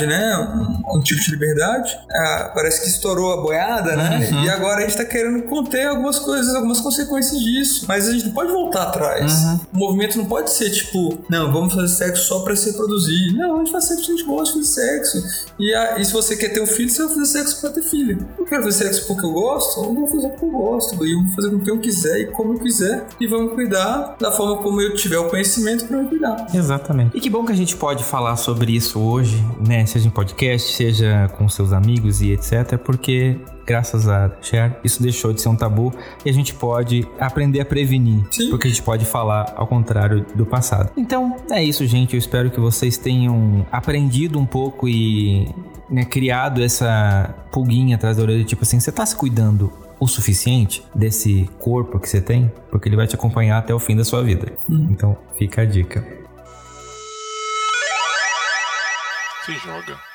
né? 0.06 0.38
Um, 0.38 0.98
um 0.98 1.02
tipo 1.02 1.22
de 1.22 1.32
liberdade, 1.32 1.98
é, 2.10 2.52
parece 2.54 2.82
que 2.82 2.88
estourou 2.88 3.34
a 3.34 3.42
boiada, 3.42 3.96
né? 3.96 4.30
Uhum. 4.32 4.44
E 4.44 4.50
agora 4.50 4.78
a 4.78 4.82
gente 4.82 4.92
está 4.92 5.06
querendo 5.06 5.44
conter 5.44 5.88
algumas 5.88 6.20
coisas, 6.20 6.54
algumas 6.56 6.80
consequências 6.80 7.40
disso. 7.42 7.86
Mas 7.88 8.08
a 8.08 8.12
gente 8.12 8.26
não 8.26 8.34
pode 8.34 8.52
voltar 8.52 8.84
atrás. 8.84 9.34
Uhum. 9.44 9.60
O 9.74 9.78
movimento 9.78 10.18
não 10.18 10.26
pode 10.26 10.52
ser 10.54 10.70
tipo, 10.70 11.24
não, 11.30 11.52
vamos 11.52 11.74
fazer 11.74 11.88
sexo 11.88 12.26
só 12.26 12.40
para 12.40 12.56
se 12.56 12.72
reproduzir. 12.72 13.36
Não, 13.36 13.56
a 13.56 13.58
gente 13.60 13.72
faz 13.72 13.86
sexo, 13.86 14.12
a 14.12 14.16
gente 14.16 14.26
gosta 14.26 14.60
de 14.60 14.68
sexo. 14.68 15.24
E, 15.60 15.74
a, 15.74 16.00
e 16.00 16.06
se 16.06 16.14
você 16.14 16.36
quer 16.36 16.50
ter 16.50 16.62
um 16.62 16.68
filho, 16.68 16.90
você 16.90 17.04
vai 17.04 17.16
fazer 17.16 17.26
sexo 17.26 17.62
para 17.62 17.70
ter 17.72 17.84
filho. 17.84 18.28
Eu 18.38 18.46
quero 18.46 18.64
fazer 18.64 18.86
sexo 18.86 19.08
porque 19.08 19.26
eu 19.26 19.32
gosto, 19.32 19.84
eu 19.84 19.94
vou 19.94 20.08
fazer 20.08 20.30
porque 20.30 20.46
eu 20.46 20.50
gosto. 20.50 21.06
E 21.06 21.14
eu 21.14 21.24
vou 21.24 21.36
fazer 21.36 21.50
com 21.52 21.60
quem 21.60 21.74
eu 21.74 21.80
quiser 21.80 22.20
e 22.22 22.28
como 22.28 22.54
eu 22.54 22.60
quiser. 22.60 23.06
E 23.20 23.28
vamos 23.28 23.54
cuidar 23.54 24.16
da 24.20 24.32
forma 24.32 24.58
como 24.62 24.82
eu 24.82 24.96
tiver 24.96 25.20
o 25.20 25.30
conhecimento 25.30 25.86
para 25.86 25.98
me 25.98 26.08
cuidar. 26.08 26.48
Exatamente. 26.54 27.18
E 27.18 27.22
que 27.22 27.30
bom 27.30 27.46
que 27.46 27.52
a 27.52 27.56
gente 27.56 27.76
pode 27.76 28.04
falar 28.04 28.36
sobre 28.38 28.76
isso 28.76 29.00
hoje, 29.00 29.41
né? 29.66 29.86
Seja 29.86 30.08
em 30.08 30.12
podcast, 30.12 30.74
seja 30.74 31.30
com 31.38 31.48
seus 31.50 31.74
amigos 31.74 32.22
e 32.22 32.32
etc. 32.32 32.78
Porque 32.78 33.38
graças 33.66 34.08
a 34.08 34.32
Cher, 34.42 34.80
isso 34.84 35.02
deixou 35.02 35.34
de 35.34 35.42
ser 35.42 35.50
um 35.50 35.56
tabu 35.56 35.94
e 36.26 36.30
a 36.30 36.34
gente 36.34 36.54
pode 36.54 37.08
aprender 37.20 37.62
a 37.62 37.66
prevenir, 37.66 38.26
Sim. 38.32 38.50
porque 38.50 38.68
a 38.68 38.70
gente 38.70 38.84
pode 38.84 39.06
falar 39.06 39.54
ao 39.56 39.68
contrário 39.68 40.26
do 40.36 40.46
passado. 40.46 40.92
Então, 40.98 41.38
é 41.50 41.64
isso, 41.64 41.86
gente. 41.86 42.14
Eu 42.14 42.20
espero 42.20 42.50
que 42.52 42.60
vocês 42.60 42.98
tenham 42.98 43.66
aprendido 43.72 44.40
um 44.40 44.46
pouco 44.46 44.90
e 44.90 45.48
né, 45.90 46.06
criado 46.06 46.64
essa 46.64 47.34
pulguinha 47.52 47.96
atrás 47.96 48.18
da 48.18 48.24
orelha, 48.24 48.44
tipo 48.44 48.64
assim, 48.64 48.80
você 48.80 48.92
tá 48.92 49.06
se 49.06 49.16
cuidando 49.16 49.72
o 50.00 50.08
suficiente 50.08 50.84
desse 50.96 51.48
corpo 51.60 52.00
que 52.00 52.10
você 52.10 52.20
tem? 52.20 52.52
Porque 52.72 52.90
ele 52.90 52.96
vai 52.96 53.06
te 53.06 53.16
acompanhar 53.16 53.60
até 53.60 53.74
o 53.74 53.80
fim 53.80 53.96
da 53.96 54.04
sua 54.04 54.24
vida. 54.24 54.52
Hum. 54.70 54.88
Então, 54.90 55.16
fica 55.38 55.62
a 55.62 55.66
dica. 55.66 56.21
Joga. 59.58 60.11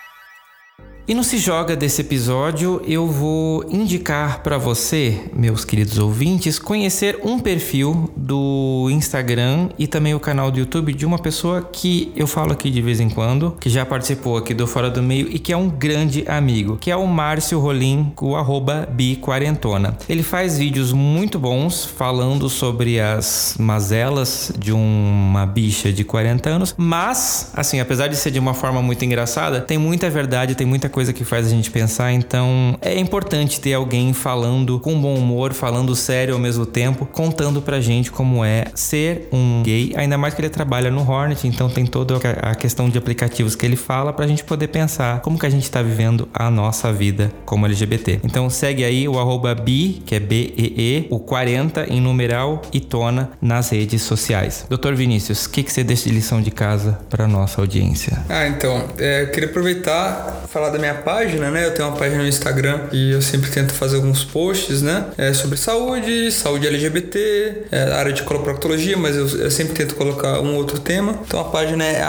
E 1.08 1.14
no 1.14 1.22
Se 1.22 1.38
Joga 1.38 1.76
desse 1.76 2.00
episódio, 2.00 2.82
eu 2.84 3.06
vou 3.06 3.64
indicar 3.70 4.42
para 4.42 4.58
você, 4.58 5.20
meus 5.32 5.64
queridos 5.64 6.00
ouvintes, 6.00 6.58
conhecer 6.58 7.20
um 7.22 7.38
perfil 7.38 8.10
do 8.16 8.88
Instagram 8.90 9.68
e 9.78 9.86
também 9.86 10.16
o 10.16 10.18
canal 10.18 10.50
do 10.50 10.58
YouTube 10.58 10.92
de 10.92 11.06
uma 11.06 11.16
pessoa 11.16 11.62
que 11.62 12.10
eu 12.16 12.26
falo 12.26 12.50
aqui 12.50 12.72
de 12.72 12.82
vez 12.82 12.98
em 12.98 13.08
quando, 13.08 13.56
que 13.60 13.70
já 13.70 13.86
participou 13.86 14.36
aqui 14.36 14.52
do 14.52 14.66
Fora 14.66 14.90
do 14.90 15.00
Meio 15.00 15.28
e 15.30 15.38
que 15.38 15.52
é 15.52 15.56
um 15.56 15.68
grande 15.68 16.24
amigo, 16.26 16.76
que 16.76 16.90
é 16.90 16.96
o 16.96 17.06
Márcio 17.06 17.60
Rolim, 17.60 18.12
o 18.20 18.34
arroba 18.34 18.88
biquarentona. 18.90 19.96
Ele 20.08 20.24
faz 20.24 20.58
vídeos 20.58 20.92
muito 20.92 21.38
bons 21.38 21.84
falando 21.84 22.48
sobre 22.48 22.98
as 22.98 23.54
mazelas 23.60 24.50
de 24.58 24.72
uma 24.72 25.46
bicha 25.46 25.92
de 25.92 26.02
40 26.02 26.50
anos, 26.50 26.74
mas, 26.76 27.52
assim, 27.54 27.78
apesar 27.78 28.08
de 28.08 28.16
ser 28.16 28.32
de 28.32 28.40
uma 28.40 28.54
forma 28.54 28.82
muito 28.82 29.04
engraçada, 29.04 29.60
tem 29.60 29.78
muita 29.78 30.10
verdade, 30.10 30.56
tem 30.56 30.66
muita 30.66 30.95
coisa 30.96 31.12
que 31.12 31.26
faz 31.26 31.46
a 31.46 31.50
gente 31.50 31.70
pensar, 31.70 32.10
então 32.10 32.78
é 32.80 32.98
importante 32.98 33.60
ter 33.60 33.74
alguém 33.74 34.14
falando 34.14 34.80
com 34.80 34.98
bom 34.98 35.14
humor, 35.14 35.52
falando 35.52 35.94
sério 35.94 36.32
ao 36.32 36.40
mesmo 36.40 36.64
tempo, 36.64 37.04
contando 37.04 37.60
pra 37.60 37.82
gente 37.82 38.10
como 38.10 38.42
é 38.42 38.64
ser 38.74 39.28
um 39.30 39.62
gay, 39.62 39.92
ainda 39.94 40.16
mais 40.16 40.32
que 40.32 40.40
ele 40.40 40.48
trabalha 40.48 40.90
no 40.90 41.06
Hornet, 41.06 41.46
então 41.46 41.68
tem 41.68 41.84
toda 41.84 42.18
a 42.40 42.54
questão 42.54 42.88
de 42.88 42.96
aplicativos 42.96 43.54
que 43.54 43.66
ele 43.66 43.76
fala 43.76 44.10
pra 44.10 44.26
gente 44.26 44.42
poder 44.42 44.68
pensar 44.68 45.20
como 45.20 45.38
que 45.38 45.44
a 45.44 45.50
gente 45.50 45.70
tá 45.70 45.82
vivendo 45.82 46.30
a 46.32 46.50
nossa 46.50 46.90
vida 46.90 47.30
como 47.44 47.66
LGBT. 47.66 48.20
Então 48.24 48.48
segue 48.48 48.82
aí 48.82 49.06
o 49.06 49.18
arroba 49.18 49.54
bi, 49.54 50.02
que 50.06 50.14
é 50.14 50.18
B-E-E, 50.18 51.08
o 51.10 51.18
40 51.18 51.92
em 51.92 52.00
numeral 52.00 52.62
e 52.72 52.80
tona 52.80 53.32
nas 53.38 53.68
redes 53.68 54.00
sociais. 54.00 54.64
Doutor 54.66 54.94
Vinícius, 54.94 55.44
o 55.44 55.50
que, 55.50 55.62
que 55.62 55.70
você 55.70 55.84
deixa 55.84 56.08
de 56.08 56.14
lição 56.14 56.40
de 56.40 56.50
casa 56.50 56.98
para 57.10 57.28
nossa 57.28 57.60
audiência? 57.60 58.24
Ah, 58.30 58.48
então, 58.48 58.88
é, 58.96 59.24
eu 59.24 59.30
queria 59.30 59.50
aproveitar 59.50 60.44
falar 60.48 60.70
da 60.70 60.78
minha 60.78 60.85
página, 60.94 61.50
né? 61.50 61.66
Eu 61.66 61.74
tenho 61.74 61.88
uma 61.88 61.96
página 61.96 62.22
no 62.22 62.28
Instagram 62.28 62.88
e 62.92 63.12
eu 63.12 63.22
sempre 63.22 63.50
tento 63.50 63.72
fazer 63.72 63.96
alguns 63.96 64.24
posts, 64.24 64.82
né? 64.82 65.06
É, 65.16 65.32
sobre 65.32 65.56
saúde, 65.56 66.30
saúde 66.30 66.66
LGBT, 66.66 67.64
é, 67.70 67.92
área 67.92 68.12
de 68.12 68.22
coloproctologia, 68.22 68.96
mas 68.96 69.16
eu, 69.16 69.26
eu, 69.38 69.50
sempre 69.50 69.74
tento 69.74 69.94
colocar 69.94 70.40
um 70.40 70.56
outro 70.56 70.78
tema. 70.78 71.18
Então 71.26 71.40
a 71.40 71.44
página 71.44 71.84
é 71.84 72.02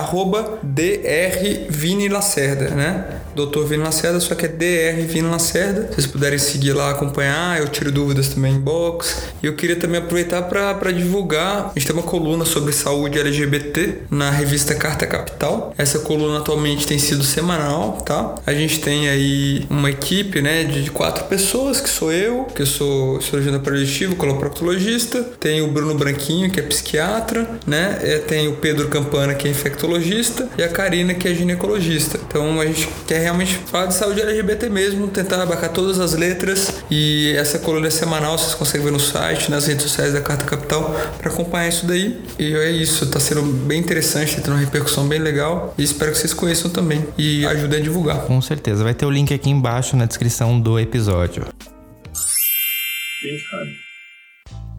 drvinilacerda, 0.63 2.69
né? 2.69 3.05
Dr. 3.45 3.65
Vini 3.65 3.83
Lacerda, 3.83 4.19
só 4.19 4.33
que 4.33 4.45
é 4.45 4.49
DR 4.49 5.01
Vini 5.07 5.29
Lacerda. 5.29 5.88
Se 5.89 5.95
vocês 5.95 6.07
puderem 6.07 6.39
seguir 6.39 6.73
lá, 6.73 6.89
acompanhar, 6.89 7.59
eu 7.59 7.67
tiro 7.67 7.91
dúvidas 7.91 8.29
também 8.29 8.55
em 8.55 8.59
box. 8.59 9.23
E 9.41 9.45
eu 9.45 9.55
queria 9.55 9.75
também 9.75 9.99
aproveitar 9.99 10.41
para 10.43 10.91
divulgar. 10.91 11.71
A 11.75 11.79
gente 11.79 11.88
tem 11.88 11.95
uma 11.95 12.03
coluna 12.03 12.45
sobre 12.45 12.73
saúde 12.73 13.19
LGBT 13.19 13.99
na 14.09 14.31
revista 14.31 14.73
Carta 14.73 15.05
Capital. 15.05 15.73
Essa 15.77 15.99
coluna 15.99 16.39
atualmente 16.39 16.88
tem 16.88 16.97
sido 16.97 17.23
semanal, 17.23 18.01
tá? 18.05 18.35
A 18.45 18.53
gente 18.53 18.79
tem 18.79 19.09
aí 19.09 19.65
uma 19.69 19.89
equipe, 19.89 20.41
né, 20.41 20.63
de 20.63 20.89
quatro 20.89 21.25
pessoas, 21.25 21.79
que 21.79 21.89
sou 21.89 22.11
eu, 22.11 22.45
que 22.45 22.61
eu 22.61 22.65
sou 22.65 23.21
cirurgião 23.21 23.57
digestivo, 23.57 24.15
coloproctologista. 24.15 25.23
Tem 25.39 25.61
o 25.61 25.67
Bruno 25.67 25.95
Branquinho, 25.95 26.49
que 26.49 26.59
é 26.59 26.63
psiquiatra, 26.63 27.47
né? 27.65 27.99
É, 28.01 28.17
tem 28.19 28.47
o 28.47 28.53
Pedro 28.53 28.88
Campana, 28.88 29.35
que 29.35 29.47
é 29.47 29.51
infectologista, 29.51 30.49
e 30.57 30.63
a 30.63 30.69
Karina, 30.69 31.13
que 31.13 31.27
é 31.27 31.33
ginecologista. 31.33 32.19
Então 32.27 32.59
a 32.59 32.65
gente 32.65 32.88
quer 33.05 33.19
realmente 33.28 33.55
falar 33.55 33.88
de 33.88 33.93
saúde 33.93 34.21
LGBT 34.21 34.69
mesmo, 34.69 35.07
tentar 35.09 35.41
abarcar 35.41 35.69
todas 35.69 35.99
as 35.99 36.13
letras 36.13 36.82
e 36.89 37.34
essa 37.38 37.59
coluna 37.59 37.88
é 37.88 37.89
semanal, 37.89 38.38
vocês 38.38 38.53
conseguem 38.53 38.86
ver 38.86 38.91
no 38.91 38.99
site, 38.99 39.51
nas 39.51 39.67
redes 39.67 39.84
sociais 39.84 40.13
da 40.13 40.21
Carta 40.21 40.45
Capital 40.45 40.95
para 41.17 41.32
acompanhar 41.32 41.67
isso 41.67 41.86
daí. 41.86 42.21
E 42.39 42.53
é 42.53 42.71
isso, 42.71 43.05
tá 43.07 43.19
sendo 43.19 43.43
bem 43.43 43.80
interessante, 43.80 44.36
tá 44.36 44.41
tendo 44.41 44.53
uma 44.53 44.59
repercussão 44.59 45.07
bem 45.07 45.19
legal 45.19 45.73
e 45.78 45.84
espero 45.84 46.11
que 46.11 46.17
vocês 46.17 46.34
conheçam 46.34 46.71
também 46.71 47.05
e 47.17 47.45
ajudem 47.45 47.80
a 47.80 47.84
divulgar. 47.84 48.21
Com 48.21 48.41
certeza, 48.41 48.84
vai 48.84 48.93
ter 48.93 49.05
o 49.05 49.11
link 49.11 49.34
aqui 49.34 49.49
embaixo 49.49 49.95
na 49.95 50.05
descrição 50.05 50.59
do 50.59 50.80
episódio. 50.80 51.45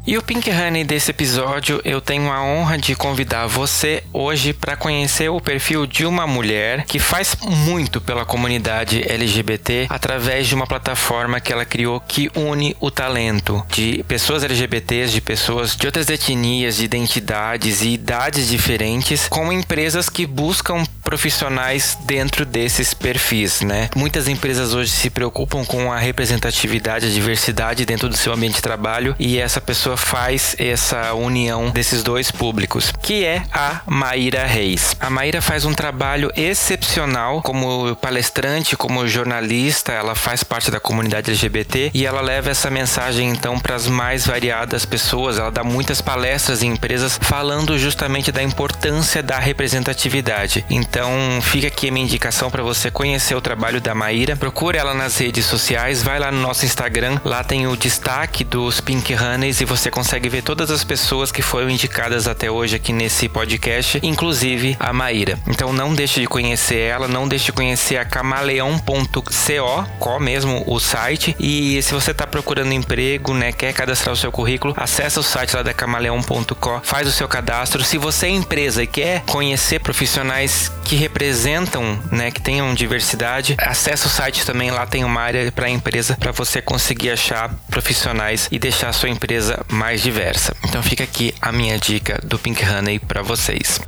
E 0.07 0.17
o 0.17 0.23
Pink 0.23 0.51
Honey 0.51 0.85
desse 0.85 1.11
episódio, 1.11 1.83
eu 1.85 2.01
tenho 2.01 2.33
a 2.33 2.43
honra 2.43 2.79
de 2.79 2.95
convidar 2.95 3.47
você 3.47 4.03
hoje 4.11 4.55
para 4.55 4.75
conhecer 4.75 5.29
o 5.29 5.39
perfil 5.39 5.87
de 5.87 6.07
uma 6.07 6.27
mulher 6.27 6.87
que 6.87 6.99
faz 6.99 7.37
muito 7.43 8.01
pela 8.01 8.25
comunidade 8.25 9.05
LGBT 9.07 9.87
através 9.91 10.47
de 10.47 10.55
uma 10.55 10.67
plataforma 10.67 11.41
que 11.41 11.53
ela 11.53 11.67
criou 11.67 12.01
que 12.01 12.31
une 12.35 12.75
o 12.81 12.91
talento 12.91 13.63
de 13.69 14.03
pessoas 14.09 14.43
LGBTs, 14.43 15.13
de 15.13 15.21
pessoas 15.21 15.77
de 15.77 15.85
outras 15.85 16.09
etnias, 16.09 16.77
de 16.77 16.87
identidades 16.87 17.83
e 17.83 17.91
idades 17.91 18.49
diferentes, 18.49 19.29
com 19.29 19.53
empresas 19.53 20.09
que 20.09 20.25
buscam 20.25 20.85
profissionais 21.05 21.99
dentro 22.07 22.47
desses 22.47 22.95
perfis, 22.95 23.61
né? 23.61 23.91
Muitas 23.95 24.27
empresas 24.27 24.73
hoje 24.73 24.91
se 24.91 25.11
preocupam 25.11 25.67
com 25.67 25.93
a 25.93 25.99
representatividade, 25.99 27.07
a 27.07 27.11
diversidade 27.11 27.85
dentro 27.85 28.09
do 28.09 28.17
seu 28.17 28.33
ambiente 28.33 28.57
de 28.57 28.63
trabalho 28.63 29.15
e 29.19 29.39
essa 29.39 29.61
pessoa 29.61 29.98
faz 29.99 30.55
essa 30.59 31.13
união 31.13 31.71
desses 31.71 32.03
dois 32.03 32.31
públicos, 32.31 32.93
que 33.03 33.25
é 33.25 33.43
a 33.53 33.81
Maíra 33.87 34.47
Reis. 34.47 34.97
A 35.01 35.11
Maíra 35.11 35.43
faz 35.43 35.65
um 35.65 35.75
trabalho 35.75 36.33
excepcional 36.37 37.43
como 37.43 37.95
palestrante, 37.97 38.77
como 38.77 39.07
jornalista, 39.07 39.93
ela 39.93 40.15
faz 40.15 40.43
parte 40.43 40.71
da 40.71 40.81
comunidade 40.81 41.31
LGBT 41.31 41.91
e 41.93 42.07
ela 42.07 42.21
leva 42.21 42.51
essa 42.51 42.71
mensagem 42.71 43.29
então 43.29 43.59
para 43.59 43.75
as 43.75 43.87
mais 43.87 44.27
variadas 44.27 44.85
pessoas. 44.85 45.39
Ela 45.39 45.51
dá 45.51 45.65
muitas 45.65 46.01
palestras 46.01 46.63
em 46.63 46.73
empresas 46.73 47.19
falando 47.21 47.79
justamente 47.79 48.33
da 48.33 48.43
importância 48.43 49.23
da 49.23 49.39
representatividade. 49.39 50.65
Então, 50.71 51.11
fica 51.43 51.67
aqui 51.67 51.89
a 51.89 51.93
minha 51.93 52.05
indicação 52.05 52.51
para 52.51 52.63
você 52.63 52.91
conhecer 52.91 53.35
o 53.35 53.41
trabalho 53.41 53.81
da 53.81 53.95
Maíra. 53.95 54.37
Procure 54.37 54.79
ela 54.79 54.95
nas 54.95 55.19
redes 55.19 55.45
sociais, 55.45 56.03
vai 56.03 56.19
lá 56.19 56.31
no 56.31 56.41
nosso 56.41 56.65
Instagram, 56.65 57.21
lá 57.25 57.43
tem 57.43 57.67
o 57.67 57.77
destaque 57.77 58.45
dos 58.45 58.81
Pink 58.81 59.15
Honeys 59.15 59.61
e 59.61 59.65
você 59.65 59.78
consegue 59.91 60.29
ver 60.29 60.43
todas 60.43 60.71
as 60.71 60.83
pessoas 60.83 61.31
que 61.31 61.43
foram 61.43 61.71
indicadas 61.71 62.27
até 62.27 62.51
hoje 62.51 62.77
aqui 62.77 62.93
nesse 62.93 63.29
podcast, 63.29 64.01
inclusive 64.03 64.77
a 64.81 64.93
Maíra. 64.93 65.39
Então, 65.47 65.73
não 65.73 65.95
deixe 65.95 66.21
de 66.21 66.27
conhecer 66.27 66.79
ela, 66.79 67.07
não 67.07 67.29
deixe 67.29 67.47
de 67.47 67.53
conhecer 67.53 67.97
a 67.97 68.05
camaleão.co, 68.05 69.87
co 69.99 70.21
mesmo 70.21 70.65
o 70.67 70.81
site. 70.81 71.37
E 71.39 71.81
se 71.83 71.95
você 71.95 72.11
está 72.11 72.27
procurando 72.27 72.73
emprego, 72.73 73.33
né, 73.33 73.53
quer 73.53 73.73
cadastrar 73.73 74.13
o 74.13 74.17
seu 74.17 74.33
currículo, 74.33 74.75
acessa 74.77 75.21
o 75.21 75.23
site 75.23 75.55
lá 75.55 75.63
da 75.63 75.73
camaleão.co, 75.73 76.81
faz 76.83 77.07
o 77.07 77.13
seu 77.13 77.29
cadastro. 77.29 77.85
Se 77.85 77.97
você 77.97 78.27
é 78.27 78.31
empresa 78.31 78.83
e 78.83 78.87
quer 78.87 79.23
conhecer 79.27 79.81
profissionais 79.81 80.73
que 80.85 80.97
representam, 80.97 82.01
né, 82.11 82.31
que 82.31 82.41
tenham 82.41 82.75
diversidade, 82.75 83.55
acessa 83.59 84.07
o 84.07 84.11
site 84.11 84.45
também, 84.45 84.71
lá 84.71 84.87
tem 84.87 85.05
uma 85.05 85.21
área 85.21 85.53
para 85.53 85.69
empresa 85.69 86.17
para 86.19 86.33
você 86.33 86.61
conseguir 86.61 87.11
achar 87.11 87.51
profissionais 87.71 88.49
e 88.51 88.59
deixar 88.59 88.89
a 88.89 88.93
sua 88.93 89.09
empresa 89.09 89.65
mais 89.71 90.03
diversa. 90.03 90.57
Então 90.65 90.83
fica 90.83 91.05
aqui 91.05 91.35
a 91.41 91.53
minha 91.53 91.79
dica 91.79 92.21
do 92.25 92.39
Pink 92.39 92.65
Honey 92.65 92.99
para 92.99 93.23
vocês. 93.23 93.81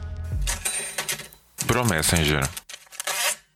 Bro 1.67 1.87
Messenger. 1.87 2.49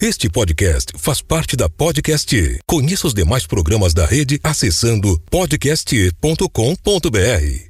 Este 0.00 0.30
podcast 0.30 0.92
faz 0.96 1.20
parte 1.20 1.56
da 1.56 1.68
Podcast. 1.68 2.60
Conheça 2.68 3.08
os 3.08 3.14
demais 3.14 3.48
programas 3.48 3.92
da 3.92 4.06
rede 4.06 4.38
acessando 4.44 5.20
podcast.com.br. 5.28 7.67